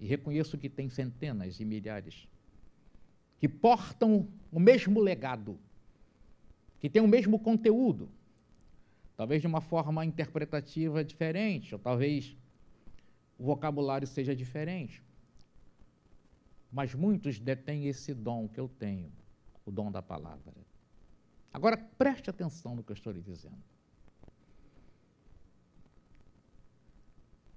E 0.00 0.06
reconheço 0.06 0.56
que 0.56 0.70
tem 0.70 0.88
centenas 0.88 1.60
e 1.60 1.64
milhares 1.66 2.26
que 3.38 3.48
portam 3.48 4.28
o 4.50 4.58
mesmo 4.58 5.00
legado, 5.00 5.58
que 6.80 6.88
têm 6.88 7.02
o 7.02 7.08
mesmo 7.08 7.38
conteúdo, 7.38 8.08
talvez 9.16 9.40
de 9.40 9.46
uma 9.46 9.60
forma 9.60 10.04
interpretativa 10.04 11.04
diferente, 11.04 11.74
ou 11.74 11.78
talvez 11.78 12.36
o 13.38 13.44
vocabulário 13.44 14.06
seja 14.06 14.34
diferente. 14.34 15.02
Mas 16.72 16.94
muitos 16.94 17.38
detêm 17.38 17.86
esse 17.86 18.12
dom 18.12 18.48
que 18.48 18.58
eu 18.58 18.68
tenho, 18.68 19.12
o 19.64 19.70
dom 19.70 19.90
da 19.90 20.02
palavra. 20.02 20.52
Agora 21.52 21.76
preste 21.76 22.28
atenção 22.28 22.76
no 22.76 22.82
que 22.82 22.92
eu 22.92 22.94
estou 22.94 23.12
lhe 23.12 23.22
dizendo. 23.22 23.62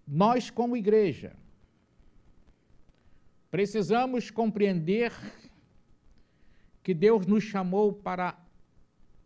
Nós, 0.08 0.50
como 0.50 0.76
igreja, 0.76 1.36
precisamos 3.52 4.32
compreender 4.32 5.12
que 6.90 6.94
Deus 6.96 7.28
nos 7.28 7.44
chamou 7.44 7.94
para 7.94 8.36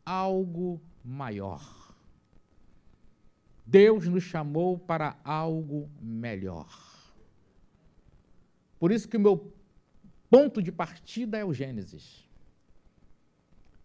algo 0.05 0.81
maior. 1.01 1.95
Deus 3.65 4.05
nos 4.05 4.23
chamou 4.23 4.77
para 4.77 5.17
algo 5.23 5.89
melhor. 6.01 6.67
Por 8.77 8.91
isso 8.91 9.07
que 9.07 9.15
o 9.15 9.19
meu 9.21 9.53
ponto 10.29 10.61
de 10.61 10.73
partida 10.73 11.37
é 11.37 11.45
o 11.45 11.53
Gênesis. 11.53 12.27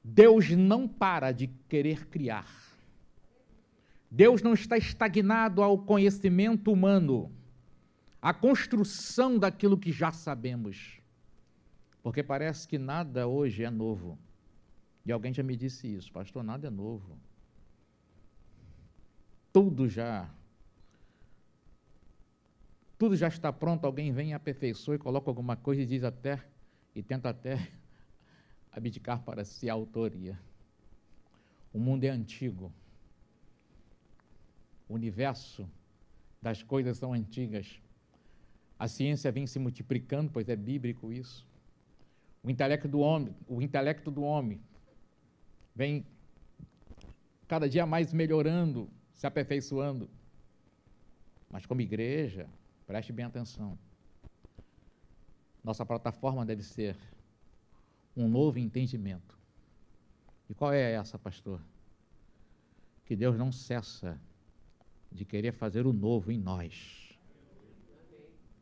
Deus 0.03 0.51
não 0.51 0.89
para 0.89 1.31
de 1.31 1.47
querer 1.69 2.09
criar. 2.09 2.53
Deus 4.11 4.43
não 4.43 4.55
está 4.55 4.77
estagnado 4.77 5.63
ao 5.63 5.79
conhecimento 5.79 6.73
humano, 6.73 7.31
à 8.21 8.35
construção 8.35 9.39
daquilo 9.39 9.79
que 9.79 9.93
já 9.93 10.11
sabemos. 10.11 10.99
Porque 12.09 12.23
parece 12.23 12.67
que 12.67 12.79
nada 12.79 13.29
hoje 13.29 13.65
é 13.65 13.69
novo. 13.69 14.19
E 15.05 15.13
alguém 15.13 15.31
já 15.31 15.43
me 15.43 15.55
disse 15.55 15.87
isso, 15.95 16.11
pastor, 16.11 16.43
nada 16.43 16.67
é 16.67 16.71
novo. 16.71 17.19
Tudo 19.53 19.87
já 19.87 20.27
tudo 22.97 23.15
já 23.15 23.29
está 23.29 23.53
pronto, 23.53 23.85
alguém 23.85 24.11
vem 24.11 24.31
e 24.31 24.33
aperfeiçoa 24.33 24.95
e 24.95 24.99
coloca 24.99 25.29
alguma 25.31 25.55
coisa 25.55 25.83
e 25.83 25.87
diz 25.87 26.03
até 26.03 26.43
e 26.95 27.03
tenta 27.03 27.29
até 27.29 27.71
abdicar 28.73 29.23
para 29.23 29.45
si 29.45 29.69
a 29.69 29.75
autoria. 29.75 30.41
O 31.75 31.79
mundo 31.79 32.05
é 32.05 32.09
antigo 32.09 32.73
o 34.89 34.95
universo 34.95 35.69
das 36.41 36.63
coisas 36.63 36.97
são 36.97 37.13
antigas. 37.13 37.79
A 38.79 38.89
ciência 38.89 39.31
vem 39.31 39.47
se 39.47 39.59
multiplicando, 39.59 40.31
pois 40.33 40.49
é 40.49 40.57
bíblico 40.57 41.13
isso. 41.13 41.47
O 42.43 42.51
intelecto 42.51 42.89
do 42.89 43.01
homem, 43.01 43.35
o 43.47 43.61
intelecto 43.61 44.11
do 44.11 44.23
homem 44.23 44.61
vem 45.75 46.07
cada 47.47 47.69
dia 47.69 47.87
mais 47.87 48.13
melhorando, 48.13 48.89
se 49.13 49.27
aperfeiçoando. 49.27 50.09
Mas 51.51 51.65
como 51.67 51.81
igreja, 51.81 52.49
preste 52.87 53.13
bem 53.13 53.25
atenção. 53.25 53.79
Nossa 55.63 55.85
plataforma 55.85 56.45
deve 56.45 56.63
ser 56.63 56.97
um 58.17 58.29
novo 58.29 58.59
entendimento. 58.59 59.39
E 60.49 60.55
qual 60.55 60.73
é 60.73 60.93
essa, 60.93 61.19
pastor? 61.19 61.61
Que 63.05 63.15
Deus 63.15 63.37
não 63.37 63.53
cessa 63.53 64.21
de 65.11 65.25
querer 65.25 65.53
fazer 65.53 65.87
o 65.87 65.93
novo 65.93 66.31
em 66.33 66.39
nós. 66.39 67.19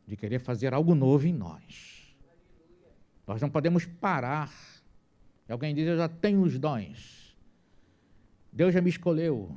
De 0.05 0.15
querer 0.15 0.39
fazer 0.39 0.73
algo 0.73 0.95
novo 0.95 1.27
em 1.27 1.33
nós. 1.33 1.96
Nós 3.27 3.41
não 3.41 3.49
podemos 3.49 3.85
parar. 3.85 4.49
Alguém 5.49 5.75
diz: 5.75 5.85
Eu 5.85 5.97
já 5.97 6.07
tenho 6.07 6.41
os 6.41 6.57
dons. 6.57 7.37
Deus 8.51 8.73
já 8.73 8.81
me 8.81 8.89
escolheu. 8.89 9.53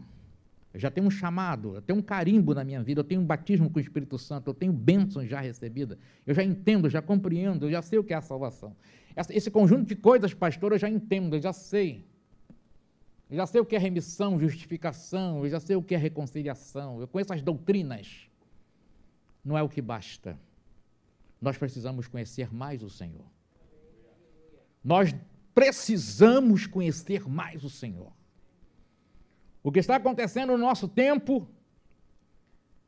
Eu 0.73 0.79
já 0.79 0.91
tenho 0.91 1.07
um 1.07 1.11
chamado, 1.11 1.75
eu 1.75 1.83
tenho 1.83 1.99
um 1.99 2.03
carimbo 2.03 2.55
na 2.55 2.63
minha 2.63 2.81
vida, 2.81 3.01
eu 3.01 3.05
tenho 3.05 3.21
um 3.21 3.27
batismo 3.27 3.69
com 3.69 3.79
o 3.79 3.83
Espírito 3.83 4.17
Santo, 4.17 4.51
eu 4.51 4.55
tenho 4.55 4.73
bênçãos 4.73 5.29
já 5.29 5.41
recebidas, 5.41 5.99
eu 6.25 6.33
já 6.33 6.45
entendo, 6.45 6.89
já 6.89 7.03
compreendo, 7.03 7.67
eu 7.67 7.73
já 7.73 7.83
sei 7.83 7.99
o 7.99 8.05
que 8.05 8.13
é 8.13 8.17
a 8.17 8.21
salvação. 8.21 8.77
Esse 9.31 9.51
conjunto 9.51 9.89
de 9.89 9.97
coisas, 9.97 10.33
pastor, 10.33 10.71
eu 10.71 10.79
já 10.79 10.89
entendo, 10.89 11.35
eu 11.35 11.43
já 11.43 11.53
sei. 11.53 12.07
Eu 13.29 13.37
já 13.39 13.47
sei 13.47 13.61
o 13.61 13.65
que 13.65 13.75
é 13.75 13.81
remissão, 13.81 14.39
justificação, 14.39 15.45
eu 15.45 15.51
já 15.51 15.59
sei 15.59 15.75
o 15.75 15.83
que 15.83 15.95
é 15.95 15.99
reconciliação, 15.99 17.01
eu 17.01 17.09
conheço 17.09 17.33
as 17.33 17.43
doutrinas. 17.43 18.29
Não 19.45 19.59
é 19.59 19.63
o 19.63 19.69
que 19.69 19.83
basta. 19.83 20.39
Nós 21.41 21.59
precisamos 21.59 22.07
conhecer 22.07 22.55
mais 22.55 22.81
o 22.81 22.91
Senhor. 22.91 23.27
Nós 24.83 25.15
precisamos 25.55 26.67
conhecer 26.67 27.29
mais 27.29 27.65
o 27.65 27.71
Senhor. 27.71 28.13
O 29.63 29.71
que 29.71 29.79
está 29.79 29.97
acontecendo 29.97 30.53
no 30.53 30.59
nosso 30.59 30.89
tempo 30.89 31.49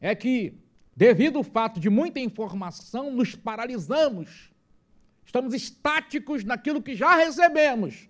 é 0.01 0.15
que, 0.15 0.55
devido 0.97 1.39
ao 1.39 1.45
fato 1.45 1.79
de 1.79 1.91
muita 1.91 2.19
informação, 2.19 3.11
nos 3.13 3.35
paralisamos. 3.35 4.51
Estamos 5.25 5.55
estáticos 5.55 6.45
naquilo 6.45 6.83
que 6.83 6.95
já 6.95 7.17
recebemos, 7.17 8.09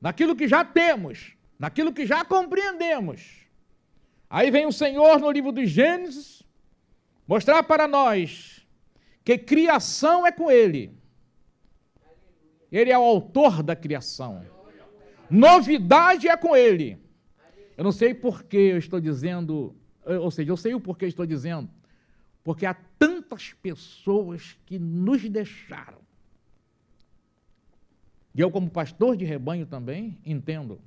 naquilo 0.00 0.34
que 0.34 0.46
já 0.46 0.64
temos 0.64 1.36
naquilo 1.58 1.92
que 1.92 2.06
já 2.06 2.24
compreendemos. 2.24 3.46
Aí 4.30 4.50
vem 4.50 4.66
o 4.66 4.72
Senhor 4.72 5.18
no 5.18 5.30
livro 5.30 5.50
dos 5.50 5.68
Gênesis 5.68 6.42
mostrar 7.26 7.62
para 7.62 7.88
nós 7.88 8.66
que 9.24 9.36
criação 9.36 10.26
é 10.26 10.30
com 10.30 10.50
Ele. 10.50 10.96
Ele 12.70 12.90
é 12.90 12.98
o 12.98 13.02
autor 13.02 13.62
da 13.62 13.74
criação. 13.74 14.44
Novidade 15.30 16.28
é 16.28 16.36
com 16.36 16.56
Ele. 16.56 16.98
Eu 17.76 17.84
não 17.84 17.92
sei 17.92 18.12
por 18.12 18.42
que 18.42 18.56
eu 18.56 18.78
estou 18.78 19.00
dizendo, 19.00 19.74
ou 20.04 20.30
seja, 20.30 20.50
eu 20.50 20.56
sei 20.56 20.74
o 20.74 20.80
porquê 20.80 21.06
estou 21.06 21.24
dizendo, 21.24 21.70
porque 22.42 22.66
há 22.66 22.74
tantas 22.98 23.52
pessoas 23.52 24.58
que 24.66 24.78
nos 24.78 25.28
deixaram. 25.28 25.98
E 28.34 28.40
eu, 28.40 28.50
como 28.50 28.70
pastor 28.70 29.16
de 29.16 29.24
rebanho 29.24 29.66
também, 29.66 30.18
entendo 30.24 30.80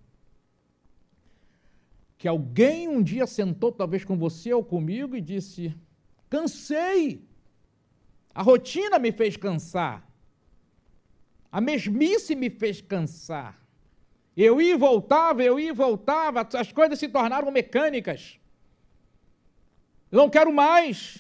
que 2.18 2.28
alguém 2.28 2.88
um 2.88 3.02
dia 3.02 3.26
sentou, 3.26 3.72
talvez 3.72 4.06
com 4.06 4.18
você 4.18 4.54
ou 4.54 4.64
comigo, 4.64 5.16
e 5.16 5.22
disse: 5.22 5.76
cansei. 6.30 7.28
A 8.34 8.42
rotina 8.42 9.00
me 9.00 9.12
fez 9.12 9.36
cansar. 9.36 10.08
A 11.52 11.60
mesmice 11.60 12.36
me 12.36 12.50
fez 12.50 12.82
cansar. 12.82 13.60
Eu 14.36 14.62
ia 14.62 14.76
e 14.76 14.78
voltava, 14.78 15.44
eu 15.44 15.60
ia 15.60 15.70
e 15.70 15.74
voltava, 15.74 16.48
as 16.54 16.72
coisas 16.72 16.98
se 16.98 17.08
tornaram 17.08 17.52
mecânicas. 17.52 18.40
Eu 20.12 20.20
não 20.20 20.30
quero 20.30 20.54
mais. 20.54 21.20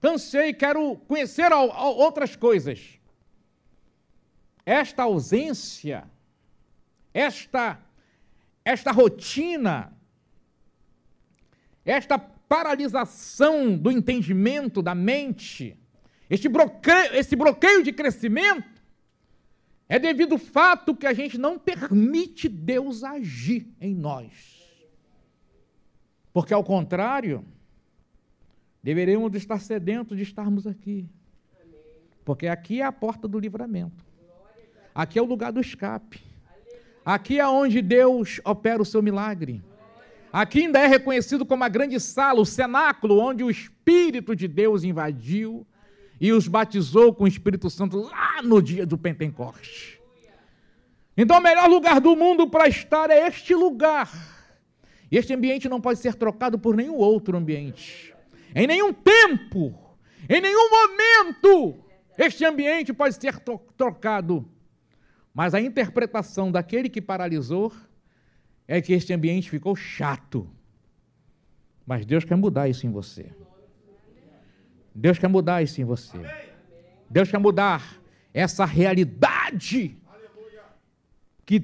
Cansei, 0.00 0.52
quero 0.52 0.96
conhecer 1.06 1.52
outras 1.52 2.34
coisas. 2.34 2.98
Esta 4.66 5.04
ausência, 5.04 6.04
esta 7.14 7.78
esta 8.64 8.92
rotina, 8.92 9.92
esta 11.84 12.18
paralisação 12.18 13.76
do 13.76 13.90
entendimento 13.90 14.82
da 14.82 14.94
mente, 14.94 15.76
este 16.30 16.48
bloqueio, 16.48 17.14
esse 17.14 17.34
bloqueio 17.34 17.82
de 17.82 17.92
crescimento, 17.92 18.71
é 19.94 19.98
devido 19.98 20.32
ao 20.32 20.38
fato 20.38 20.94
que 20.94 21.06
a 21.06 21.12
gente 21.12 21.36
não 21.36 21.58
permite 21.58 22.48
Deus 22.48 23.04
agir 23.04 23.66
em 23.80 23.94
nós. 23.94 24.60
Porque, 26.32 26.54
ao 26.54 26.64
contrário, 26.64 27.44
Deveríamos 28.82 29.32
estar 29.34 29.60
sedentos 29.60 30.16
de 30.16 30.24
estarmos 30.24 30.66
aqui. 30.66 31.08
Porque 32.24 32.48
aqui 32.48 32.80
é 32.80 32.84
a 32.84 32.90
porta 32.90 33.28
do 33.28 33.38
livramento. 33.38 34.04
Aqui 34.92 35.18
é 35.18 35.22
o 35.22 35.26
lugar 35.26 35.52
do 35.52 35.60
escape. 35.60 36.20
Aqui 37.04 37.38
é 37.38 37.46
onde 37.46 37.80
Deus 37.80 38.40
opera 38.44 38.82
o 38.82 38.84
seu 38.84 39.00
milagre. 39.00 39.62
Aqui 40.32 40.62
ainda 40.62 40.80
é 40.80 40.86
reconhecido 40.86 41.46
como 41.46 41.62
a 41.62 41.68
grande 41.68 42.00
sala, 42.00 42.40
o 42.40 42.46
cenáculo, 42.46 43.18
onde 43.18 43.44
o 43.44 43.50
Espírito 43.50 44.34
de 44.34 44.48
Deus 44.48 44.82
invadiu 44.82 45.64
e 46.22 46.32
os 46.32 46.46
batizou 46.46 47.12
com 47.12 47.24
o 47.24 47.26
Espírito 47.26 47.68
Santo 47.68 48.00
lá 48.00 48.40
no 48.44 48.62
dia 48.62 48.86
do 48.86 48.96
Pentecoste. 48.96 50.00
Então, 51.16 51.38
o 51.38 51.42
melhor 51.42 51.68
lugar 51.68 52.00
do 52.00 52.14
mundo 52.14 52.48
para 52.48 52.68
estar 52.68 53.10
é 53.10 53.26
este 53.26 53.56
lugar. 53.56 54.08
Este 55.10 55.34
ambiente 55.34 55.68
não 55.68 55.80
pode 55.80 55.98
ser 55.98 56.14
trocado 56.14 56.60
por 56.60 56.76
nenhum 56.76 56.94
outro 56.94 57.36
ambiente. 57.36 58.14
Em 58.54 58.68
nenhum 58.68 58.92
tempo, 58.92 59.74
em 60.28 60.40
nenhum 60.40 60.70
momento, 60.70 61.84
este 62.16 62.44
ambiente 62.44 62.92
pode 62.92 63.16
ser 63.16 63.40
trocado. 63.76 64.48
Mas 65.34 65.54
a 65.54 65.60
interpretação 65.60 66.52
daquele 66.52 66.88
que 66.88 67.02
paralisou 67.02 67.72
é 68.68 68.80
que 68.80 68.92
este 68.92 69.12
ambiente 69.12 69.50
ficou 69.50 69.74
chato. 69.74 70.48
Mas 71.84 72.06
Deus 72.06 72.24
quer 72.24 72.36
mudar 72.36 72.68
isso 72.68 72.86
em 72.86 72.92
você. 72.92 73.41
Deus 74.94 75.18
quer 75.18 75.28
mudar 75.28 75.62
isso 75.62 75.80
em 75.80 75.84
você. 75.84 76.18
Deus 77.08 77.30
quer 77.30 77.38
mudar 77.38 78.00
essa 78.32 78.64
realidade 78.64 79.96
que 81.44 81.60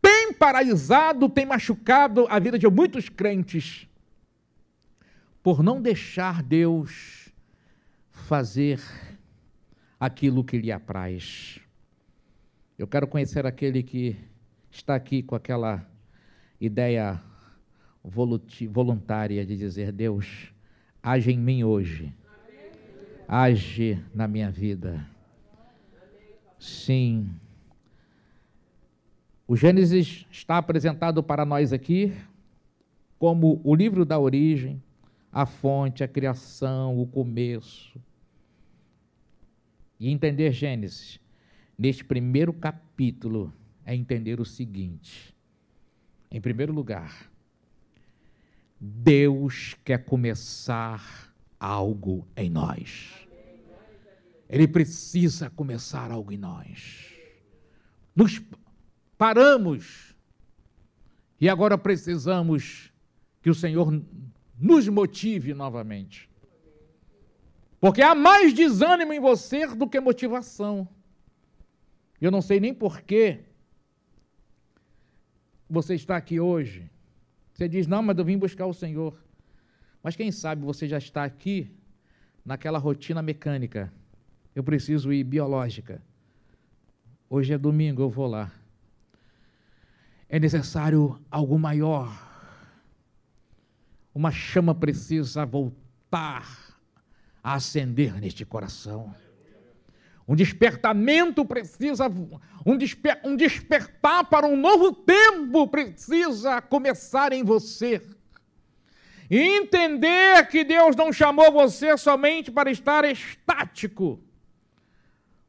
tem 0.00 0.32
paralisado, 0.32 1.28
tem 1.28 1.46
machucado 1.46 2.26
a 2.28 2.38
vida 2.38 2.58
de 2.58 2.68
muitos 2.68 3.08
crentes 3.08 3.88
por 5.42 5.62
não 5.62 5.80
deixar 5.80 6.42
Deus 6.42 7.32
fazer 8.10 8.80
aquilo 9.98 10.44
que 10.44 10.58
lhe 10.58 10.72
apraz. 10.72 11.60
Eu 12.78 12.86
quero 12.86 13.06
conhecer 13.06 13.46
aquele 13.46 13.82
que 13.82 14.16
está 14.70 14.94
aqui 14.94 15.22
com 15.22 15.34
aquela 15.34 15.88
ideia 16.60 17.22
voluntária 18.02 19.46
de 19.46 19.56
dizer: 19.56 19.92
Deus, 19.92 20.52
age 21.06 21.30
em 21.30 21.38
mim 21.38 21.62
hoje, 21.62 22.12
age 23.28 24.02
na 24.12 24.26
minha 24.26 24.50
vida. 24.50 25.06
Sim. 26.58 27.30
O 29.46 29.54
Gênesis 29.54 30.26
está 30.32 30.58
apresentado 30.58 31.22
para 31.22 31.44
nós 31.44 31.72
aqui 31.72 32.12
como 33.20 33.60
o 33.62 33.72
livro 33.72 34.04
da 34.04 34.18
origem, 34.18 34.82
a 35.30 35.46
fonte, 35.46 36.02
a 36.02 36.08
criação, 36.08 37.00
o 37.00 37.06
começo. 37.06 38.00
E 40.00 40.10
entender 40.10 40.50
Gênesis, 40.50 41.20
neste 41.78 42.04
primeiro 42.04 42.52
capítulo, 42.52 43.52
é 43.84 43.94
entender 43.94 44.40
o 44.40 44.44
seguinte: 44.44 45.32
em 46.32 46.40
primeiro 46.40 46.72
lugar, 46.72 47.30
Deus 48.78 49.74
quer 49.84 50.04
começar 50.04 51.34
algo 51.58 52.26
em 52.36 52.50
nós. 52.50 53.26
Ele 54.48 54.68
precisa 54.68 55.50
começar 55.50 56.10
algo 56.10 56.32
em 56.32 56.36
nós. 56.36 57.12
Nos 58.14 58.40
paramos 59.18 60.14
e 61.40 61.48
agora 61.48 61.76
precisamos 61.76 62.92
que 63.42 63.50
o 63.50 63.54
Senhor 63.54 64.02
nos 64.58 64.88
motive 64.88 65.52
novamente. 65.52 66.30
Porque 67.80 68.02
há 68.02 68.14
mais 68.14 68.52
desânimo 68.52 69.12
em 69.12 69.20
você 69.20 69.66
do 69.66 69.88
que 69.88 70.00
motivação. 70.00 70.88
Eu 72.20 72.30
não 72.30 72.40
sei 72.40 72.58
nem 72.58 72.72
porquê 72.72 73.40
você 75.68 75.94
está 75.94 76.16
aqui 76.16 76.40
hoje. 76.40 76.90
Você 77.56 77.66
diz, 77.70 77.86
não, 77.86 78.02
mas 78.02 78.18
eu 78.18 78.24
vim 78.24 78.36
buscar 78.36 78.66
o 78.66 78.74
Senhor. 78.74 79.18
Mas 80.02 80.14
quem 80.14 80.30
sabe 80.30 80.62
você 80.62 80.86
já 80.86 80.98
está 80.98 81.24
aqui 81.24 81.74
naquela 82.44 82.78
rotina 82.78 83.22
mecânica. 83.22 83.90
Eu 84.54 84.62
preciso 84.62 85.10
ir 85.10 85.24
biológica. 85.24 86.02
Hoje 87.30 87.54
é 87.54 87.58
domingo, 87.58 88.02
eu 88.02 88.10
vou 88.10 88.26
lá. 88.26 88.52
É 90.28 90.38
necessário 90.38 91.18
algo 91.30 91.58
maior. 91.58 92.14
Uma 94.14 94.30
chama 94.30 94.74
precisa 94.74 95.46
voltar 95.46 96.76
a 97.42 97.54
acender 97.54 98.20
neste 98.20 98.44
coração. 98.44 99.14
Um 100.28 100.34
despertamento 100.34 101.44
precisa, 101.44 102.10
um, 102.64 102.76
desper, 102.76 103.20
um 103.24 103.36
despertar 103.36 104.24
para 104.24 104.46
um 104.46 104.56
novo 104.56 104.92
tempo 104.92 105.68
precisa 105.68 106.60
começar 106.60 107.32
em 107.32 107.44
você. 107.44 108.02
E 109.30 109.38
entender 109.38 110.48
que 110.48 110.64
Deus 110.64 110.96
não 110.96 111.12
chamou 111.12 111.52
você 111.52 111.96
somente 111.96 112.50
para 112.50 112.70
estar 112.70 113.04
estático, 113.04 114.20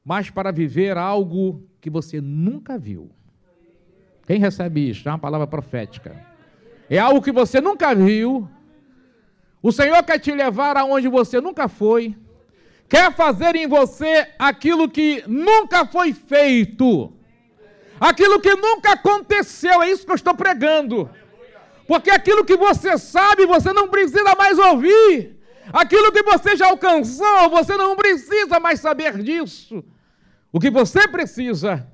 mas 0.03 0.29
para 0.29 0.51
viver 0.51 0.95
algo 0.95 1.67
que 1.81 1.89
você 1.89 2.21
nunca 2.21 2.77
viu. 2.77 3.09
Quem 4.27 4.39
recebe 4.39 4.89
isso? 4.89 5.07
É 5.07 5.11
uma 5.11 5.19
palavra 5.19 5.47
profética. 5.47 6.15
É 6.89 6.99
algo 6.99 7.21
que 7.21 7.31
você 7.31 7.59
nunca 7.59 7.95
viu. 7.95 8.47
O 9.61 9.71
Senhor 9.71 10.03
quer 10.03 10.19
te 10.19 10.31
levar 10.31 10.77
aonde 10.77 11.07
você 11.07 11.41
nunca 11.41 11.67
foi 11.67 12.15
quer 12.89 13.13
fazer 13.13 13.55
em 13.55 13.67
você 13.67 14.27
aquilo 14.39 14.89
que 14.89 15.23
nunca 15.27 15.85
foi 15.85 16.13
feito, 16.13 17.13
aquilo 17.99 18.39
que 18.39 18.55
nunca 18.55 18.93
aconteceu, 18.93 19.81
é 19.81 19.91
isso 19.91 20.05
que 20.05 20.11
eu 20.11 20.15
estou 20.15 20.33
pregando. 20.33 21.09
Porque 21.87 22.09
aquilo 22.09 22.43
que 22.43 22.57
você 22.57 22.97
sabe, 22.97 23.45
você 23.45 23.71
não 23.71 23.87
precisa 23.87 24.35
mais 24.35 24.59
ouvir. 24.59 25.37
Aquilo 25.71 26.11
que 26.11 26.21
você 26.21 26.55
já 26.55 26.67
alcançou, 26.67 27.49
você 27.49 27.75
não 27.75 27.95
precisa 27.95 28.59
mais 28.59 28.79
saber 28.79 29.21
disso. 29.23 29.83
O 30.51 30.59
que 30.59 30.69
você 30.69 31.07
precisa 31.07 31.87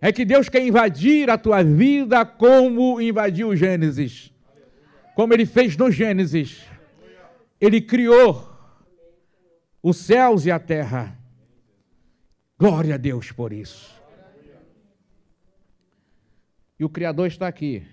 é 0.00 0.12
que 0.12 0.24
Deus 0.24 0.48
quer 0.48 0.64
invadir 0.64 1.30
a 1.30 1.38
tua 1.38 1.62
vida 1.62 2.24
como 2.24 3.00
invadiu 3.00 3.48
o 3.48 3.56
Gênesis. 3.56 4.32
Como 5.14 5.32
ele 5.32 5.46
fez 5.46 5.76
no 5.76 5.90
Gênesis. 5.90 6.62
Ele 7.60 7.80
criou 7.80 8.55
os 9.82 9.96
céus 9.96 10.46
e 10.46 10.50
a 10.50 10.58
terra. 10.58 11.16
Glória 12.58 12.94
a 12.94 12.98
Deus 12.98 13.32
por 13.32 13.52
isso. 13.52 13.94
E 16.78 16.84
o 16.84 16.88
Criador 16.88 17.26
está 17.26 17.46
aqui. 17.46 17.86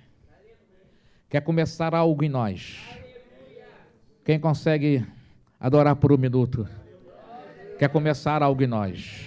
Quer 1.30 1.42
começar 1.42 1.96
algo 1.96 2.24
em 2.24 2.30
nós. 2.30 2.80
Quem 4.24 4.40
consegue 4.40 5.06
adorar 5.60 5.96
por 5.96 6.12
um 6.12 6.18
minuto? 6.18 6.68
Quer 7.80 7.90
começar 7.90 8.44
algo 8.44 8.62
em 8.64 8.68
nós. 8.68 9.26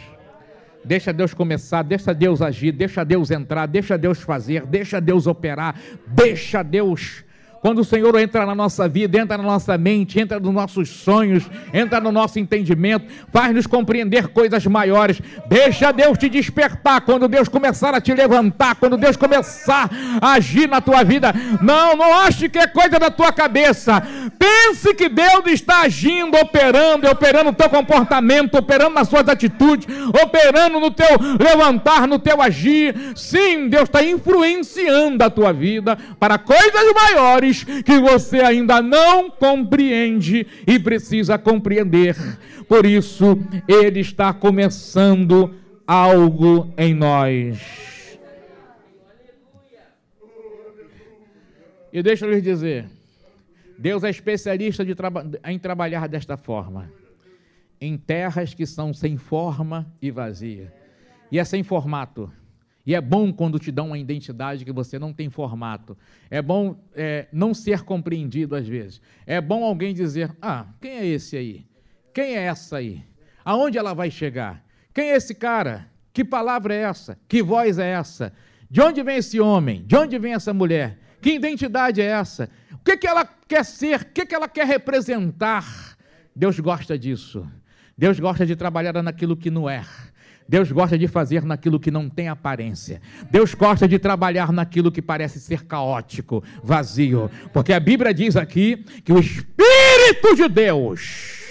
Deixa 0.84 1.12
Deus 1.12 1.34
começar, 1.34 1.82
deixa 1.82 2.14
Deus 2.14 2.40
agir, 2.40 2.70
deixa 2.70 3.04
Deus 3.04 3.30
entrar, 3.30 3.66
deixa 3.66 3.98
Deus 3.98 4.20
fazer, 4.20 4.64
deixa 4.64 5.00
Deus 5.00 5.26
operar, 5.26 5.80
deixa 6.06 6.62
Deus 6.62 7.24
quando 7.60 7.80
o 7.80 7.84
Senhor 7.84 8.16
entra 8.18 8.46
na 8.46 8.54
nossa 8.54 8.88
vida, 8.88 9.18
entra 9.18 9.36
na 9.36 9.44
nossa 9.44 9.76
mente, 9.78 10.20
entra 10.20 10.38
nos 10.38 10.52
nossos 10.52 10.88
sonhos, 10.88 11.44
entra 11.72 12.00
no 12.00 12.12
nosso 12.12 12.38
entendimento, 12.38 13.06
faz-nos 13.32 13.66
compreender 13.66 14.28
coisas 14.28 14.64
maiores. 14.66 15.20
Deixa 15.48 15.92
Deus 15.92 16.18
te 16.18 16.28
despertar 16.28 17.00
quando 17.00 17.28
Deus 17.28 17.48
começar 17.48 17.94
a 17.94 18.00
te 18.00 18.14
levantar, 18.14 18.76
quando 18.76 18.96
Deus 18.96 19.16
começar 19.16 19.90
a 20.20 20.32
agir 20.32 20.68
na 20.68 20.80
tua 20.80 21.02
vida. 21.02 21.32
Não, 21.62 21.96
não 21.96 22.20
ache 22.20 22.48
que 22.48 22.58
é 22.58 22.66
coisa 22.66 22.98
da 22.98 23.10
tua 23.10 23.32
cabeça. 23.32 24.02
Pense 24.38 24.94
que 24.94 25.08
Deus 25.08 25.46
está 25.46 25.82
agindo, 25.82 26.36
operando, 26.36 27.08
operando 27.08 27.50
no 27.50 27.56
teu 27.56 27.68
comportamento, 27.68 28.56
operando 28.56 28.94
nas 28.94 29.08
suas 29.08 29.28
atitudes, 29.28 29.86
operando 30.22 30.78
no 30.78 30.90
teu 30.90 31.06
levantar, 31.38 32.06
no 32.06 32.18
teu 32.18 32.40
agir. 32.42 32.94
Sim, 33.14 33.68
Deus 33.68 33.84
está 33.84 34.02
influenciando 34.02 35.24
a 35.24 35.30
tua 35.30 35.52
vida 35.52 35.96
para 36.18 36.38
coisas 36.38 36.92
maiores 36.94 37.45
que 37.54 37.98
você 38.00 38.40
ainda 38.40 38.80
não 38.80 39.30
compreende 39.30 40.46
e 40.66 40.78
precisa 40.78 41.38
compreender. 41.38 42.16
Por 42.68 42.84
isso, 42.84 43.38
Ele 43.68 44.00
está 44.00 44.32
começando 44.32 45.54
algo 45.86 46.72
em 46.76 46.94
nós. 46.94 47.86
E 51.92 52.02
deixa 52.02 52.26
eu 52.26 52.30
lhes 52.30 52.42
dizer: 52.42 52.86
Deus 53.78 54.04
é 54.04 54.10
especialista 54.10 54.84
traba 54.94 55.26
em 55.44 55.58
trabalhar 55.58 56.08
desta 56.08 56.36
forma, 56.36 56.90
em 57.80 57.96
terras 57.96 58.52
que 58.52 58.66
são 58.66 58.92
sem 58.92 59.16
forma 59.16 59.86
e 60.00 60.10
vazia. 60.10 60.72
E 61.30 61.38
é 61.38 61.44
sem 61.44 61.62
formato, 61.62 62.30
E 62.86 62.94
é 62.94 63.00
bom 63.00 63.32
quando 63.32 63.58
te 63.58 63.72
dão 63.72 63.88
uma 63.88 63.98
identidade 63.98 64.64
que 64.64 64.70
você 64.70 64.96
não 64.96 65.12
tem 65.12 65.28
formato. 65.28 65.98
É 66.30 66.40
bom 66.40 66.78
é, 66.94 67.26
não 67.32 67.52
ser 67.52 67.82
compreendido 67.82 68.54
às 68.54 68.68
vezes. 68.68 69.02
É 69.26 69.40
bom 69.40 69.64
alguém 69.64 69.92
dizer: 69.92 70.34
Ah, 70.40 70.66
quem 70.80 70.92
é 70.92 71.04
esse 71.04 71.36
aí? 71.36 71.66
Quem 72.14 72.36
é 72.36 72.42
essa 72.44 72.76
aí? 72.76 73.02
Aonde 73.44 73.76
ela 73.76 73.92
vai 73.92 74.10
chegar? 74.10 74.64
Quem 74.94 75.10
é 75.10 75.16
esse 75.16 75.34
cara? 75.34 75.90
Que 76.12 76.24
palavra 76.24 76.72
é 76.72 76.82
essa? 76.82 77.18
Que 77.28 77.42
voz 77.42 77.78
é 77.78 77.90
essa? 77.90 78.32
De 78.70 78.80
onde 78.80 79.02
vem 79.02 79.16
esse 79.16 79.40
homem? 79.40 79.84
De 79.84 79.96
onde 79.96 80.18
vem 80.18 80.32
essa 80.32 80.54
mulher? 80.54 80.98
Que 81.20 81.34
identidade 81.34 82.00
é 82.00 82.06
essa? 82.06 82.48
O 82.72 82.78
que, 82.78 82.96
que 82.96 83.06
ela 83.06 83.24
quer 83.24 83.64
ser? 83.64 84.00
O 84.00 84.06
que, 84.06 84.24
que 84.24 84.34
ela 84.34 84.48
quer 84.48 84.66
representar? 84.66 85.96
Deus 86.34 86.58
gosta 86.60 86.98
disso. 86.98 87.46
Deus 87.98 88.20
gosta 88.20 88.46
de 88.46 88.54
trabalhar 88.54 89.02
naquilo 89.02 89.36
que 89.36 89.50
não 89.50 89.68
é. 89.68 89.84
Deus 90.48 90.70
gosta 90.70 90.96
de 90.96 91.08
fazer 91.08 91.44
naquilo 91.44 91.80
que 91.80 91.90
não 91.90 92.08
tem 92.08 92.28
aparência. 92.28 93.00
Deus 93.30 93.54
gosta 93.54 93.88
de 93.88 93.98
trabalhar 93.98 94.52
naquilo 94.52 94.92
que 94.92 95.02
parece 95.02 95.40
ser 95.40 95.64
caótico, 95.64 96.42
vazio. 96.62 97.30
Porque 97.52 97.72
a 97.72 97.80
Bíblia 97.80 98.14
diz 98.14 98.36
aqui 98.36 98.84
que 99.04 99.12
o 99.12 99.18
Espírito 99.18 100.36
de 100.36 100.48
Deus 100.48 101.44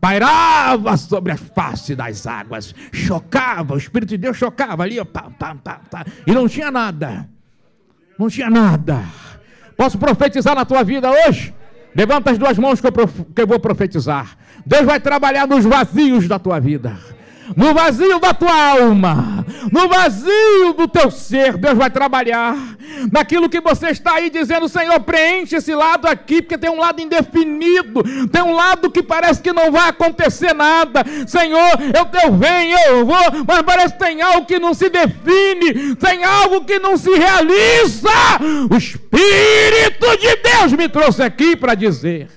pairava 0.00 0.96
sobre 0.96 1.32
a 1.32 1.36
face 1.36 1.94
das 1.94 2.26
águas, 2.26 2.74
chocava, 2.92 3.74
o 3.74 3.78
Espírito 3.78 4.10
de 4.10 4.18
Deus 4.18 4.36
chocava 4.36 4.82
ali, 4.82 5.02
pá, 5.04 5.30
pá, 5.38 5.54
pá, 5.54 5.80
pá, 5.90 6.04
e 6.26 6.32
não 6.32 6.48
tinha 6.48 6.70
nada. 6.70 7.28
Não 8.18 8.30
tinha 8.30 8.48
nada. 8.48 9.04
Posso 9.76 9.98
profetizar 9.98 10.54
na 10.54 10.64
tua 10.64 10.82
vida 10.82 11.10
hoje? 11.10 11.54
Levanta 11.94 12.30
as 12.30 12.38
duas 12.38 12.58
mãos 12.58 12.80
que 12.80 12.86
eu, 12.86 12.92
que 13.34 13.42
eu 13.42 13.46
vou 13.46 13.60
profetizar. 13.60 14.36
Deus 14.64 14.84
vai 14.86 14.98
trabalhar 14.98 15.46
nos 15.46 15.66
vazios 15.66 16.26
da 16.26 16.38
tua 16.38 16.58
vida 16.58 16.98
no 17.54 17.74
vazio 17.74 18.18
da 18.18 18.32
tua 18.32 18.54
alma, 18.54 19.44
no 19.70 19.88
vazio 19.88 20.72
do 20.76 20.88
teu 20.88 21.10
ser, 21.10 21.56
Deus 21.56 21.76
vai 21.76 21.90
trabalhar. 21.90 22.56
Naquilo 23.12 23.48
que 23.48 23.60
você 23.60 23.88
está 23.88 24.14
aí 24.14 24.30
dizendo, 24.30 24.68
Senhor, 24.68 24.98
preenche 25.00 25.56
esse 25.56 25.74
lado 25.74 26.06
aqui, 26.06 26.40
porque 26.40 26.56
tem 26.56 26.70
um 26.70 26.78
lado 26.78 27.00
indefinido, 27.00 28.02
tem 28.32 28.42
um 28.42 28.54
lado 28.54 28.90
que 28.90 29.02
parece 29.02 29.40
que 29.42 29.52
não 29.52 29.70
vai 29.70 29.90
acontecer 29.90 30.54
nada. 30.54 31.04
Senhor, 31.26 31.78
eu, 31.80 32.20
eu 32.22 32.32
venho, 32.36 32.78
eu 32.86 33.06
vou, 33.06 33.44
mas 33.46 33.62
parece 33.62 33.94
que 33.94 34.00
tem 34.00 34.22
algo 34.22 34.46
que 34.46 34.58
não 34.58 34.72
se 34.72 34.88
define, 34.88 35.94
tem 35.96 36.24
algo 36.24 36.64
que 36.64 36.78
não 36.78 36.96
se 36.96 37.10
realiza. 37.10 38.08
O 38.70 38.76
Espírito 38.76 40.16
de 40.18 40.36
Deus 40.36 40.72
me 40.72 40.88
trouxe 40.88 41.22
aqui 41.22 41.54
para 41.54 41.74
dizer 41.74 42.28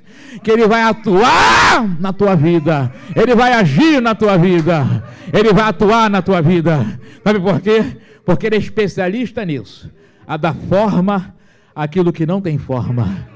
que 0.43 0.51
Ele 0.51 0.67
vai 0.67 0.81
atuar 0.83 1.87
na 1.99 2.13
tua 2.13 2.35
vida, 2.35 2.91
Ele 3.15 3.35
vai 3.35 3.53
agir 3.53 4.01
na 4.01 4.15
tua 4.15 4.37
vida, 4.37 5.03
Ele 5.31 5.53
vai 5.53 5.65
atuar 5.65 6.09
na 6.09 6.21
tua 6.21 6.41
vida. 6.41 6.85
Sabe 7.23 7.39
por 7.39 7.59
quê? 7.61 7.97
Porque 8.25 8.47
Ele 8.47 8.55
é 8.55 8.59
especialista 8.59 9.45
nisso, 9.45 9.89
a 10.27 10.37
dar 10.37 10.53
forma 10.53 11.35
aquilo 11.75 12.11
que 12.11 12.25
não 12.25 12.41
tem 12.41 12.57
forma. 12.57 13.27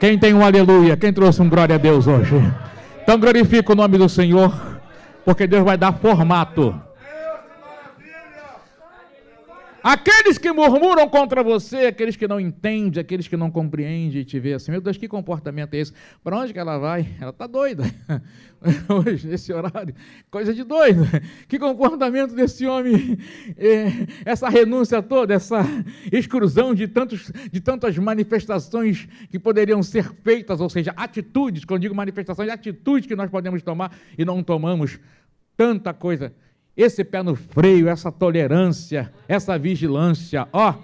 Quem 0.00 0.18
tem 0.18 0.34
um 0.34 0.44
aleluia? 0.44 0.96
Quem 0.96 1.12
trouxe 1.12 1.40
um 1.40 1.48
glória 1.48 1.76
a 1.76 1.78
Deus 1.78 2.06
hoje? 2.06 2.34
Então 3.02 3.18
glorifica 3.18 3.72
o 3.72 3.76
nome 3.76 3.98
do 3.98 4.08
Senhor, 4.08 4.52
porque 5.24 5.46
Deus 5.46 5.64
vai 5.64 5.76
dar 5.76 5.92
formato 5.92 6.74
Aqueles 9.82 10.38
que 10.38 10.52
murmuram 10.52 11.08
contra 11.08 11.42
você, 11.42 11.86
aqueles 11.86 12.14
que 12.14 12.28
não 12.28 12.38
entendem, 12.38 13.00
aqueles 13.00 13.26
que 13.26 13.36
não 13.36 13.50
compreendem 13.50 14.20
e 14.20 14.24
te 14.24 14.38
vê 14.38 14.54
assim, 14.54 14.70
meu 14.70 14.80
Deus, 14.80 14.96
que 14.96 15.08
comportamento 15.08 15.74
é 15.74 15.78
esse? 15.78 15.92
Para 16.22 16.38
onde 16.38 16.52
que 16.52 16.58
ela 16.58 16.78
vai? 16.78 17.08
Ela 17.20 17.30
está 17.30 17.48
doida. 17.48 17.82
Hoje, 18.88 19.26
nesse 19.26 19.52
horário, 19.52 19.92
coisa 20.30 20.54
de 20.54 20.62
doido. 20.62 21.02
Que 21.48 21.58
comportamento 21.58 22.32
desse 22.32 22.64
homem, 22.64 23.18
é, 23.56 23.86
essa 24.24 24.48
renúncia 24.48 25.02
toda, 25.02 25.34
essa 25.34 25.64
exclusão 26.12 26.72
de, 26.72 26.86
tantos, 26.86 27.32
de 27.50 27.60
tantas 27.60 27.98
manifestações 27.98 29.08
que 29.30 29.38
poderiam 29.38 29.82
ser 29.82 30.12
feitas, 30.22 30.60
ou 30.60 30.70
seja, 30.70 30.92
atitudes, 30.96 31.64
quando 31.64 31.82
digo 31.82 31.94
manifestações, 31.94 32.48
atitudes 32.48 33.08
que 33.08 33.16
nós 33.16 33.28
podemos 33.28 33.62
tomar 33.62 33.96
e 34.16 34.24
não 34.24 34.44
tomamos 34.44 35.00
tanta 35.56 35.92
coisa 35.92 36.32
esse 36.76 37.04
pé 37.04 37.22
no 37.22 37.34
freio, 37.34 37.88
essa 37.88 38.10
tolerância, 38.10 39.12
essa 39.28 39.58
vigilância, 39.58 40.48
ó, 40.52 40.74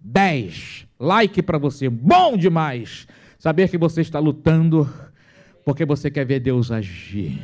10. 0.00 0.86
Like 0.98 1.42
para 1.42 1.58
você, 1.58 1.88
bom 1.88 2.36
demais. 2.36 3.06
Saber 3.38 3.68
que 3.68 3.78
você 3.78 4.00
está 4.00 4.18
lutando 4.18 4.88
porque 5.64 5.84
você 5.84 6.10
quer 6.10 6.24
ver 6.24 6.40
Deus 6.40 6.72
agir. 6.72 7.40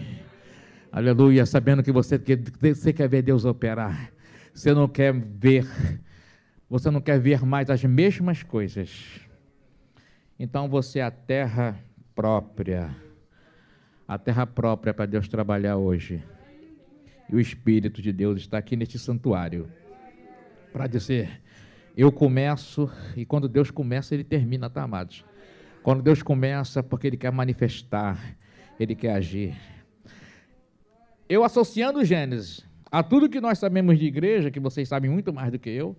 Aleluia, 0.90 1.46
sabendo 1.46 1.82
que 1.82 1.92
você, 1.92 2.20
você 2.60 2.92
quer 2.92 3.08
ver 3.08 3.22
Deus 3.22 3.44
operar. 3.44 4.10
Você 4.52 4.72
não 4.72 4.88
quer 4.88 5.12
ver, 5.12 5.66
você 6.68 6.90
não 6.90 7.00
quer 7.00 7.18
ver 7.18 7.44
mais 7.44 7.70
as 7.70 7.82
mesmas 7.84 8.42
coisas. 8.42 9.20
Então 10.38 10.68
você 10.68 10.98
é 10.98 11.02
a 11.02 11.10
terra 11.10 11.78
própria. 12.14 12.94
A 14.06 14.18
terra 14.18 14.46
própria 14.46 14.92
para 14.92 15.06
Deus 15.06 15.28
trabalhar 15.28 15.76
hoje. 15.76 16.22
E 17.28 17.34
o 17.34 17.40
Espírito 17.40 18.02
de 18.02 18.12
Deus 18.12 18.40
está 18.40 18.58
aqui 18.58 18.76
neste 18.76 18.98
santuário 18.98 19.70
para 20.72 20.86
dizer: 20.86 21.40
eu 21.96 22.10
começo, 22.10 22.90
e 23.16 23.24
quando 23.24 23.48
Deus 23.48 23.70
começa, 23.70 24.14
ele 24.14 24.24
termina, 24.24 24.68
tá, 24.68 24.82
amados? 24.82 25.24
Quando 25.82 26.02
Deus 26.02 26.22
começa, 26.22 26.82
porque 26.82 27.06
ele 27.06 27.16
quer 27.16 27.30
manifestar, 27.30 28.36
ele 28.80 28.94
quer 28.96 29.14
agir. 29.14 29.56
Eu 31.28 31.44
associando 31.44 32.04
Gênesis 32.04 32.66
a 32.90 33.02
tudo 33.02 33.28
que 33.28 33.40
nós 33.40 33.58
sabemos 33.58 33.98
de 33.98 34.06
igreja, 34.06 34.50
que 34.50 34.60
vocês 34.60 34.88
sabem 34.88 35.10
muito 35.10 35.32
mais 35.32 35.52
do 35.52 35.58
que 35.58 35.70
eu, 35.70 35.96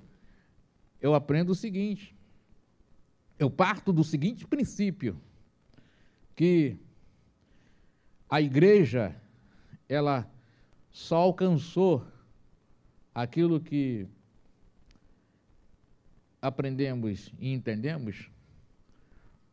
eu 1.02 1.14
aprendo 1.14 1.52
o 1.52 1.56
seguinte: 1.56 2.16
eu 3.40 3.50
parto 3.50 3.94
do 3.94 4.04
seguinte 4.04 4.46
princípio, 4.46 5.20
que 6.36 6.78
a 8.30 8.42
igreja, 8.42 9.16
ela 9.88 10.30
só 10.96 11.18
alcançou 11.18 12.08
aquilo 13.14 13.60
que 13.60 14.08
aprendemos 16.42 17.34
e 17.38 17.52
entendemos 17.52 18.32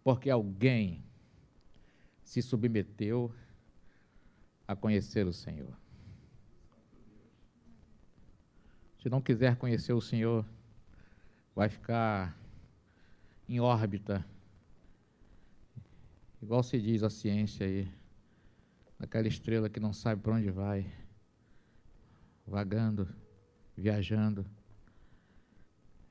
porque 0.05 0.31
alguém 0.31 1.02
se 2.23 2.40
submeteu 2.40 3.35
a 4.69 4.77
conhecer 4.77 5.27
o 5.27 5.32
Senhor. 5.32 5.77
Se 9.02 9.09
não 9.09 9.20
quiser 9.20 9.56
conhecer 9.56 9.94
o 9.94 10.01
Senhor, 10.01 10.47
vai 11.56 11.69
ficar 11.69 12.39
em 13.48 13.59
órbita, 13.59 14.24
igual 16.40 16.62
se 16.62 16.81
diz 16.81 17.02
a 17.02 17.10
ciência 17.10 17.66
aí, 17.66 17.93
aquela 19.01 19.27
estrela 19.27 19.69
que 19.69 19.81
não 19.81 19.93
sabe 19.93 20.23
para 20.23 20.35
onde 20.35 20.48
vai 20.48 21.02
vagando, 22.47 23.09
viajando. 23.77 24.44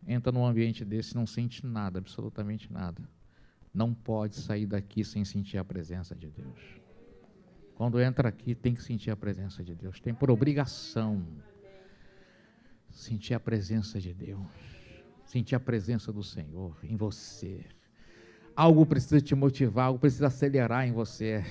Entra 0.07 0.31
num 0.31 0.45
ambiente 0.45 0.83
desse 0.83 1.15
não 1.15 1.27
sente 1.27 1.65
nada, 1.65 1.99
absolutamente 1.99 2.71
nada. 2.71 3.01
Não 3.73 3.93
pode 3.93 4.35
sair 4.35 4.65
daqui 4.65 5.03
sem 5.03 5.23
sentir 5.23 5.57
a 5.57 5.63
presença 5.63 6.15
de 6.15 6.29
Deus. 6.29 6.81
Quando 7.75 7.99
entra 7.99 8.29
aqui, 8.29 8.53
tem 8.53 8.73
que 8.73 8.83
sentir 8.83 9.11
a 9.11 9.15
presença 9.15 9.63
de 9.63 9.73
Deus. 9.73 9.99
Tem 9.99 10.13
por 10.13 10.29
obrigação 10.29 11.25
sentir 12.89 13.33
a 13.33 13.39
presença 13.39 13.99
de 13.99 14.13
Deus. 14.13 14.45
Sentir 15.25 15.55
a 15.55 15.59
presença 15.59 16.11
do 16.11 16.23
Senhor 16.23 16.77
em 16.83 16.95
você. 16.95 17.65
Algo 18.55 18.85
precisa 18.85 19.21
te 19.21 19.33
motivar, 19.33 19.85
algo 19.85 19.99
precisa 19.99 20.27
acelerar 20.27 20.85
em 20.85 20.91
você 20.91 21.43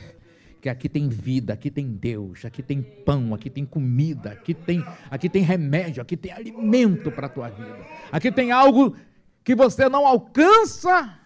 que 0.60 0.68
aqui 0.68 0.88
tem 0.88 1.08
vida, 1.08 1.54
aqui 1.54 1.70
tem 1.70 1.86
Deus, 1.86 2.44
aqui 2.44 2.62
tem 2.62 2.82
pão, 2.82 3.34
aqui 3.34 3.48
tem 3.48 3.64
comida, 3.64 4.32
aqui 4.32 4.52
tem, 4.52 4.84
aqui 5.10 5.28
tem 5.28 5.42
remédio, 5.42 6.02
aqui 6.02 6.16
tem 6.16 6.32
alimento 6.32 7.10
para 7.10 7.26
a 7.26 7.30
tua 7.30 7.48
vida. 7.48 7.78
Aqui 8.12 8.30
tem 8.30 8.52
algo 8.52 8.94
que 9.42 9.54
você 9.54 9.88
não 9.88 10.06
alcança 10.06 11.18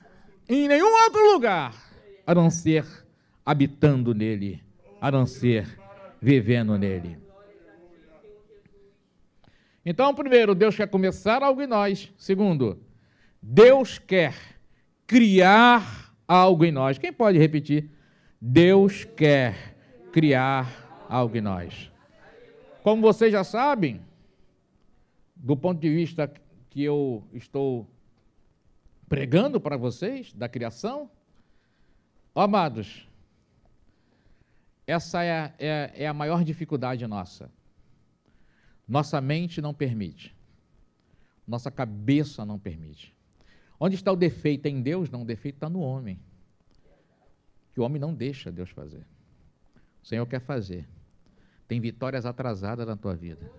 em 0.48 0.69
nenhum 0.69 0.93
outro 1.05 1.32
lugar, 1.32 1.74
a 2.27 2.35
não 2.35 2.48
ser 2.48 2.86
habitando 3.44 4.15
nele, 4.15 4.62
a 5.01 5.11
não 5.11 5.27
ser 5.27 5.78
vivendo 6.20 6.78
nele. 6.78 7.19
Então, 9.85 10.15
primeiro, 10.15 10.55
Deus 10.55 10.77
quer 10.77 10.89
começar 10.89 11.43
algo 11.43 11.61
em 11.61 11.66
nós. 11.66 12.11
Segundo, 12.16 12.81
Deus 13.43 13.98
quer 13.98 14.35
criar 15.06 16.15
algo 16.27 16.65
em 16.65 16.73
nós. 16.73 16.97
Quem 16.97 17.12
pode 17.12 17.36
repetir? 17.36 17.90
Deus 18.47 19.05
quer 19.05 19.75
criar 20.12 21.07
algo 21.09 21.35
em 21.35 21.41
nós. 21.41 21.91
Como 22.83 23.01
vocês 23.01 23.33
já 23.33 23.43
sabem, 23.43 24.03
do 25.35 25.57
ponto 25.57 25.81
de 25.81 25.89
vista 25.89 26.31
que 26.69 26.83
eu 26.83 27.27
estou 27.33 27.89
pregando 29.09 29.59
para 29.59 29.79
vocês, 29.79 30.31
da 30.35 30.47
criação, 30.47 31.11
amados, 32.35 33.09
essa 34.87 35.25
é, 35.25 35.55
é, 35.59 35.93
é 35.95 36.07
a 36.07 36.12
maior 36.12 36.45
dificuldade 36.45 37.07
nossa. 37.07 37.51
Nossa 38.87 39.23
mente 39.23 39.62
não 39.62 39.73
permite. 39.73 40.37
Nossa 41.49 41.71
cabeça 41.71 42.45
não 42.45 42.59
permite. 42.59 43.15
Onde 43.81 43.95
está 43.95 44.12
o 44.12 44.16
defeito? 44.16 44.66
Em 44.66 44.83
Deus? 44.83 45.09
Não, 45.09 45.23
o 45.23 45.25
defeito 45.25 45.55
está 45.55 45.71
no 45.71 45.81
homem. 45.81 46.21
Que 47.74 47.80
o 47.80 47.84
homem 47.84 48.01
não 48.01 48.14
deixa 48.14 48.51
Deus 48.51 48.70
fazer. 48.70 49.05
O 50.02 50.06
Senhor 50.06 50.24
quer 50.26 50.40
fazer. 50.40 50.86
Tem 51.66 51.80
vitórias 51.80 52.24
atrasadas 52.24 52.86
na 52.86 52.96
tua 52.96 53.14
vida. 53.14 53.51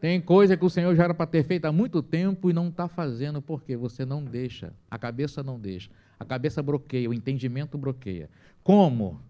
Tem 0.00 0.20
coisa 0.20 0.56
que 0.56 0.64
o 0.64 0.70
Senhor 0.70 0.96
já 0.96 1.04
era 1.04 1.14
para 1.14 1.26
ter 1.26 1.44
feito 1.44 1.64
há 1.66 1.70
muito 1.70 2.02
tempo 2.02 2.50
e 2.50 2.52
não 2.52 2.68
está 2.68 2.88
fazendo, 2.88 3.40
porque 3.40 3.76
você 3.76 4.04
não 4.04 4.24
deixa, 4.24 4.72
a 4.90 4.98
cabeça 4.98 5.44
não 5.44 5.60
deixa. 5.60 5.90
A 6.18 6.24
cabeça 6.24 6.60
bloqueia, 6.62 7.08
o 7.08 7.14
entendimento 7.14 7.78
bloqueia. 7.78 8.28
Como? 8.64 9.20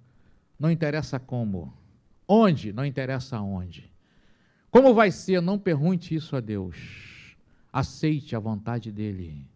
Não 0.59 0.71
interessa 0.71 1.19
como. 1.19 1.73
Onde? 2.27 2.73
Não 2.73 2.87
interessa 2.87 3.41
onde. 3.41 3.93
Como 4.71 4.95
vai 4.95 5.11
ser? 5.11 5.43
Não 5.43 5.59
pergunte 5.59 6.15
isso 6.15 6.35
a 6.37 6.41
Deus. 6.41 7.37
Aceite 7.71 8.35
a 8.35 8.39
vontade 8.39 8.91
dEle. 8.91 9.47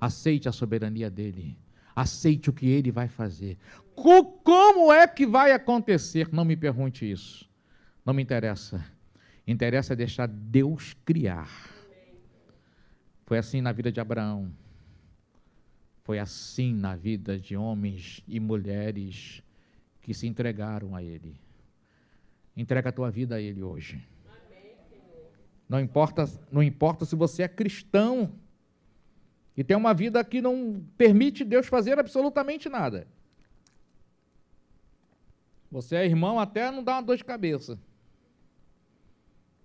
Aceite 0.00 0.48
a 0.48 0.52
soberania 0.52 1.08
dEle. 1.10 1.56
Aceite 1.94 2.50
o 2.50 2.52
que 2.52 2.66
Ele 2.66 2.90
vai 2.90 3.06
fazer. 3.06 3.58
Como 4.02 4.92
é 4.92 5.06
que 5.06 5.26
vai 5.26 5.52
acontecer? 5.52 6.28
Não 6.32 6.44
me 6.44 6.56
pergunte 6.56 7.10
isso. 7.10 7.48
Não 8.04 8.14
me 8.14 8.22
interessa 8.22 8.84
Interessa 9.48 9.96
deixar 9.96 10.28
Deus 10.28 10.94
criar. 11.06 11.48
Foi 13.24 13.38
assim 13.38 13.62
na 13.62 13.72
vida 13.72 13.90
de 13.90 13.98
Abraão. 13.98 14.52
Foi 16.02 16.18
assim 16.18 16.74
na 16.74 16.94
vida 16.94 17.38
de 17.38 17.56
homens 17.56 18.22
e 18.28 18.38
mulheres 18.38 19.42
que 20.02 20.12
se 20.12 20.26
entregaram 20.26 20.94
a 20.94 21.02
Ele. 21.02 21.40
Entrega 22.54 22.90
a 22.90 22.92
tua 22.92 23.10
vida 23.10 23.36
a 23.36 23.40
Ele 23.40 23.62
hoje. 23.62 24.06
Não 25.66 25.80
importa, 25.80 26.26
não 26.52 26.62
importa 26.62 27.06
se 27.06 27.16
você 27.16 27.44
é 27.44 27.48
cristão 27.48 28.34
e 29.56 29.64
tem 29.64 29.78
uma 29.78 29.94
vida 29.94 30.22
que 30.22 30.42
não 30.42 30.84
permite 30.98 31.42
Deus 31.42 31.66
fazer 31.66 31.98
absolutamente 31.98 32.68
nada. 32.68 33.06
Você 35.70 35.96
é 35.96 36.06
irmão 36.06 36.38
até 36.40 36.70
não 36.70 36.82
dá 36.82 36.94
uma 36.94 37.02
dor 37.02 37.16
de 37.16 37.24
cabeça. 37.24 37.78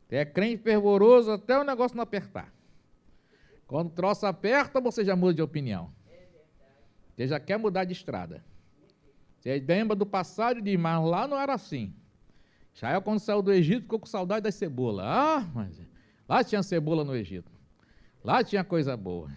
É 0.10 0.24
crente 0.24 0.62
fervoroso 0.62 1.32
até 1.32 1.58
o 1.58 1.64
negócio 1.64 1.98
não 1.98 2.04
apertar. 2.04 2.54
Quando 3.66 3.88
o 3.88 3.90
troço 3.90 4.28
aperta, 4.28 4.80
você 4.80 5.04
já 5.04 5.16
muda 5.16 5.34
de 5.34 5.42
opinião. 5.42 5.92
Você 7.16 7.28
já 7.28 7.40
quer 7.40 7.58
mudar 7.58 7.86
de 7.86 7.94
estrada. 7.94 8.44
Você 9.40 9.64
lembra 9.68 9.96
do 9.96 10.06
passado 10.06 10.60
e 10.60 10.62
diz, 10.62 10.80
mas 10.80 11.04
lá 11.04 11.28
não 11.28 11.40
era 11.40 11.56
assim. 11.56 11.94
Israel, 12.76 13.02
quando 13.02 13.20
saiu 13.20 13.42
do 13.42 13.52
Egito, 13.52 13.84
ficou 13.84 14.00
com 14.00 14.06
saudade 14.06 14.44
das 14.44 14.54
cebolas. 14.54 15.06
Ah, 15.08 15.50
mas 15.54 15.82
lá 16.30 16.44
tinha 16.44 16.62
cebola 16.62 17.04
no 17.04 17.16
Egito. 17.16 17.52
Lá 18.24 18.44
tinha 18.44 18.64
coisa 18.64 18.96
boa. 18.96 19.32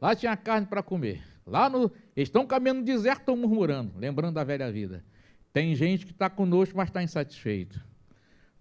Lá 0.00 0.14
tinha 0.16 0.36
carne 0.36 0.66
para 0.66 0.82
comer. 0.82 1.22
Lá 1.46 1.70
no, 1.70 1.84
eles 2.16 2.28
estão 2.28 2.46
caminhando 2.46 2.80
no 2.80 2.84
deserto, 2.84 3.20
estão 3.20 3.36
murmurando, 3.36 3.92
lembrando 3.96 4.34
da 4.34 4.42
velha 4.42 4.70
vida. 4.72 5.04
Tem 5.52 5.74
gente 5.74 6.06
que 6.06 6.12
está 6.12 6.30
conosco, 6.30 6.76
mas 6.76 6.88
está 6.88 7.02
insatisfeito 7.02 7.90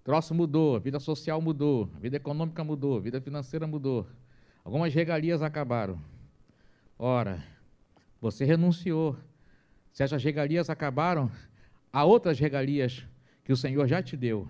troço 0.10 0.34
mudou, 0.34 0.76
a 0.76 0.80
vida 0.80 1.00
social 1.00 1.40
mudou, 1.40 1.88
a 1.96 2.00
vida 2.00 2.18
econômica 2.18 2.64
mudou, 2.64 2.98
a 2.98 3.00
vida 3.00 3.22
financeira 3.22 3.68
mudou. 3.68 4.08
Algumas 4.66 4.92
regalias 4.92 5.44
acabaram. 5.44 6.02
Ora, 6.98 7.44
você 8.20 8.44
renunciou. 8.44 9.16
Se 9.94 10.02
essas 10.02 10.24
regalias 10.24 10.68
acabaram, 10.68 11.30
há 11.94 12.04
outras 12.04 12.40
regalias 12.40 13.06
que 13.44 13.54
o 13.54 13.56
Senhor 13.56 13.86
já 13.88 14.02
te 14.02 14.18
deu, 14.18 14.48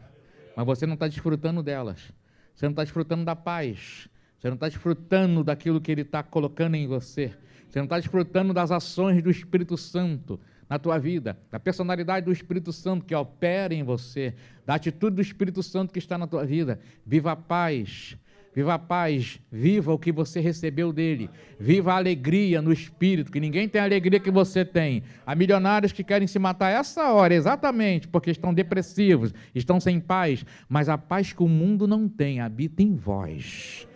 mas 0.56 0.66
você 0.66 0.86
não 0.86 0.94
está 0.94 1.10
desfrutando 1.10 1.62
delas. 1.62 2.10
Você 2.56 2.66
não 2.66 2.72
está 2.72 2.86
desfrutando 2.86 3.26
da 3.26 3.36
paz. 3.36 4.08
Você 4.40 4.48
não 4.48 4.56
está 4.56 4.70
desfrutando 4.70 5.44
daquilo 5.44 5.82
que 5.82 5.92
Ele 5.92 6.04
está 6.04 6.24
colocando 6.24 6.76
em 6.76 6.88
você. 6.88 7.34
Você 7.68 7.80
não 7.80 7.86
está 7.86 8.00
desfrutando 8.00 8.54
das 8.54 8.72
ações 8.72 9.22
do 9.22 9.30
Espírito 9.30 9.78
Santo 9.78 10.40
na 10.70 10.78
tua 10.78 11.00
vida, 11.00 11.38
da 11.50 11.60
personalidade 11.60 12.26
do 12.26 12.32
Espírito 12.32 12.72
Santo 12.72 13.04
que 13.04 13.16
opera 13.16 13.74
em 13.74 13.84
você, 13.84 14.36
da 14.66 14.76
atitude 14.76 15.16
do 15.16 15.22
Espírito 15.22 15.64
Santo 15.64 15.92
que 15.92 16.00
está 16.00 16.18
na 16.18 16.28
tua 16.28 16.46
vida. 16.46 16.80
Viva 17.04 17.32
a 17.32 17.36
paz, 17.36 18.16
viva 18.54 18.76
a 18.76 18.80
paz, 18.80 19.40
viva 19.52 19.92
o 19.92 19.98
que 19.98 20.12
você 20.12 20.40
recebeu 20.40 20.94
dele, 20.94 21.28
viva 21.60 21.94
a 21.94 21.98
alegria 21.98 22.62
no 22.62 22.72
Espírito, 22.72 23.32
que 23.32 23.40
ninguém 23.40 23.68
tem 23.68 23.82
a 23.82 23.84
alegria 23.84 24.20
que 24.20 24.30
você 24.30 24.64
tem. 24.64 25.02
Há 25.26 25.34
milionários 25.34 25.92
que 25.92 26.04
querem 26.04 26.28
se 26.28 26.38
matar 26.38 26.70
essa 26.70 27.12
hora, 27.12 27.34
exatamente 27.34 28.08
porque 28.08 28.30
estão 28.30 28.54
depressivos, 28.54 29.34
estão 29.56 29.80
sem 29.80 30.00
paz, 30.00 30.46
mas 30.68 30.88
a 30.88 31.00
paz 31.00 31.34
que 31.34 31.42
o 31.42 31.48
mundo 31.48 31.88
não 31.88 32.08
tem 32.08 32.42
habita 32.42 32.84
em 32.84 32.96
vós. 32.96 33.88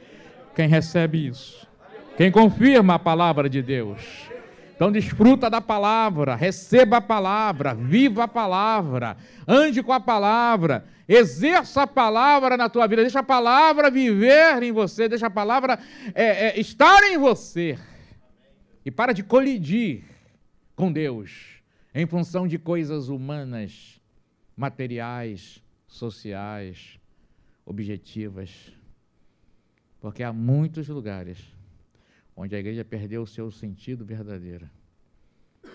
Quem 0.55 0.67
recebe 0.67 1.27
isso? 1.27 1.67
Quem 2.17 2.31
confirma 2.31 2.95
a 2.95 2.99
palavra 2.99 3.47
de 3.47 3.61
Deus? 3.61 4.32
Então 4.83 4.91
desfruta 4.91 5.49
da 5.49 5.61
palavra, 5.61 6.35
receba 6.35 6.97
a 6.97 7.01
palavra, 7.01 7.73
viva 7.73 8.25
a 8.25 8.27
palavra, 8.27 9.15
ande 9.47 9.81
com 9.81 9.93
a 9.93 9.99
palavra, 9.99 10.83
exerça 11.07 11.83
a 11.83 11.87
palavra 11.87 12.57
na 12.57 12.67
tua 12.67 12.85
vida, 12.85 13.01
deixa 13.01 13.19
a 13.19 13.23
palavra 13.23 13.89
viver 13.89 14.61
em 14.61 14.73
você, 14.73 15.07
deixa 15.07 15.27
a 15.27 15.29
palavra 15.29 15.79
é, 16.13 16.47
é, 16.47 16.59
estar 16.59 17.01
em 17.03 17.17
você. 17.17 17.79
E 18.83 18.91
para 18.91 19.13
de 19.13 19.23
colidir 19.23 20.03
com 20.75 20.91
Deus 20.91 21.61
em 21.95 22.05
função 22.05 22.45
de 22.45 22.59
coisas 22.59 23.07
humanas, 23.07 24.01
materiais, 24.53 25.63
sociais, 25.87 26.99
objetivas. 27.65 28.49
Porque 30.01 30.23
há 30.23 30.33
muitos 30.33 30.89
lugares 30.89 31.52
onde 32.35 32.55
a 32.55 32.59
igreja 32.59 32.83
perdeu 32.83 33.23
o 33.23 33.27
seu 33.27 33.51
sentido 33.51 34.05
verdadeiro. 34.05 34.69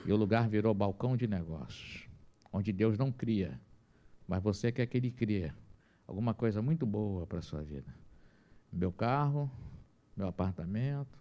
E 0.05 0.13
o 0.13 0.17
lugar 0.17 0.49
virou 0.49 0.75
balcão 0.75 1.17
de 1.17 1.27
negócios, 1.27 2.09
onde 2.53 2.73
Deus 2.73 2.99
não 2.99 3.11
cria, 3.11 3.61
mas 4.27 4.43
você 4.43 4.71
quer 4.71 4.87
que 4.87 4.97
Ele 4.97 5.11
crie 5.11 5.53
alguma 6.07 6.35
coisa 6.35 6.61
muito 6.61 6.87
boa 6.87 7.27
para 7.27 7.39
a 7.39 7.43
sua 7.43 7.63
vida. 7.63 7.95
Meu 8.73 8.93
carro, 8.93 9.51
meu 10.17 10.27
apartamento, 10.27 11.19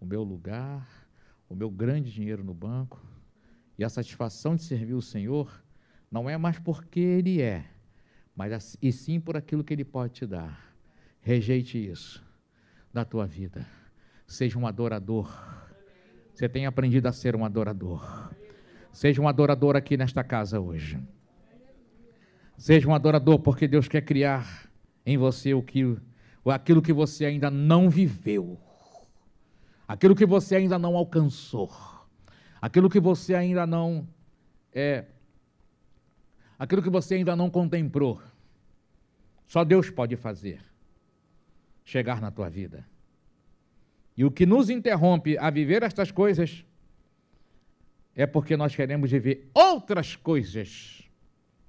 o 0.00 0.04
meu 0.04 0.22
lugar, 0.22 1.08
o 1.48 1.54
meu 1.54 1.70
grande 1.70 2.12
dinheiro 2.12 2.44
no 2.44 2.54
banco. 2.54 3.02
E 3.76 3.84
a 3.84 3.88
satisfação 3.88 4.54
de 4.54 4.62
servir 4.62 4.94
o 4.94 5.02
Senhor 5.02 5.62
não 6.10 6.30
é 6.30 6.36
mais 6.36 6.58
porque 6.58 7.00
Ele 7.00 7.40
é, 7.40 7.68
mas 8.36 8.76
e 8.80 8.92
sim 8.92 9.18
por 9.20 9.36
aquilo 9.36 9.64
que 9.64 9.72
Ele 9.72 9.84
pode 9.84 10.14
te 10.14 10.26
dar. 10.26 10.74
Rejeite 11.20 11.78
isso 11.78 12.24
da 12.92 13.04
tua 13.04 13.26
vida. 13.26 13.66
Seja 14.34 14.58
um 14.58 14.66
adorador. 14.66 15.32
Você 16.34 16.48
tem 16.48 16.66
aprendido 16.66 17.06
a 17.06 17.12
ser 17.12 17.36
um 17.36 17.44
adorador. 17.44 18.34
Seja 18.92 19.22
um 19.22 19.28
adorador 19.28 19.76
aqui 19.76 19.96
nesta 19.96 20.24
casa 20.24 20.58
hoje. 20.58 21.00
Seja 22.58 22.88
um 22.88 22.94
adorador 22.96 23.38
porque 23.38 23.68
Deus 23.68 23.86
quer 23.86 24.00
criar 24.00 24.68
em 25.06 25.16
você 25.16 25.54
o 25.54 25.62
que, 25.62 25.96
aquilo 26.46 26.82
que 26.82 26.92
você 26.92 27.26
ainda 27.26 27.48
não 27.48 27.88
viveu, 27.88 28.58
aquilo 29.86 30.16
que 30.16 30.26
você 30.26 30.56
ainda 30.56 30.80
não 30.80 30.96
alcançou, 30.96 31.70
aquilo 32.60 32.90
que 32.90 32.98
você 32.98 33.36
ainda 33.36 33.64
não 33.64 34.04
é, 34.72 35.04
aquilo 36.58 36.82
que 36.82 36.90
você 36.90 37.14
ainda 37.14 37.36
não 37.36 37.48
contemplou. 37.48 38.20
Só 39.46 39.62
Deus 39.62 39.90
pode 39.90 40.16
fazer 40.16 40.60
chegar 41.84 42.20
na 42.20 42.32
tua 42.32 42.50
vida. 42.50 42.84
E 44.16 44.24
o 44.24 44.30
que 44.30 44.46
nos 44.46 44.70
interrompe 44.70 45.36
a 45.38 45.50
viver 45.50 45.82
estas 45.82 46.10
coisas 46.10 46.64
é 48.14 48.26
porque 48.26 48.56
nós 48.56 48.74
queremos 48.74 49.10
viver 49.10 49.50
outras 49.52 50.14
coisas 50.14 51.02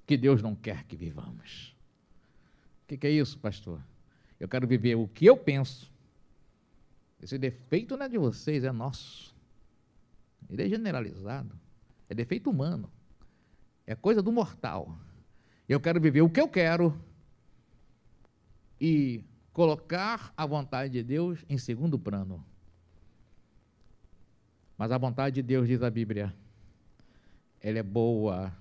que 0.06 0.16
Deus 0.16 0.40
não 0.42 0.54
quer 0.54 0.84
que 0.84 0.96
vivamos. 0.96 1.74
O 2.84 2.88
que, 2.88 2.96
que 2.96 3.06
é 3.06 3.10
isso, 3.10 3.36
pastor? 3.38 3.80
Eu 4.38 4.48
quero 4.48 4.66
viver 4.66 4.94
o 4.94 5.08
que 5.08 5.26
eu 5.26 5.36
penso. 5.36 5.90
Esse 7.20 7.36
defeito 7.36 7.96
não 7.96 8.06
é 8.06 8.08
de 8.08 8.18
vocês, 8.18 8.62
é 8.62 8.70
nosso. 8.70 9.34
Ele 10.48 10.62
é 10.62 10.68
generalizado. 10.68 11.58
É 12.08 12.14
defeito 12.14 12.48
humano. 12.48 12.88
É 13.84 13.96
coisa 13.96 14.22
do 14.22 14.30
mortal. 14.30 14.96
Eu 15.68 15.80
quero 15.80 16.00
viver 16.00 16.22
o 16.22 16.30
que 16.30 16.40
eu 16.40 16.48
quero 16.48 16.96
e 18.80 19.24
colocar 19.56 20.34
a 20.36 20.44
vontade 20.44 20.92
de 20.92 21.02
Deus 21.02 21.42
em 21.48 21.56
segundo 21.56 21.98
plano. 21.98 22.44
Mas 24.76 24.92
a 24.92 24.98
vontade 24.98 25.36
de 25.36 25.42
Deus, 25.42 25.66
diz 25.66 25.82
a 25.82 25.88
Bíblia, 25.88 26.34
ela 27.62 27.78
é 27.78 27.82
boa, 27.82 28.52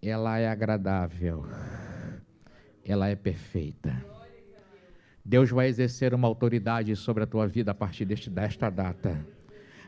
ela 0.00 0.38
é 0.38 0.48
agradável, 0.48 1.44
ela 2.84 3.08
é 3.08 3.16
perfeita. 3.16 4.06
Deus 5.24 5.50
vai 5.50 5.66
exercer 5.66 6.14
uma 6.14 6.28
autoridade 6.28 6.94
sobre 6.94 7.24
a 7.24 7.26
tua 7.26 7.48
vida 7.48 7.72
a 7.72 7.74
partir 7.74 8.04
deste, 8.04 8.30
desta 8.30 8.70
data. 8.70 9.26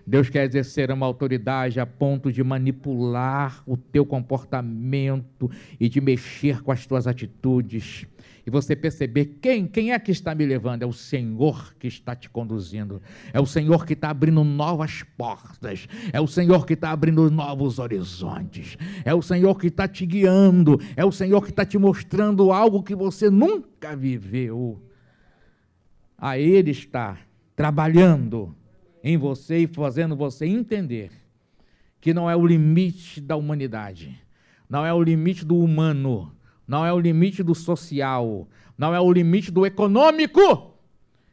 Deus 0.07 0.31
quer 0.31 0.45
exercer 0.45 0.91
uma 0.93 1.05
autoridade 1.05 1.81
a 1.81 1.87
ponto 1.87 2.33
de 2.33 2.45
manipular 2.45 3.63
o 3.67 3.77
teu 3.77 4.07
comportamento 4.07 5.51
e 5.81 5.89
de 5.89 6.01
mexer 6.01 6.63
com 6.63 6.71
as 6.71 6.87
tuas 6.87 7.09
atitudes. 7.09 8.07
E 8.47 8.51
você 8.51 8.77
perceber 8.77 9.39
quem, 9.43 9.67
quem 9.67 9.93
é 9.93 9.99
que 9.99 10.13
está 10.13 10.33
me 10.33 10.47
levando, 10.47 10.85
é 10.85 10.87
o 10.87 10.93
Senhor 10.93 11.75
que 11.75 11.89
está 11.89 12.15
te 12.15 12.31
conduzindo, 12.31 13.03
é 13.33 13.41
o 13.41 13.47
Senhor 13.47 13.85
que 13.85 13.95
está 13.95 14.11
abrindo 14.11 14.45
novas 14.45 15.03
portas, 15.17 15.89
é 16.13 16.21
o 16.21 16.29
Senhor 16.29 16.65
que 16.65 16.75
está 16.75 16.93
abrindo 16.93 17.29
novos 17.29 17.81
horizontes, 17.81 18.79
é 19.05 19.13
o 19.13 19.21
Senhor 19.21 19.59
que 19.59 19.67
está 19.67 19.89
te 19.89 20.07
guiando, 20.07 20.81
é 20.95 21.05
o 21.05 21.11
Senhor 21.11 21.43
que 21.43 21.51
está 21.51 21.65
te 21.65 21.77
mostrando 21.77 22.53
algo 22.53 22.85
que 22.85 22.95
você 22.95 23.29
nunca 23.29 23.97
viveu. 23.97 24.81
A 26.17 26.39
Ele 26.39 26.71
está 26.71 27.19
trabalhando 27.57 28.55
em 29.09 29.17
você 29.17 29.59
e 29.59 29.67
fazendo 29.69 30.17
você 30.17 30.47
entender 30.47 31.13
que 32.01 32.13
não 32.13 32.29
é 32.29 32.35
o 32.35 32.45
limite 32.45 33.21
da 33.21 33.37
humanidade, 33.37 34.21
não 34.69 34.85
é 34.85 34.93
o 34.93 35.01
limite 35.01 35.45
do 35.45 35.57
humano, 35.61 36.33
não 36.67 36.85
é 36.85 36.93
o 36.93 36.99
limite 36.99 37.41
do 37.41 37.55
social, 37.55 38.49
não 38.77 38.93
é 38.93 38.99
o 38.99 39.13
limite 39.13 39.53
do 39.53 39.65
econômico 39.65 40.75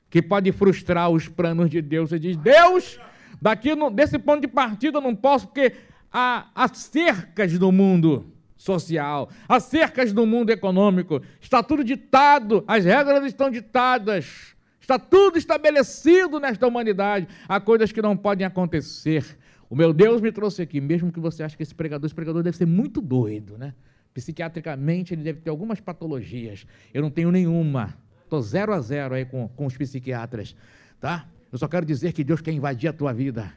que 0.08 0.22
pode 0.22 0.52
frustrar 0.52 1.10
os 1.10 1.28
planos 1.28 1.68
de 1.68 1.82
Deus. 1.82 2.12
Você 2.12 2.20
diz, 2.20 2.38
Deus, 2.38 3.00
daqui 3.42 3.74
no, 3.74 3.90
desse 3.90 4.20
ponto 4.20 4.42
de 4.42 4.48
partida 4.48 5.00
eu 5.00 5.02
não 5.02 5.16
posso, 5.16 5.48
porque 5.48 5.74
há, 6.12 6.52
há 6.54 6.68
cercas 6.68 7.58
do 7.58 7.72
mundo 7.72 8.32
social, 8.56 9.32
há 9.50 9.60
cercas 9.60 10.14
do 10.14 10.28
mundo 10.28 10.52
econômico, 10.52 11.24
está 11.42 11.64
tudo 11.64 11.84
ditado, 11.84 12.64
as 12.68 12.86
regras 12.86 13.26
estão 13.26 13.50
ditadas, 13.50 14.54
está 14.84 15.00
tudo 15.00 15.38
estabelecido 15.38 16.40
nesta 16.40 16.68
humanidade, 16.68 17.28
há 17.48 17.60
coisas 17.60 17.92
que 17.92 18.02
não 18.02 18.18
podem 18.18 18.46
acontecer. 18.46 19.38
O 19.70 19.76
meu 19.76 19.94
Deus 19.94 20.22
me 20.22 20.32
trouxe 20.32 20.62
aqui, 20.62 20.82
mesmo 20.82 21.12
que 21.12 21.20
você 21.20 21.42
ache 21.42 21.56
que 21.56 21.64
esse 21.64 21.74
pregador, 21.74 22.06
esse 22.06 22.14
pregador 22.14 22.44
deve 22.44 22.58
ser 22.58 22.66
muito 22.66 23.02
doido, 23.02 23.58
né? 23.58 23.74
Psiquiatricamente, 24.14 25.14
ele 25.14 25.24
deve 25.24 25.40
ter 25.40 25.50
algumas 25.50 25.80
patologias. 25.80 26.68
Eu 26.94 27.02
não 27.02 27.10
tenho 27.10 27.32
nenhuma. 27.32 27.98
Estou 28.24 28.42
zero 28.42 28.74
a 28.74 28.80
zero 28.82 29.16
aí 29.16 29.26
com, 29.26 29.48
com 29.48 29.66
os 29.66 29.76
psiquiatras. 29.76 30.56
Tá? 31.00 31.28
Eu 31.52 31.58
só 31.58 31.68
quero 31.68 31.86
dizer 31.86 32.12
que 32.12 32.24
Deus 32.24 32.42
quer 32.42 32.52
invadir 32.52 32.90
a 32.90 32.94
tua 32.94 33.12
vida 33.14 33.52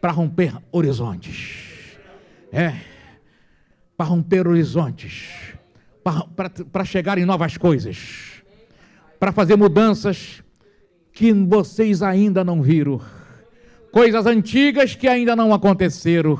para 0.00 0.12
romper 0.12 0.54
horizontes. 0.70 1.96
É. 2.52 2.74
Para 3.96 4.06
romper 4.06 4.46
horizontes. 4.46 5.54
Para 6.02 6.84
chegar 6.84 7.16
em 7.16 7.24
novas 7.24 7.56
coisas. 7.56 8.42
Para 9.18 9.32
fazer 9.32 9.56
mudanças 9.56 10.43
que 11.14 11.32
vocês 11.32 12.02
ainda 12.02 12.44
não 12.44 12.60
viram. 12.60 13.00
Coisas 13.90 14.26
antigas 14.26 14.94
que 14.94 15.08
ainda 15.08 15.34
não 15.34 15.54
aconteceram 15.54 16.38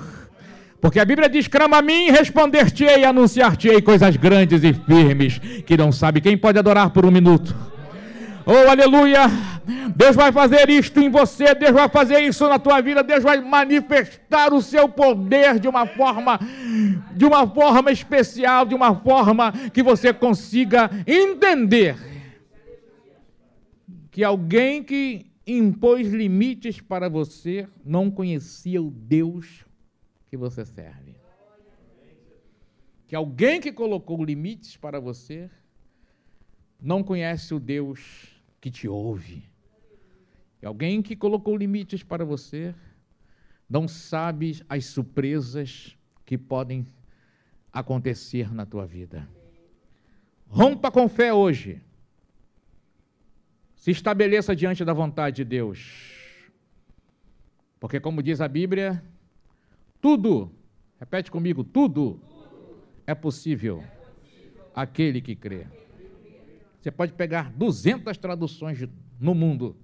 porque 0.84 1.00
a 1.00 1.04
Bíblia 1.06 1.30
diz: 1.30 1.48
clama 1.48 1.78
a 1.78 1.82
mim, 1.82 2.10
responder-te-ei 2.10 3.06
anunciar-te-ei 3.06 3.80
coisas 3.80 4.18
grandes 4.18 4.62
e 4.62 4.74
firmes 4.74 5.38
que 5.64 5.78
não 5.78 5.90
sabe 5.90 6.20
quem 6.20 6.36
pode 6.36 6.58
adorar 6.58 6.90
por 6.90 7.06
um 7.06 7.10
minuto. 7.10 7.56
Oh, 8.44 8.70
aleluia! 8.70 9.22
Deus 9.96 10.14
vai 10.14 10.30
fazer 10.30 10.68
isto 10.68 11.00
em 11.00 11.08
você, 11.08 11.54
Deus 11.54 11.72
vai 11.72 11.88
fazer 11.88 12.20
isso 12.20 12.46
na 12.46 12.58
tua 12.58 12.82
vida, 12.82 13.02
Deus 13.02 13.22
vai 13.22 13.40
manifestar 13.40 14.52
o 14.52 14.60
seu 14.60 14.86
poder 14.86 15.58
de 15.58 15.66
uma 15.68 15.86
forma 15.86 16.38
de 17.16 17.24
uma 17.24 17.46
forma 17.46 17.90
especial, 17.90 18.66
de 18.66 18.74
uma 18.74 18.94
forma 18.94 19.54
que 19.72 19.82
você 19.82 20.12
consiga 20.12 20.90
entender 21.06 21.96
que 24.14 24.22
alguém 24.22 24.80
que 24.80 25.26
impôs 25.44 26.06
limites 26.06 26.80
para 26.80 27.08
você 27.08 27.68
não 27.84 28.08
conhecia 28.08 28.80
o 28.80 28.88
Deus 28.88 29.66
que 30.30 30.36
você 30.36 30.64
serve. 30.64 31.16
Que 33.08 33.16
alguém 33.16 33.60
que 33.60 33.72
colocou 33.72 34.24
limites 34.24 34.76
para 34.76 35.00
você 35.00 35.50
não 36.80 37.02
conhece 37.02 37.52
o 37.54 37.58
Deus 37.58 38.40
que 38.60 38.70
te 38.70 38.86
ouve. 38.86 39.42
Que 40.60 40.66
alguém 40.66 41.02
que 41.02 41.16
colocou 41.16 41.56
limites 41.56 42.04
para 42.04 42.24
você 42.24 42.72
não 43.68 43.88
sabe 43.88 44.62
as 44.68 44.84
surpresas 44.84 45.98
que 46.24 46.38
podem 46.38 46.86
acontecer 47.72 48.54
na 48.54 48.64
tua 48.64 48.86
vida. 48.86 49.28
Rompa 50.46 50.88
com 50.92 51.08
fé 51.08 51.34
hoje. 51.34 51.82
Se 53.84 53.90
estabeleça 53.90 54.56
diante 54.56 54.82
da 54.82 54.94
vontade 54.94 55.36
de 55.36 55.44
Deus. 55.44 56.10
Porque, 57.78 58.00
como 58.00 58.22
diz 58.22 58.40
a 58.40 58.48
Bíblia, 58.48 59.04
tudo, 60.00 60.50
repete 60.98 61.30
comigo, 61.30 61.62
tudo, 61.62 62.18
é 63.06 63.14
possível 63.14 63.84
aquele 64.74 65.20
que 65.20 65.36
crê. 65.36 65.66
Você 66.80 66.90
pode 66.90 67.12
pegar 67.12 67.52
200 67.52 68.16
traduções 68.16 68.78
no 69.20 69.34
mundo, 69.34 69.76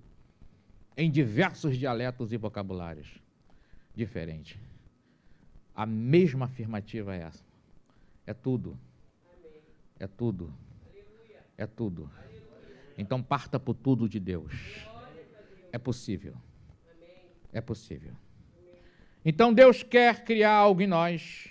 em 0.96 1.10
diversos 1.10 1.76
dialetos 1.76 2.32
e 2.32 2.38
vocabulários 2.38 3.22
diferentes. 3.94 4.58
A 5.76 5.84
mesma 5.84 6.46
afirmativa 6.46 7.14
é 7.14 7.20
essa. 7.24 7.44
É 8.26 8.32
tudo. 8.32 8.78
É 9.98 10.06
tudo. 10.06 10.50
É 11.58 11.66
tudo. 11.66 12.10
Então 13.00 13.22
parta 13.22 13.58
por 13.58 13.74
tudo 13.74 14.06
de 14.06 14.20
Deus. 14.20 14.52
É 15.72 15.78
possível. 15.78 16.36
É 17.50 17.58
possível. 17.58 18.12
Então 19.24 19.54
Deus 19.54 19.82
quer 19.82 20.22
criar 20.22 20.52
algo 20.52 20.82
em 20.82 20.86
nós. 20.86 21.48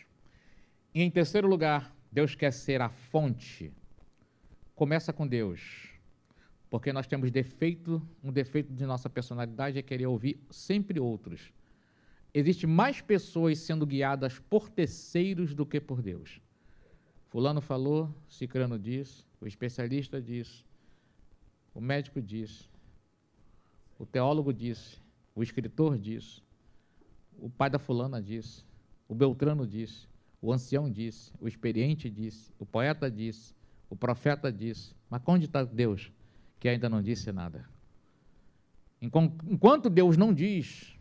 E 0.93 1.01
em 1.01 1.09
terceiro 1.09 1.47
lugar, 1.47 1.91
Deus 2.11 2.35
quer 2.35 2.53
ser 2.53 2.81
a 2.81 2.89
fonte. 2.89 3.73
Começa 4.76 5.11
com 5.11 5.27
Deus. 5.27 5.89
Porque 6.69 6.93
nós 6.93 7.07
temos 7.07 7.31
defeito, 7.31 7.99
um 8.23 8.31
defeito 8.31 8.71
de 8.71 8.85
nossa 8.85 9.09
personalidade 9.09 9.80
é 9.80 9.81
querer 9.81 10.05
ouvir 10.05 10.39
sempre 10.51 10.99
outros. 10.99 11.51
Existe 12.31 12.67
mais 12.67 13.01
pessoas 13.01 13.57
sendo 13.57 13.88
guiadas 13.88 14.38
por 14.38 14.69
terceiros 14.69 15.55
do 15.55 15.65
que 15.65 15.81
por 15.81 15.99
Deus. 15.99 16.39
Fulano 17.30 17.59
falou, 17.59 18.13
Cicrano 18.27 18.77
disse, 18.77 19.26
o 19.41 19.47
especialista 19.47 20.21
disse, 20.21 20.68
o 21.73 21.81
médico 21.81 22.21
disse, 22.21 22.69
o 23.97 24.05
teólogo 24.05 24.53
disse, 24.53 24.97
o 25.35 25.43
escritor 25.43 25.97
disse 25.97 26.41
o 27.41 27.49
pai 27.49 27.69
da 27.69 27.79
fulana 27.79 28.21
disse, 28.21 28.63
o 29.07 29.15
Beltrano 29.15 29.65
disse, 29.65 30.07
o 30.41 30.53
ancião 30.53 30.89
disse, 30.89 31.31
o 31.39 31.47
experiente 31.47 32.09
disse, 32.09 32.51
o 32.59 32.65
poeta 32.65 33.09
disse, 33.09 33.53
o 33.89 33.95
profeta 33.95 34.51
disse. 34.51 34.93
Mas 35.09 35.21
onde 35.25 35.45
está 35.45 35.63
Deus 35.63 36.11
que 36.59 36.69
ainda 36.69 36.89
não 36.89 37.01
disse 37.01 37.31
nada? 37.31 37.67
Enquanto 39.01 39.89
Deus 39.89 40.17
não 40.17 40.33
diz, 40.33 40.97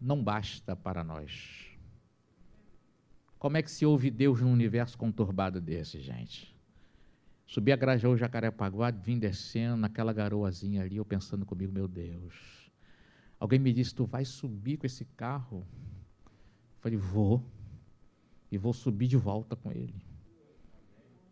não 0.00 0.22
basta 0.22 0.74
para 0.74 1.02
nós. 1.02 1.68
Como 3.38 3.56
é 3.56 3.62
que 3.62 3.70
se 3.70 3.84
ouve 3.84 4.10
Deus 4.10 4.40
num 4.40 4.52
universo 4.52 4.96
conturbado 4.96 5.60
desse, 5.60 6.00
gente? 6.00 6.51
Subi 7.52 7.70
a 7.70 7.76
Grajaú, 7.76 8.16
Jacarepaguá, 8.16 8.90
vim 8.90 9.18
descendo 9.18 9.76
naquela 9.76 10.12
garoazinha 10.12 10.82
ali, 10.82 10.96
eu 10.96 11.04
pensando 11.04 11.44
comigo, 11.44 11.72
meu 11.72 11.86
Deus, 11.86 12.62
Alguém 13.42 13.58
me 13.58 13.72
disse: 13.72 13.92
Tu 13.92 14.06
vai 14.06 14.24
subir 14.24 14.76
com 14.76 14.86
esse 14.86 15.04
carro? 15.04 15.66
Eu 16.24 16.78
falei: 16.78 16.96
Vou. 16.96 17.44
E 18.52 18.56
vou 18.56 18.72
subir 18.72 19.08
de 19.08 19.16
volta 19.16 19.56
com 19.56 19.72
ele. 19.72 20.00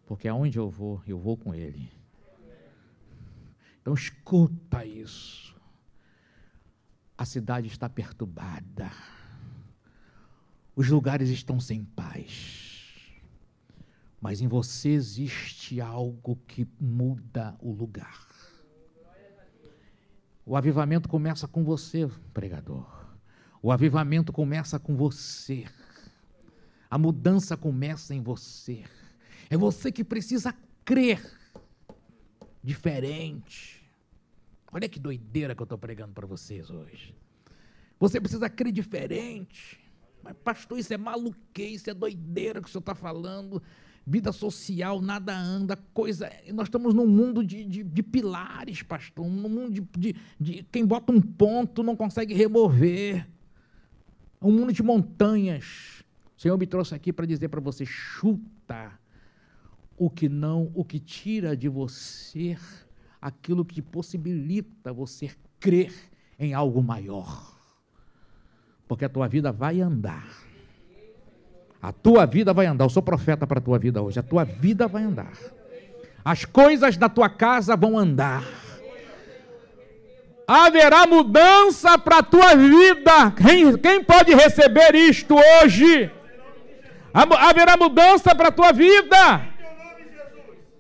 Porque 0.07 0.27
aonde 0.27 0.59
eu 0.59 0.69
vou, 0.69 1.01
eu 1.07 1.21
vou 1.21 1.37
com 1.37 1.55
ele. 1.55 1.89
Então 3.81 3.95
escuta 3.95 4.85
isso. 4.85 5.55
A 7.17 7.25
cidade 7.25 7.69
está 7.69 7.89
perturbada. 7.89 8.91
Os 10.75 10.89
lugares 10.89 11.29
estão 11.29 11.61
sem 11.61 11.85
paz. 11.85 12.70
Mas 14.21 14.41
em 14.41 14.49
você 14.49 14.91
existe 14.91 15.81
algo 15.81 16.37
que 16.47 16.69
muda 16.79 17.57
o 17.61 17.73
lugar. 17.73 18.29
O 20.45 20.57
avivamento 20.57 21.09
começa 21.09 21.49
com 21.49 21.65
você, 21.65 22.09
pregador. 22.35 22.87
O 23.63 23.73
avivamento 23.73 24.33
começa 24.33 24.79
com 24.79 24.97
você. 24.97 25.65
A 26.91 26.99
mudança 26.99 27.57
começa 27.57 28.15
em 28.15 28.21
você. 28.21 28.85
É 29.49 29.57
você 29.57 29.93
que 29.93 30.05
precisa 30.05 30.55
crer 30.85 31.23
diferente. 32.63 33.81
Olha 34.73 34.89
que 34.89 35.01
doideira 35.01 35.55
que 35.55 35.63
eu 35.63 35.65
estou 35.65 35.79
pregando 35.79 36.13
para 36.13 36.27
vocês 36.27 36.71
hoje. 36.71 37.15
Você 37.99 38.21
precisa 38.21 38.49
crer 38.49 38.73
diferente. 38.73 39.81
Mas, 40.23 40.37
pastor, 40.45 40.79
isso 40.79 40.93
é 40.93 40.99
maluquice, 40.99 41.77
isso 41.77 41.91
é 41.91 41.95
doideira 41.95 42.61
que 42.61 42.69
o 42.69 42.71
senhor 42.71 42.81
está 42.81 42.95
falando. 42.95 43.63
Vida 44.07 44.33
social, 44.33 45.01
nada 45.01 45.37
anda, 45.37 45.77
coisa. 45.95 46.31
Nós 46.53 46.67
estamos 46.67 46.95
num 46.95 47.07
mundo 47.07 47.45
de, 47.45 47.65
de, 47.65 47.83
de 47.83 48.03
pilares, 48.03 48.83
pastor, 48.83 49.27
num 49.27 49.49
mundo 49.49 49.73
de, 49.73 49.81
de, 49.99 50.17
de. 50.39 50.63
Quem 50.71 50.85
bota 50.85 51.13
um 51.13 51.21
ponto 51.21 51.83
não 51.83 51.95
consegue 51.95 52.35
remover. 52.35 53.29
Um 54.43 54.51
mundo 54.53 54.73
de 54.73 54.83
montanhas. 54.83 56.03
O 56.37 56.41
Senhor 56.41 56.59
me 56.59 56.67
trouxe 56.67 56.95
aqui 56.95 57.13
para 57.13 57.27
dizer 57.27 57.49
para 57.49 57.61
você: 57.61 57.85
chuta 57.85 58.99
o 59.97 60.09
que 60.09 60.29
não, 60.29 60.71
o 60.75 60.85
que 60.85 60.99
tira 60.99 61.57
de 61.57 61.69
você 61.69 62.57
aquilo 63.21 63.65
que 63.65 63.83
possibilita 63.83 64.93
você 64.93 65.31
crer 65.59 65.93
em 66.39 66.55
algo 66.55 66.83
maior. 66.83 67.59
Porque 68.89 69.05
a 69.05 69.09
tua 69.09 69.29
vida 69.29 69.53
vai 69.53 69.81
andar. 69.81 70.50
A 71.82 71.93
tua 71.93 72.27
vida 72.27 72.52
vai 72.52 72.66
andar. 72.66 72.85
Eu 72.85 72.90
sou 72.90 73.02
profeta 73.02 73.47
para 73.47 73.59
a 73.59 73.62
tua 73.62 73.78
vida 73.78 74.02
hoje. 74.02 74.19
A 74.19 74.23
tua 74.23 74.44
vida 74.44 74.86
vai 74.86 75.02
andar. 75.02 75.32
As 76.24 76.44
coisas 76.44 76.97
da 76.97 77.09
tua 77.09 77.28
casa 77.28 77.77
vão 77.77 77.98
andar. 77.98 78.44
Haverá 80.47 81.07
mudança 81.07 81.97
para 81.97 82.19
a 82.19 82.23
tua 82.23 82.55
vida. 82.55 83.31
Quem, 83.36 83.77
quem 83.78 84.05
pode 84.05 84.35
receber 84.35 84.94
isto 84.94 85.36
hoje? 85.36 86.11
Haverá 87.15 87.77
mudança 87.77 88.35
para 88.35 88.48
a 88.48 88.52
tua 88.52 88.73
vida. 88.73 89.48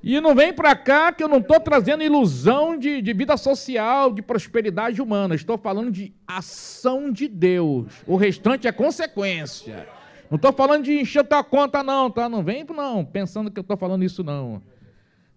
E 0.02 0.20
não 0.20 0.34
vem 0.34 0.52
para 0.52 0.74
cá 0.74 1.12
que 1.12 1.22
eu 1.22 1.28
não 1.28 1.38
estou 1.38 1.60
trazendo 1.60 2.02
ilusão 2.02 2.76
de, 2.76 3.02
de 3.02 3.12
vida 3.12 3.36
social, 3.36 4.12
de 4.12 4.22
prosperidade 4.22 5.00
humana. 5.00 5.34
Estou 5.34 5.58
falando 5.58 5.90
de 5.90 6.14
ação 6.26 7.12
de 7.12 7.28
Deus. 7.28 7.86
O 8.06 8.16
restante 8.16 8.66
é 8.66 8.72
consequência. 8.72 9.86
Não 10.30 10.36
estou 10.36 10.52
falando 10.52 10.84
de 10.84 10.92
encher 10.92 11.26
tua 11.26 11.42
conta, 11.42 11.82
não, 11.82 12.08
tá? 12.08 12.28
Não 12.28 12.42
vem 12.42 12.64
não, 12.64 13.04
pensando 13.04 13.50
que 13.50 13.58
eu 13.58 13.62
estou 13.62 13.76
falando 13.76 14.04
isso, 14.04 14.22
não. 14.22 14.62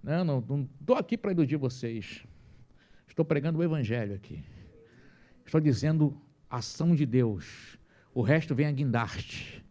Não 0.03 0.67
estou 0.79 0.95
aqui 0.95 1.17
para 1.17 1.31
iludir 1.31 1.57
vocês. 1.57 2.23
Estou 3.07 3.25
pregando 3.25 3.57
o 3.57 3.63
Evangelho 3.63 4.13
aqui. 4.13 4.43
Estou 5.45 5.59
dizendo 5.59 6.15
ação 6.49 6.95
de 6.95 7.05
Deus. 7.05 7.77
O 8.13 8.21
resto 8.21 8.53
vem 8.53 8.67
a 8.67 8.71
guindaste. 8.71 9.65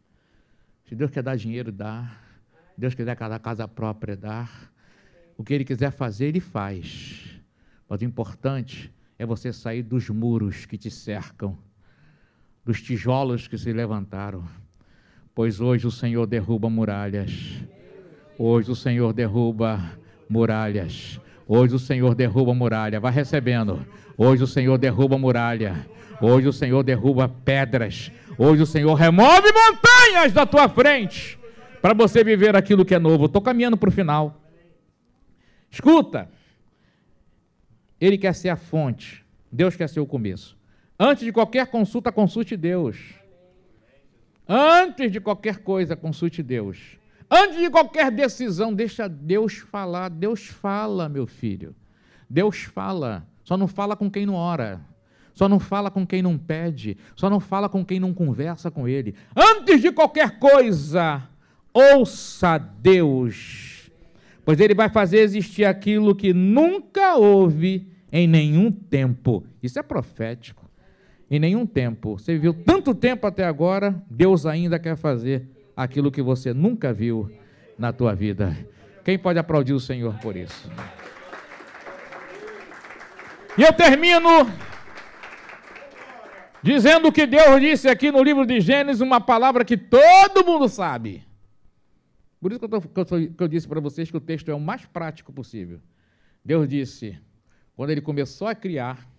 Se 0.88 0.96
Deus 0.96 1.10
quer 1.10 1.22
dar 1.22 1.36
dinheiro, 1.36 1.70
dá. 1.70 2.18
Deus 2.76 2.94
quiser 2.94 3.16
dar 3.16 3.38
casa 3.38 3.68
própria, 3.68 4.16
dá. 4.16 4.48
O 5.36 5.44
que 5.44 5.54
Ele 5.54 5.64
quiser 5.64 5.92
fazer, 5.92 6.26
Ele 6.26 6.40
faz. 6.40 7.40
Mas 7.88 8.00
o 8.00 8.04
importante 8.04 8.92
é 9.18 9.24
você 9.24 9.52
sair 9.52 9.82
dos 9.82 10.08
muros 10.10 10.66
que 10.66 10.76
te 10.76 10.90
cercam, 10.90 11.56
dos 12.64 12.82
tijolos 12.82 13.46
que 13.46 13.56
se 13.56 13.72
levantaram. 13.72 14.44
Pois 15.34 15.60
hoje 15.60 15.86
o 15.86 15.90
Senhor 15.90 16.26
derruba 16.26 16.68
muralhas. 16.68 17.32
Hoje 18.38 18.70
o 18.70 18.76
Senhor 18.76 19.12
derruba 19.14 19.80
muralhas. 20.28 21.18
Hoje 21.48 21.74
o 21.74 21.78
Senhor 21.78 22.14
derruba 22.14 22.52
muralha. 22.52 23.00
Vai 23.00 23.12
recebendo. 23.12 23.86
Hoje 24.16 24.42
o 24.42 24.46
Senhor 24.46 24.76
derruba 24.76 25.16
muralha. 25.16 25.86
Hoje 26.20 26.48
o 26.48 26.52
Senhor 26.52 26.82
derruba 26.82 27.28
pedras. 27.28 28.12
Hoje 28.36 28.62
o 28.62 28.66
Senhor 28.66 28.94
remove 28.94 29.48
montanhas 29.52 30.32
da 30.32 30.44
tua 30.44 30.68
frente 30.68 31.38
para 31.80 31.94
você 31.94 32.22
viver 32.22 32.54
aquilo 32.54 32.84
que 32.84 32.94
é 32.94 32.98
novo. 32.98 33.24
Estou 33.24 33.40
caminhando 33.40 33.76
para 33.76 33.88
o 33.88 33.92
final. 33.92 34.40
Escuta. 35.70 36.28
Ele 37.98 38.18
quer 38.18 38.34
ser 38.34 38.50
a 38.50 38.56
fonte. 38.56 39.24
Deus 39.50 39.76
quer 39.76 39.88
ser 39.88 40.00
o 40.00 40.06
começo. 40.06 40.56
Antes 40.98 41.24
de 41.24 41.32
qualquer 41.32 41.66
consulta, 41.68 42.12
consulte 42.12 42.56
Deus. 42.56 43.21
Antes 44.48 45.10
de 45.10 45.20
qualquer 45.20 45.58
coisa, 45.58 45.96
consulte 45.96 46.42
Deus. 46.42 46.98
Antes 47.30 47.58
de 47.58 47.70
qualquer 47.70 48.10
decisão, 48.10 48.74
deixa 48.74 49.08
Deus 49.08 49.54
falar. 49.54 50.10
Deus 50.10 50.46
fala, 50.46 51.08
meu 51.08 51.26
filho. 51.26 51.74
Deus 52.28 52.62
fala. 52.62 53.26
Só 53.44 53.56
não 53.56 53.66
fala 53.66 53.96
com 53.96 54.10
quem 54.10 54.26
não 54.26 54.34
ora. 54.34 54.80
Só 55.32 55.48
não 55.48 55.58
fala 55.58 55.90
com 55.90 56.06
quem 56.06 56.20
não 56.22 56.36
pede. 56.36 56.96
Só 57.16 57.30
não 57.30 57.40
fala 57.40 57.68
com 57.68 57.84
quem 57.84 57.98
não 57.98 58.12
conversa 58.12 58.70
com 58.70 58.86
Ele. 58.86 59.14
Antes 59.34 59.80
de 59.80 59.90
qualquer 59.90 60.38
coisa, 60.38 61.22
ouça 61.72 62.58
Deus 62.58 63.82
pois 64.44 64.60
ele 64.60 64.74
vai 64.74 64.88
fazer 64.88 65.20
existir 65.20 65.64
aquilo 65.64 66.14
que 66.14 66.32
nunca 66.32 67.16
houve 67.16 67.88
em 68.10 68.26
nenhum 68.26 68.70
tempo. 68.70 69.44
Isso 69.62 69.78
é 69.78 69.82
profético. 69.82 70.61
Em 71.32 71.38
nenhum 71.38 71.64
tempo. 71.64 72.18
Você 72.18 72.36
viu 72.36 72.52
tanto 72.52 72.94
tempo 72.94 73.26
até 73.26 73.42
agora, 73.42 74.04
Deus 74.10 74.44
ainda 74.44 74.78
quer 74.78 74.98
fazer 74.98 75.48
aquilo 75.74 76.12
que 76.12 76.20
você 76.20 76.52
nunca 76.52 76.92
viu 76.92 77.32
na 77.78 77.90
tua 77.90 78.14
vida. 78.14 78.54
Quem 79.02 79.18
pode 79.18 79.38
aplaudir 79.38 79.72
o 79.72 79.80
Senhor 79.80 80.12
por 80.18 80.36
isso? 80.36 80.70
E 83.56 83.62
eu 83.62 83.72
termino 83.72 84.28
dizendo 86.62 87.10
que 87.10 87.26
Deus 87.26 87.58
disse 87.62 87.88
aqui 87.88 88.12
no 88.12 88.22
livro 88.22 88.44
de 88.44 88.60
Gênesis 88.60 89.00
uma 89.00 89.18
palavra 89.18 89.64
que 89.64 89.78
todo 89.78 90.44
mundo 90.44 90.68
sabe. 90.68 91.24
Por 92.42 92.52
isso 92.52 92.58
que 92.58 92.66
eu, 92.66 92.68
tô, 92.68 92.80
que 92.82 93.00
eu, 93.00 93.06
que 93.06 93.42
eu 93.42 93.48
disse 93.48 93.66
para 93.66 93.80
vocês 93.80 94.10
que 94.10 94.16
o 94.18 94.20
texto 94.20 94.50
é 94.50 94.54
o 94.54 94.60
mais 94.60 94.84
prático 94.84 95.32
possível. 95.32 95.80
Deus 96.44 96.68
disse, 96.68 97.18
quando 97.74 97.88
ele 97.88 98.02
começou 98.02 98.46
a 98.46 98.54
criar, 98.54 99.10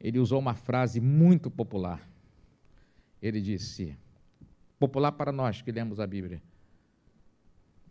ele 0.00 0.18
usou 0.18 0.38
uma 0.38 0.54
frase 0.54 1.00
muito 1.00 1.50
popular. 1.50 2.08
Ele 3.20 3.40
disse, 3.40 3.96
popular 4.78 5.12
para 5.12 5.32
nós 5.32 5.62
que 5.62 5.72
lemos 5.72 5.98
a 5.98 6.06
Bíblia. 6.06 6.40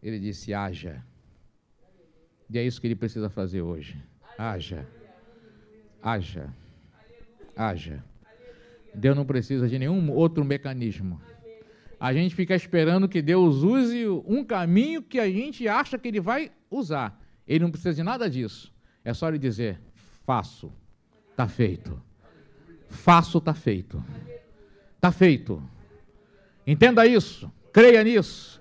Ele 0.01 0.19
disse: 0.19 0.53
haja. 0.53 1.03
E 2.49 2.57
é 2.57 2.63
isso 2.63 2.79
que 2.79 2.87
ele 2.87 2.95
precisa 2.95 3.29
fazer 3.29 3.61
hoje. 3.61 4.01
Haja. 4.37 4.87
Haja. 6.01 6.53
Haja. 7.55 8.03
Deus 8.93 9.15
não 9.15 9.25
precisa 9.25 9.67
de 9.67 9.77
nenhum 9.77 10.11
outro 10.11 10.45
mecanismo 10.45 11.19
a 11.99 12.13
gente 12.13 12.35
fica 12.35 12.55
esperando 12.55 13.07
que 13.07 13.21
Deus 13.21 13.57
use 13.63 14.07
um 14.25 14.43
caminho 14.43 15.01
que 15.01 15.19
a 15.19 15.29
gente 15.29 15.67
acha 15.67 15.97
que 15.97 16.07
ele 16.07 16.19
vai 16.19 16.51
usar. 16.69 17.19
Ele 17.47 17.63
não 17.63 17.71
precisa 17.71 17.93
de 17.93 18.03
nada 18.03 18.29
disso. 18.29 18.71
É 19.03 19.13
só 19.13 19.27
ele 19.27 19.39
dizer: 19.39 19.79
faço, 20.25 20.71
está 21.37 21.47
feito. 21.47 22.01
Faço, 22.89 23.37
está 23.37 23.53
feito. 23.53 24.03
Está 24.95 25.11
feito. 25.11 25.61
Entenda 26.65 27.05
isso, 27.05 27.51
creia 27.71 28.03
nisso. 28.03 28.59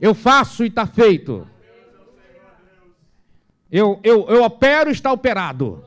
Eu 0.00 0.14
faço 0.14 0.64
e 0.64 0.68
está 0.68 0.86
feito. 0.86 1.44
Eu, 3.70 3.98
eu, 4.04 4.28
eu 4.28 4.44
opero 4.44 4.90
e 4.90 4.92
está 4.92 5.12
operado. 5.12 5.84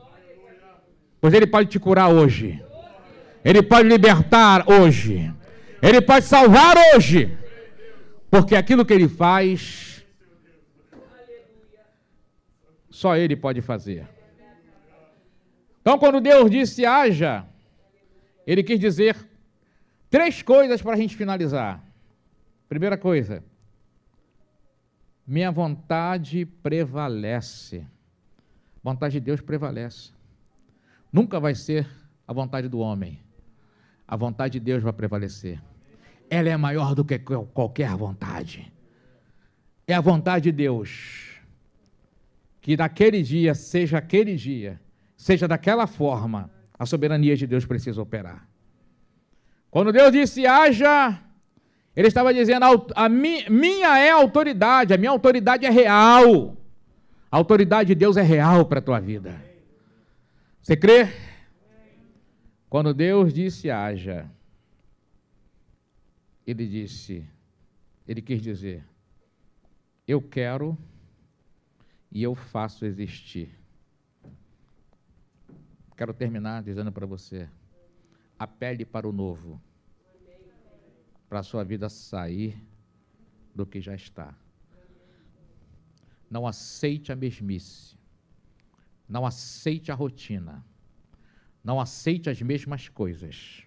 Pois 1.18 1.32
ele 1.32 1.46
pode 1.46 1.70
te 1.70 1.80
curar 1.80 2.10
hoje. 2.10 2.62
Ele 3.42 3.62
pode 3.62 3.88
libertar 3.88 4.68
hoje. 4.68 5.32
Ele 5.80 6.00
pode 6.02 6.26
salvar 6.26 6.76
hoje, 6.94 7.36
porque 8.30 8.54
aquilo 8.54 8.84
que 8.84 8.92
ele 8.92 9.08
faz, 9.08 10.04
só 12.88 13.16
ele 13.16 13.34
pode 13.34 13.60
fazer. 13.62 14.11
Então, 15.82 15.98
quando 15.98 16.18
Deus 16.18 16.50
disse 16.50 16.86
haja, 16.86 17.44
ele 18.46 18.62
quis 18.62 18.80
dizer 18.80 19.14
três 20.08 20.40
coisas 20.40 20.80
para 20.80 20.94
a 20.94 20.96
gente 20.96 21.14
finalizar. 21.14 21.84
Primeira 22.66 22.96
coisa, 22.96 23.44
minha 25.26 25.50
vontade 25.50 26.46
prevalece. 26.46 27.86
A 28.76 28.90
vontade 28.90 29.12
de 29.14 29.20
Deus 29.20 29.42
prevalece. 29.42 30.12
Nunca 31.12 31.38
vai 31.38 31.54
ser 31.54 31.86
a 32.26 32.32
vontade 32.32 32.66
do 32.66 32.78
homem. 32.78 33.20
A 34.08 34.16
vontade 34.16 34.54
de 34.54 34.60
Deus 34.60 34.82
vai 34.82 34.94
prevalecer 34.94 35.60
ela 36.32 36.48
é 36.48 36.56
maior 36.56 36.94
do 36.94 37.04
que 37.04 37.18
qualquer 37.18 37.94
vontade. 37.94 38.72
É 39.86 39.92
a 39.92 40.00
vontade 40.00 40.44
de 40.44 40.52
Deus 40.52 41.38
que 42.58 42.74
naquele 42.74 43.22
dia 43.22 43.54
seja 43.54 43.98
aquele 43.98 44.34
dia, 44.34 44.80
seja 45.22 45.46
daquela 45.46 45.86
forma, 45.86 46.50
a 46.76 46.84
soberania 46.84 47.36
de 47.36 47.46
Deus 47.46 47.64
precisa 47.64 48.02
operar. 48.02 48.48
Quando 49.70 49.92
Deus 49.92 50.10
disse 50.10 50.44
haja, 50.44 51.22
Ele 51.94 52.08
estava 52.08 52.34
dizendo: 52.34 52.64
a 52.96 53.08
minha 53.08 53.98
é 53.98 54.10
a 54.10 54.16
autoridade, 54.16 54.92
a 54.92 54.98
minha 54.98 55.12
autoridade 55.12 55.64
é 55.64 55.70
real. 55.70 56.56
A 57.30 57.36
autoridade 57.36 57.86
de 57.88 57.94
Deus 57.94 58.16
é 58.16 58.22
real 58.22 58.66
para 58.66 58.80
a 58.80 58.82
tua 58.82 58.98
vida. 58.98 59.40
Você 60.60 60.76
crê? 60.76 61.08
Quando 62.68 62.92
Deus 62.92 63.32
disse 63.32 63.70
haja, 63.70 64.28
ele 66.44 66.66
disse, 66.66 67.24
ele 68.08 68.20
quis 68.20 68.42
dizer, 68.42 68.84
eu 70.06 70.20
quero 70.20 70.76
e 72.10 72.22
eu 72.22 72.34
faço 72.34 72.84
existir. 72.84 73.61
Quero 75.96 76.14
terminar 76.14 76.62
dizendo 76.62 76.90
para 76.90 77.06
você, 77.06 77.48
apele 78.38 78.84
para 78.84 79.08
o 79.08 79.12
novo, 79.12 79.60
para 81.28 81.40
a 81.40 81.42
sua 81.42 81.62
vida 81.64 81.88
sair 81.88 82.56
do 83.54 83.66
que 83.66 83.80
já 83.80 83.94
está. 83.94 84.34
Não 86.30 86.46
aceite 86.46 87.12
a 87.12 87.16
mesmice. 87.16 87.96
Não 89.08 89.26
aceite 89.26 89.92
a 89.92 89.94
rotina. 89.94 90.64
Não 91.62 91.78
aceite 91.78 92.30
as 92.30 92.40
mesmas 92.40 92.88
coisas. 92.88 93.64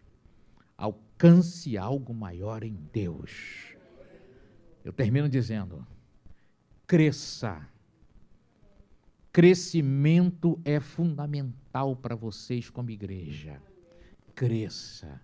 Alcance 0.76 1.78
algo 1.78 2.14
maior 2.14 2.64
em 2.64 2.74
Deus. 2.92 3.76
Eu 4.84 4.92
termino 4.92 5.30
dizendo: 5.30 5.86
cresça. 6.88 7.68
Crescimento 9.32 10.60
é 10.66 10.80
fundamental 10.80 11.65
para 11.96 12.16
vocês 12.16 12.70
como 12.70 12.90
igreja. 12.90 13.62
Cresça. 14.34 15.20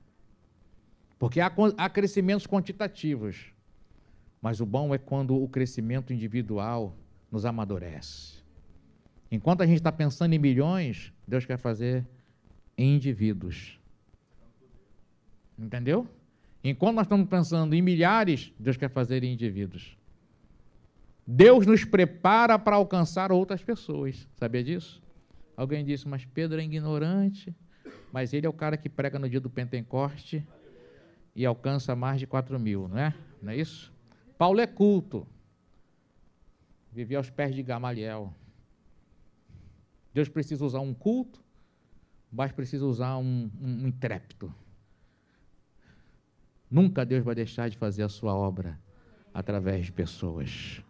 Porque 1.17 1.39
há, 1.39 1.51
há 1.77 1.89
crescimentos 1.89 2.47
quantitativos, 2.47 3.53
mas 4.41 4.59
o 4.59 4.65
bom 4.65 4.93
é 4.93 4.97
quando 4.97 5.41
o 5.41 5.47
crescimento 5.47 6.11
individual 6.11 6.95
nos 7.31 7.45
amadurece. 7.45 8.41
Enquanto 9.31 9.61
a 9.61 9.65
gente 9.65 9.77
está 9.77 9.91
pensando 9.91 10.33
em 10.33 10.39
milhões, 10.39 11.13
Deus 11.25 11.45
quer 11.45 11.57
fazer 11.57 12.05
em 12.77 12.95
indivíduos. 12.95 13.79
Entendeu? 15.57 16.07
Enquanto 16.63 16.95
nós 16.95 17.05
estamos 17.05 17.29
pensando 17.29 17.73
em 17.73 17.81
milhares, 17.81 18.51
Deus 18.59 18.75
quer 18.75 18.89
fazer 18.89 19.23
em 19.23 19.33
indivíduos. 19.33 19.97
Deus 21.25 21.65
nos 21.65 21.85
prepara 21.85 22.59
para 22.59 22.75
alcançar 22.75 23.31
outras 23.31 23.63
pessoas. 23.63 24.27
Sabia 24.35 24.63
disso? 24.63 25.01
Alguém 25.55 25.83
disse, 25.85 26.07
mas 26.07 26.25
Pedro 26.25 26.59
é 26.59 26.63
ignorante, 26.63 27.55
mas 28.11 28.33
ele 28.33 28.45
é 28.45 28.49
o 28.49 28.53
cara 28.53 28.77
que 28.77 28.89
prega 28.89 29.19
no 29.19 29.29
dia 29.29 29.39
do 29.39 29.49
Pentecoste 29.49 30.45
e 31.35 31.45
alcança 31.45 31.95
mais 31.95 32.19
de 32.19 32.27
4 32.27 32.59
mil, 32.59 32.87
não 32.87 32.97
é? 32.97 33.15
Não 33.41 33.51
é 33.51 33.57
isso? 33.57 33.93
Paulo 34.37 34.59
é 34.59 34.67
culto. 34.67 35.27
Vivia 36.91 37.17
aos 37.17 37.29
pés 37.29 37.55
de 37.55 37.63
Gamaliel. 37.63 38.33
Deus 40.13 40.27
precisa 40.27 40.65
usar 40.65 40.81
um 40.81 40.93
culto, 40.93 41.41
mas 42.31 42.51
precisa 42.51 42.85
usar 42.85 43.17
um, 43.17 43.49
um, 43.61 43.83
um 43.83 43.87
intrépido. 43.87 44.53
Nunca 46.69 47.05
Deus 47.05 47.23
vai 47.23 47.35
deixar 47.35 47.69
de 47.69 47.77
fazer 47.77 48.03
a 48.03 48.09
sua 48.09 48.33
obra 48.33 48.79
através 49.33 49.85
de 49.85 49.91
pessoas. 49.91 50.81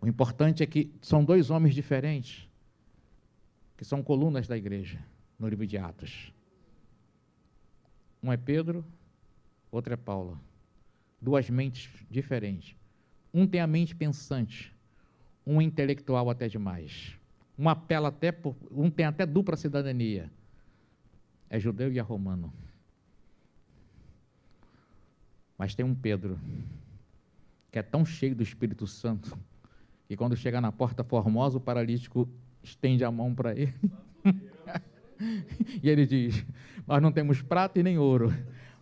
O 0.00 0.06
importante 0.06 0.62
é 0.62 0.66
que 0.66 0.92
são 1.00 1.24
dois 1.24 1.50
homens 1.50 1.74
diferentes, 1.74 2.45
que 3.76 3.84
são 3.84 4.02
colunas 4.02 4.48
da 4.48 4.56
igreja, 4.56 4.98
no 5.38 5.48
livro 5.48 5.66
de 5.66 5.76
Atos. 5.76 6.32
Um 8.22 8.32
é 8.32 8.36
Pedro, 8.36 8.84
outro 9.70 9.92
é 9.92 9.96
Paulo. 9.96 10.40
Duas 11.20 11.48
mentes 11.50 11.90
diferentes. 12.10 12.74
Um 13.32 13.46
tem 13.46 13.60
a 13.60 13.66
mente 13.66 13.94
pensante, 13.94 14.74
um 15.46 15.60
intelectual 15.60 16.30
até 16.30 16.48
demais. 16.48 17.14
Um 17.58 17.68
apela 17.68 18.08
até 18.08 18.32
por, 18.32 18.56
um 18.70 18.90
tem 18.90 19.06
até 19.06 19.26
dupla 19.26 19.56
cidadania. 19.56 20.30
É 21.48 21.58
judeu 21.58 21.92
e 21.92 21.98
é 21.98 22.02
romano. 22.02 22.52
Mas 25.56 25.74
tem 25.74 25.84
um 25.84 25.94
Pedro 25.94 26.38
que 27.70 27.78
é 27.78 27.82
tão 27.82 28.04
cheio 28.04 28.34
do 28.34 28.42
Espírito 28.42 28.86
Santo 28.86 29.38
que 30.06 30.16
quando 30.16 30.36
chega 30.36 30.60
na 30.60 30.70
porta 30.70 31.02
formosa 31.02 31.58
o 31.58 31.60
paralítico 31.60 32.28
estende 32.66 33.04
a 33.04 33.10
mão 33.10 33.34
para 33.34 33.52
ele. 33.52 33.74
e 35.82 35.88
ele 35.88 36.06
diz: 36.06 36.44
Nós 36.86 37.00
não 37.00 37.12
temos 37.12 37.40
prata 37.40 37.78
e 37.78 37.82
nem 37.82 37.98
ouro, 37.98 38.34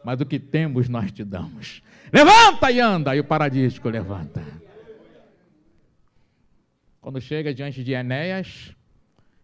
mas 0.04 0.20
o 0.20 0.26
que 0.26 0.38
temos 0.38 0.88
nós 0.88 1.12
te 1.12 1.24
damos. 1.24 1.82
Levanta 2.12 2.70
e 2.70 2.80
anda! 2.80 3.14
E 3.14 3.20
o 3.20 3.24
paralítico 3.24 3.88
levanta. 3.88 4.42
Quando 7.00 7.20
chega 7.20 7.52
diante 7.52 7.84
de 7.84 7.92
Enéas, 7.92 8.74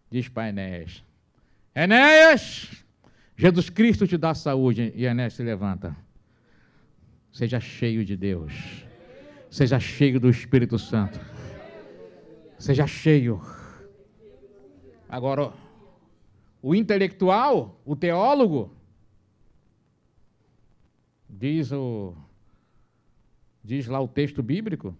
diz 0.09 0.27
para 0.27 0.49
Enéas: 0.49 1.03
Enéas, 1.75 2.83
Jesus 3.37 3.69
Cristo 3.69 4.07
te 4.07 4.17
dá 4.17 4.33
saúde. 4.33 4.91
E 4.95 5.05
Enéas 5.05 5.33
se 5.33 5.43
levanta. 5.43 5.95
Seja 7.31 7.59
cheio 7.59 8.03
de 8.03 8.17
Deus. 8.17 8.53
Seja 9.49 9.79
cheio 9.79 10.19
do 10.19 10.29
Espírito 10.29 10.79
Santo. 10.79 11.19
Seja 12.57 12.87
cheio. 12.87 13.41
Agora, 15.11 15.53
o 16.61 16.73
intelectual, 16.73 17.77
o 17.83 17.97
teólogo, 17.97 18.73
diz 21.29 21.69
o 21.73 22.15
diz 23.61 23.87
lá 23.87 23.99
o 23.99 24.07
texto 24.07 24.41
bíblico, 24.41 24.95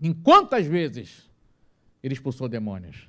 em 0.00 0.14
quantas 0.14 0.66
vezes 0.66 1.30
ele 2.02 2.14
expulsou 2.14 2.48
demônios. 2.48 3.06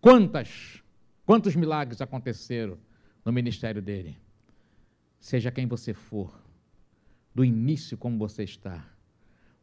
Quantas, 0.00 0.82
quantos 1.24 1.54
milagres 1.54 2.00
aconteceram 2.00 2.76
no 3.24 3.32
ministério 3.32 3.80
dele? 3.80 4.18
Seja 5.20 5.52
quem 5.52 5.66
você 5.68 5.94
for, 5.94 6.34
do 7.32 7.44
início 7.44 7.96
como 7.96 8.18
você 8.18 8.42
está, 8.42 8.84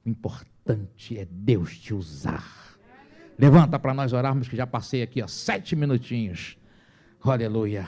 o 0.06 0.10
importante 0.10 1.20
é 1.20 1.26
Deus 1.26 1.78
te 1.78 1.94
usar. 1.94 2.77
Levanta 3.38 3.78
para 3.78 3.94
nós 3.94 4.14
orarmos, 4.14 4.48
que 4.48 4.56
já 4.56 4.66
passei 4.66 5.04
aqui, 5.04 5.22
ó, 5.22 5.28
sete 5.28 5.76
minutinhos. 5.76 6.58
Aleluia. 7.22 7.88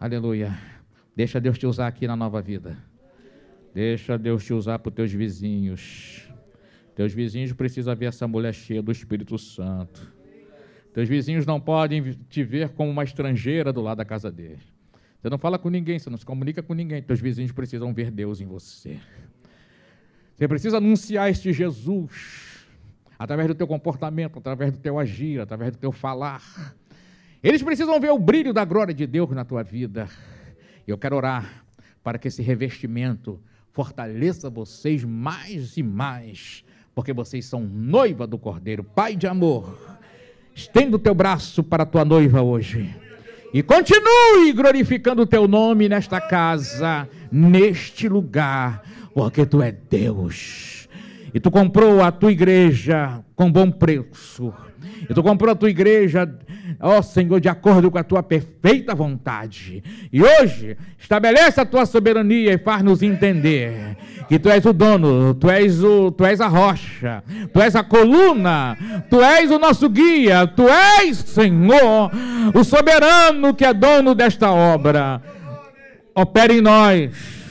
Aleluia. 0.00 0.58
Deixa 1.14 1.38
Deus 1.38 1.58
te 1.58 1.66
usar 1.66 1.88
aqui 1.88 2.06
na 2.06 2.16
nova 2.16 2.40
vida. 2.40 2.78
Deixa 3.74 4.16
Deus 4.16 4.44
te 4.44 4.54
usar 4.54 4.78
para 4.78 4.88
os 4.88 4.94
teus 4.94 5.12
vizinhos. 5.12 6.26
Teus 6.94 7.12
vizinhos 7.12 7.52
precisam 7.52 7.94
ver 7.94 8.06
essa 8.06 8.26
mulher 8.26 8.54
cheia 8.54 8.82
do 8.82 8.90
Espírito 8.90 9.36
Santo. 9.36 10.10
Teus 10.94 11.08
vizinhos 11.08 11.44
não 11.44 11.60
podem 11.60 12.12
te 12.30 12.42
ver 12.42 12.70
como 12.70 12.90
uma 12.90 13.04
estrangeira 13.04 13.72
do 13.72 13.82
lado 13.82 13.98
da 13.98 14.04
casa 14.06 14.30
deles. 14.30 14.62
Você 15.20 15.28
não 15.28 15.38
fala 15.38 15.58
com 15.58 15.68
ninguém, 15.68 15.98
você 15.98 16.08
não 16.08 16.16
se 16.16 16.24
comunica 16.24 16.62
com 16.62 16.72
ninguém. 16.72 17.02
Teus 17.02 17.20
vizinhos 17.20 17.52
precisam 17.52 17.92
ver 17.92 18.10
Deus 18.10 18.40
em 18.40 18.46
você. 18.46 18.98
Você 20.34 20.48
precisa 20.48 20.78
anunciar 20.78 21.30
este 21.30 21.52
Jesus 21.52 22.53
através 23.18 23.48
do 23.48 23.54
teu 23.54 23.66
comportamento, 23.66 24.38
através 24.38 24.72
do 24.72 24.78
teu 24.78 24.98
agir, 24.98 25.40
através 25.40 25.72
do 25.72 25.78
teu 25.78 25.92
falar. 25.92 26.74
Eles 27.42 27.62
precisam 27.62 28.00
ver 28.00 28.10
o 28.10 28.18
brilho 28.18 28.52
da 28.52 28.64
glória 28.64 28.94
de 28.94 29.06
Deus 29.06 29.30
na 29.30 29.44
tua 29.44 29.62
vida. 29.62 30.08
Eu 30.86 30.96
quero 30.96 31.16
orar 31.16 31.64
para 32.02 32.18
que 32.18 32.28
esse 32.28 32.42
revestimento 32.42 33.40
fortaleça 33.72 34.48
vocês 34.48 35.04
mais 35.04 35.76
e 35.76 35.82
mais 35.82 36.64
porque 36.94 37.12
vocês 37.12 37.44
são 37.44 37.60
noiva 37.60 38.26
do 38.26 38.38
Cordeiro, 38.38 38.84
Pai 38.84 39.16
de 39.16 39.26
amor. 39.26 39.98
Estenda 40.54 40.96
o 40.96 40.98
teu 40.98 41.14
braço 41.14 41.62
para 41.62 41.82
a 41.82 41.86
tua 41.86 42.04
noiva 42.04 42.40
hoje. 42.40 42.94
E 43.52 43.62
continue 43.62 44.52
glorificando 44.52 45.22
o 45.22 45.26
teu 45.26 45.48
nome 45.48 45.88
nesta 45.88 46.20
casa, 46.20 47.08
neste 47.30 48.08
lugar, 48.08 48.82
porque 49.12 49.44
tu 49.44 49.60
é 49.60 49.72
Deus. 49.72 50.83
E 51.34 51.40
tu 51.40 51.50
comprou 51.50 52.00
a 52.00 52.12
tua 52.12 52.30
igreja 52.30 53.20
com 53.34 53.50
bom 53.50 53.70
preço. 53.70 54.54
E 55.10 55.12
tu 55.12 55.22
comprou 55.22 55.52
a 55.52 55.56
tua 55.56 55.68
igreja 55.68 56.26
ó 56.80 57.02
Senhor, 57.02 57.40
de 57.40 57.48
acordo 57.48 57.90
com 57.90 57.98
a 57.98 58.04
tua 58.04 58.22
perfeita 58.22 58.94
vontade. 58.94 59.82
E 60.12 60.22
hoje, 60.22 60.76
estabelece 60.98 61.60
a 61.60 61.64
tua 61.64 61.86
soberania 61.86 62.52
e 62.52 62.58
faz-nos 62.58 63.02
entender 63.02 63.96
que 64.28 64.38
tu 64.38 64.48
és 64.48 64.64
o 64.64 64.72
dono, 64.72 65.34
tu 65.34 65.50
és, 65.50 65.82
o, 65.82 66.10
tu 66.10 66.24
és 66.24 66.40
a 66.40 66.46
rocha, 66.46 67.22
tu 67.52 67.60
és 67.60 67.74
a 67.74 67.82
coluna, 67.82 68.76
tu 69.10 69.22
és 69.22 69.50
o 69.50 69.58
nosso 69.58 69.88
guia, 69.88 70.46
tu 70.46 70.64
és, 71.02 71.16
Senhor, 71.16 72.10
o 72.54 72.64
soberano 72.64 73.54
que 73.54 73.64
é 73.64 73.74
dono 73.74 74.14
desta 74.14 74.50
obra. 74.50 75.20
Opera 76.14 76.52
em 76.52 76.60
nós 76.60 77.43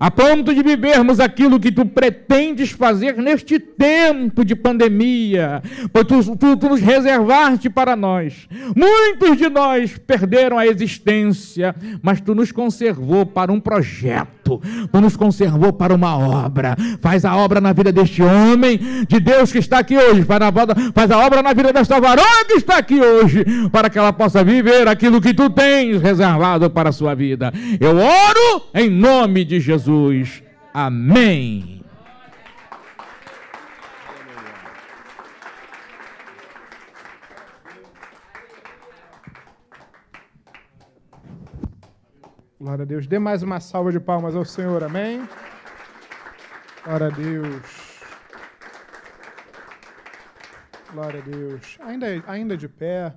a 0.00 0.10
ponto 0.10 0.54
de 0.54 0.62
vivermos 0.62 1.20
aquilo 1.20 1.60
que 1.60 1.70
tu 1.70 1.84
pretendes 1.84 2.70
fazer 2.70 3.18
neste 3.18 3.58
tempo 3.58 4.42
de 4.46 4.56
pandemia, 4.56 5.62
pois 5.92 6.06
tu, 6.06 6.36
tu, 6.36 6.56
tu, 6.56 6.68
nos 6.70 6.80
reservaste 6.80 7.68
para 7.68 7.94
nós. 7.94 8.48
Muitos 8.74 9.36
de 9.36 9.50
nós 9.50 9.98
perderam 9.98 10.56
a 10.56 10.66
existência, 10.66 11.76
mas 12.02 12.18
tu 12.18 12.34
nos 12.34 12.50
conservou 12.50 13.26
para 13.26 13.52
um 13.52 13.60
projeto, 13.60 14.58
tu 14.90 15.00
nos 15.02 15.18
conservou 15.18 15.70
para 15.70 15.94
uma 15.94 16.16
obra. 16.16 16.74
Faz 17.02 17.26
a 17.26 17.36
obra 17.36 17.60
na 17.60 17.74
vida 17.74 17.92
deste 17.92 18.22
homem 18.22 18.80
de 19.06 19.20
Deus 19.20 19.52
que 19.52 19.58
está 19.58 19.80
aqui 19.80 19.98
hoje, 19.98 20.22
faz 20.22 20.40
a, 20.40 20.50
faz 20.94 21.10
a 21.10 21.18
obra 21.18 21.42
na 21.42 21.52
vida 21.52 21.74
desta 21.74 22.00
varoa 22.00 22.44
que 22.46 22.54
está 22.54 22.78
aqui 22.78 22.98
hoje, 22.98 23.44
para 23.70 23.90
que 23.90 23.98
ela 23.98 24.14
possa 24.14 24.42
viver 24.42 24.88
aquilo 24.88 25.20
que 25.20 25.34
tu 25.34 25.50
tens 25.50 26.00
reservado 26.00 26.70
para 26.70 26.88
a 26.88 26.92
sua 26.92 27.14
vida. 27.14 27.52
Eu 27.78 27.98
oro 27.98 28.62
em 28.72 28.88
nome 28.88 29.44
de 29.44 29.60
Jesus. 29.60 29.89
Jesus. 29.90 30.42
Amém. 30.72 31.82
Glória 42.60 42.82
a 42.82 42.86
Deus. 42.86 43.06
Dê 43.08 43.18
mais 43.18 43.42
uma 43.42 43.58
salva 43.58 43.90
de 43.90 43.98
palmas 43.98 44.36
ao 44.36 44.44
Senhor. 44.44 44.84
Amém. 44.84 45.28
Glória 46.84 47.08
a 47.08 47.10
Deus. 47.10 48.00
Glória 50.92 51.20
a 51.20 51.24
Deus. 51.24 51.78
Ainda, 51.80 52.06
ainda 52.28 52.56
de 52.56 52.68
pé, 52.68 53.12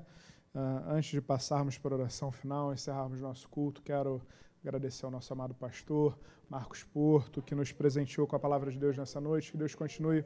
uh, 0.56 0.90
antes 0.90 1.12
de 1.12 1.22
passarmos 1.22 1.78
para 1.78 1.94
a 1.94 2.00
oração 2.00 2.32
final, 2.32 2.74
encerrarmos 2.74 3.22
nosso 3.22 3.48
culto, 3.48 3.82
quero 3.84 4.22
agradecer 4.64 5.06
ao 5.06 5.12
nosso 5.12 5.32
amado 5.34 5.54
pastor, 5.54 6.18
Marcos 6.50 6.84
Porto, 6.86 7.42
que 7.42 7.54
nos 7.54 7.74
presenteou 7.74 8.26
com 8.26 8.36
a 8.36 8.40
palavra 8.40 8.72
de 8.72 8.80
Deus 8.80 8.98
nessa 8.98 9.20
noite. 9.20 9.52
Que 9.52 9.58
Deus 9.58 9.76
continue 9.76 10.24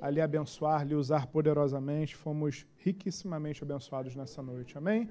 a 0.00 0.08
lhe 0.08 0.20
abençoar, 0.20 0.86
lhe 0.86 0.94
usar 0.94 1.26
poderosamente. 1.26 2.14
Fomos 2.14 2.64
riquissimamente 2.76 3.64
abençoados 3.64 4.14
nessa 4.14 4.40
noite. 4.42 4.78
Amém? 4.78 5.10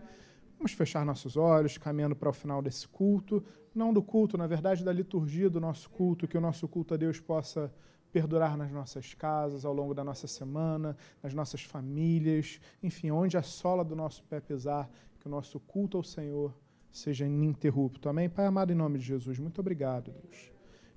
Vamos 0.57 0.72
fechar 0.72 1.06
nossos 1.06 1.35
olhos, 1.35 1.77
caminhando 1.77 2.15
para 2.15 2.30
o 2.30 2.34
final 2.34 2.61
desse 2.61 2.88
culto. 2.88 3.43
Não 3.76 3.93
do 3.93 4.01
culto, 4.01 4.38
na 4.38 4.47
verdade, 4.47 4.84
da 4.84 4.93
liturgia 4.93 5.49
do 5.49 5.60
nosso 5.60 5.89
culto, 5.89 6.26
que 6.26 6.38
o 6.38 6.41
nosso 6.41 6.65
culto 6.65 6.93
a 6.93 6.97
Deus 6.97 7.19
possa 7.19 7.73
perdurar 8.14 8.57
nas 8.57 8.72
nossas 8.72 9.14
casas, 9.14 9.65
ao 9.65 9.73
longo 9.73 9.93
da 9.93 10.06
nossa 10.06 10.26
semana, 10.26 10.95
nas 11.22 11.34
nossas 11.34 11.61
famílias, 11.61 12.60
enfim, 12.81 13.11
onde 13.11 13.38
a 13.38 13.43
sola 13.43 13.84
do 13.84 13.95
nosso 13.95 14.23
pé 14.23 14.39
pisar, 14.39 14.89
que 15.19 15.27
o 15.27 15.30
nosso 15.30 15.60
culto 15.60 15.97
ao 15.97 16.03
Senhor 16.03 16.53
seja 16.91 17.25
ininterrupto. 17.25 18.09
Amém? 18.09 18.29
Pai 18.29 18.45
amado, 18.45 18.71
em 18.71 18.75
nome 18.75 18.99
de 18.99 19.05
Jesus, 19.05 19.39
muito 19.39 19.59
obrigado, 19.59 20.11
Deus. 20.11 20.51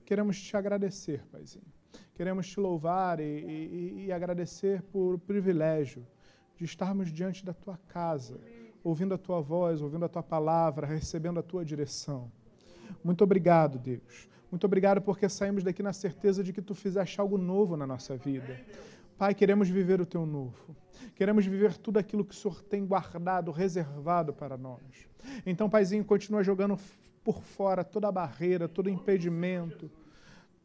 Queremos 0.05 0.41
te 0.41 0.57
agradecer, 0.57 1.25
Paizinho. 1.31 1.65
Queremos 2.15 2.49
te 2.49 2.61
louvar 2.61 3.21
e, 3.21 3.25
e, 3.25 4.05
e 4.07 4.13
agradecer 4.13 4.83
por 4.83 5.15
o 5.15 5.19
privilégio 5.19 6.07
de 6.57 6.65
estarmos 6.65 7.13
diante 7.13 7.45
da 7.45 7.53
tua 7.53 7.79
casa, 7.89 8.39
ouvindo 8.85 9.15
a 9.15 9.19
tua 9.19 9.41
voz, 9.41 9.81
ouvindo 9.81 10.05
a 10.05 10.09
tua 10.09 10.23
palavra, 10.23 10.87
recebendo 10.87 11.41
a 11.41 11.43
tua 11.43 11.65
direção. 11.65 12.31
Muito 13.03 13.25
obrigado, 13.25 13.79
Deus. 13.79 14.29
Muito 14.51 14.65
obrigado 14.65 15.01
porque 15.01 15.29
saímos 15.29 15.65
daqui 15.65 15.83
na 15.83 15.93
certeza 15.93 16.45
de 16.45 16.53
que 16.53 16.61
tu 16.61 16.75
fizeste 16.75 17.21
algo 17.21 17.39
novo 17.39 17.77
na 17.77 17.87
nossa 17.87 18.17
vida. 18.17 18.61
Pai, 19.17 19.35
queremos 19.35 19.69
viver 19.69 20.01
o 20.01 20.07
teu 20.07 20.27
novo. 20.27 20.77
Queremos 21.15 21.47
viver 21.47 21.77
tudo 21.77 21.99
aquilo 21.99 22.25
que 22.25 22.35
o 22.35 22.37
Senhor 22.37 22.63
tem 22.63 22.85
guardado, 22.87 23.51
reservado 23.51 24.33
para 24.33 24.57
nós. 24.57 24.83
Então, 25.47 25.71
Paizinho, 25.71 26.05
continua 26.05 26.43
jogando 26.43 26.79
por 27.23 27.43
fora 27.43 27.85
toda 27.85 28.09
a 28.09 28.13
barreira, 28.13 28.69
todo 28.69 28.91
impedimento, 28.91 29.91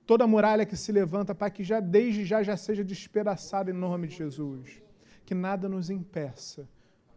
toda 0.05 0.23
a 0.23 0.27
muralha 0.27 0.65
que 0.65 0.76
se 0.76 0.91
levanta, 0.91 1.35
Pai, 1.35 1.51
que 1.51 1.64
já 1.64 1.80
desde 1.80 2.26
já 2.26 2.41
já 2.41 2.57
seja 2.57 2.84
despedaçada 2.84 3.69
em 3.69 3.73
nome 3.73 4.07
de 4.07 4.15
Jesus. 4.15 4.81
Que 5.26 5.35
nada 5.35 5.68
nos 5.68 5.89
impeça 5.89 6.68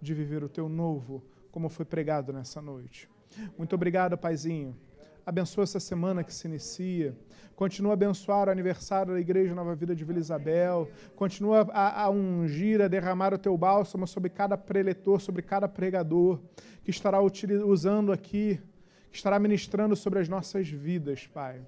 de 0.01 0.13
viver 0.13 0.43
o 0.43 0.49
teu 0.49 0.69
novo, 0.69 1.23
como 1.51 1.69
foi 1.69 1.85
pregado 1.85 2.33
nessa 2.33 2.61
noite. 2.61 3.09
Muito 3.57 3.75
obrigado, 3.75 4.19
Paizinho. 4.19 4.77
Abençoa 5.25 5.65
essa 5.65 5.81
semana 5.81 6.25
que 6.25 6.33
se 6.33 6.47
inicia. 6.47 7.17
Continua 7.55 7.93
a 7.93 7.95
abençoar 7.95 8.49
o 8.49 8.51
aniversário 8.51 9.13
da 9.13 9.21
Igreja 9.21 9.55
Nova 9.55 9.75
Vida 9.75 9.95
de 9.95 10.05
Vila 10.05 10.19
Isabel. 10.19 10.89
Continua 11.15 11.69
a, 11.73 12.05
a 12.05 12.11
ungir, 12.11 12.81
a 12.81 12.89
derramar 12.89 13.35
o 13.35 13.39
teu 13.39 13.57
bálsamo 13.57 14.07
sobre 14.07 14.31
cada 14.31 14.57
preletor, 14.57 15.21
sobre 15.21 15.43
cada 15.43 15.69
pregador 15.69 16.41
que 16.83 16.91
estará 16.91 17.21
usando 17.21 18.13
aqui, 18.13 18.61
que 19.11 19.17
estará 19.17 19.39
ministrando 19.39 19.95
sobre 19.95 20.21
as 20.21 20.29
nossas 20.29 20.69
vidas, 20.69 21.27
Pai. 21.27 21.61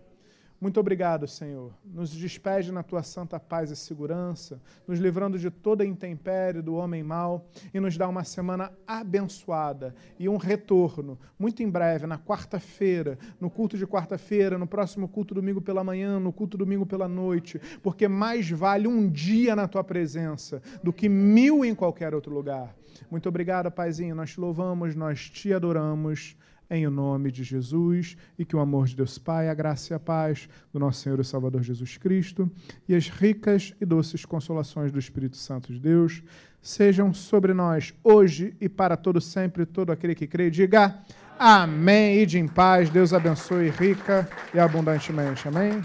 Muito 0.63 0.79
obrigado, 0.79 1.27
Senhor. 1.27 1.73
Nos 1.85 2.13
despede 2.13 2.71
na 2.71 2.85
tua 2.85 3.03
santa 3.03 3.41
paz 3.41 3.73
e 3.73 3.75
segurança, 3.75 4.63
nos 4.87 5.01
livrando 5.01 5.37
de 5.37 5.51
toda 5.51 5.85
intempérie 5.85 6.63
do 6.63 6.77
homem 6.77 7.03
mau 7.03 7.49
e 7.75 7.81
nos 7.81 7.97
dá 7.97 8.07
uma 8.07 8.23
semana 8.23 8.71
abençoada 8.87 9.93
e 10.21 10.29
um 10.29 10.37
retorno 10.37 11.19
muito 11.37 11.65
em 11.65 11.69
breve, 11.69 12.07
na 12.07 12.17
quarta-feira, 12.17 13.19
no 13.41 13.51
culto 13.51 13.77
de 13.77 13.85
quarta-feira, 13.85 14.57
no 14.57 14.69
próximo 14.69 15.09
culto 15.09 15.35
domingo 15.35 15.61
pela 15.61 15.83
manhã, 15.83 16.21
no 16.21 16.33
culto 16.33 16.57
domingo 16.57 16.87
pela 16.87 17.09
noite, 17.09 17.61
porque 17.83 18.07
mais 18.07 18.49
vale 18.49 18.87
um 18.87 19.11
dia 19.11 19.57
na 19.57 19.67
tua 19.67 19.83
presença 19.83 20.63
do 20.81 20.93
que 20.93 21.09
mil 21.09 21.65
em 21.65 21.75
qualquer 21.75 22.15
outro 22.15 22.33
lugar. 22.33 22.73
Muito 23.11 23.29
obrigado, 23.29 23.69
Paizinho. 23.69 24.15
Nós 24.15 24.31
te 24.31 24.41
louvamos, 24.41 24.95
nós 24.95 25.29
te 25.29 25.53
adoramos 25.53 26.37
em 26.71 26.87
nome 26.89 27.31
de 27.31 27.45
Jesus 27.45 28.17
e 28.39 28.45
que 28.45 28.57
o 28.57 28.61
amor 28.61 28.87
de 28.87 28.97
Deus 28.97 29.19
Pai, 29.19 29.49
a 29.49 29.55
graça 29.55 29.93
e 29.93 29.97
a 29.97 30.01
paz 30.01 30.49
do 30.73 30.79
nosso 30.79 31.01
Senhor 31.01 31.21
e 31.21 31.25
Salvador 31.25 31.63
Jesus 31.63 31.97
Cristo 31.97 32.51
e 32.89 32.95
as 32.95 33.09
ricas 33.09 33.75
e 33.81 33.85
doces 33.85 34.25
consolações 34.25 34.91
do 34.91 34.99
Espírito 34.99 35.37
Santo 35.37 35.73
de 35.73 35.79
Deus 35.79 36.23
sejam 36.63 37.13
sobre 37.13 37.53
nós 37.53 37.93
hoje 38.05 38.55
e 38.61 38.69
para 38.69 38.97
todo 38.97 39.21
sempre, 39.21 39.67
todo 39.67 39.91
aquele 39.91 40.15
que 40.15 40.27
crê, 40.27 40.49
diga 40.49 40.97
amém 41.39 42.21
e 42.21 42.27
de 42.27 42.39
em 42.39 42.47
paz. 42.47 42.89
Deus 42.89 43.13
abençoe 43.13 43.69
rica 43.69 44.29
e 44.55 44.61
abundantemente. 44.61 45.49
Amém. 45.49 45.83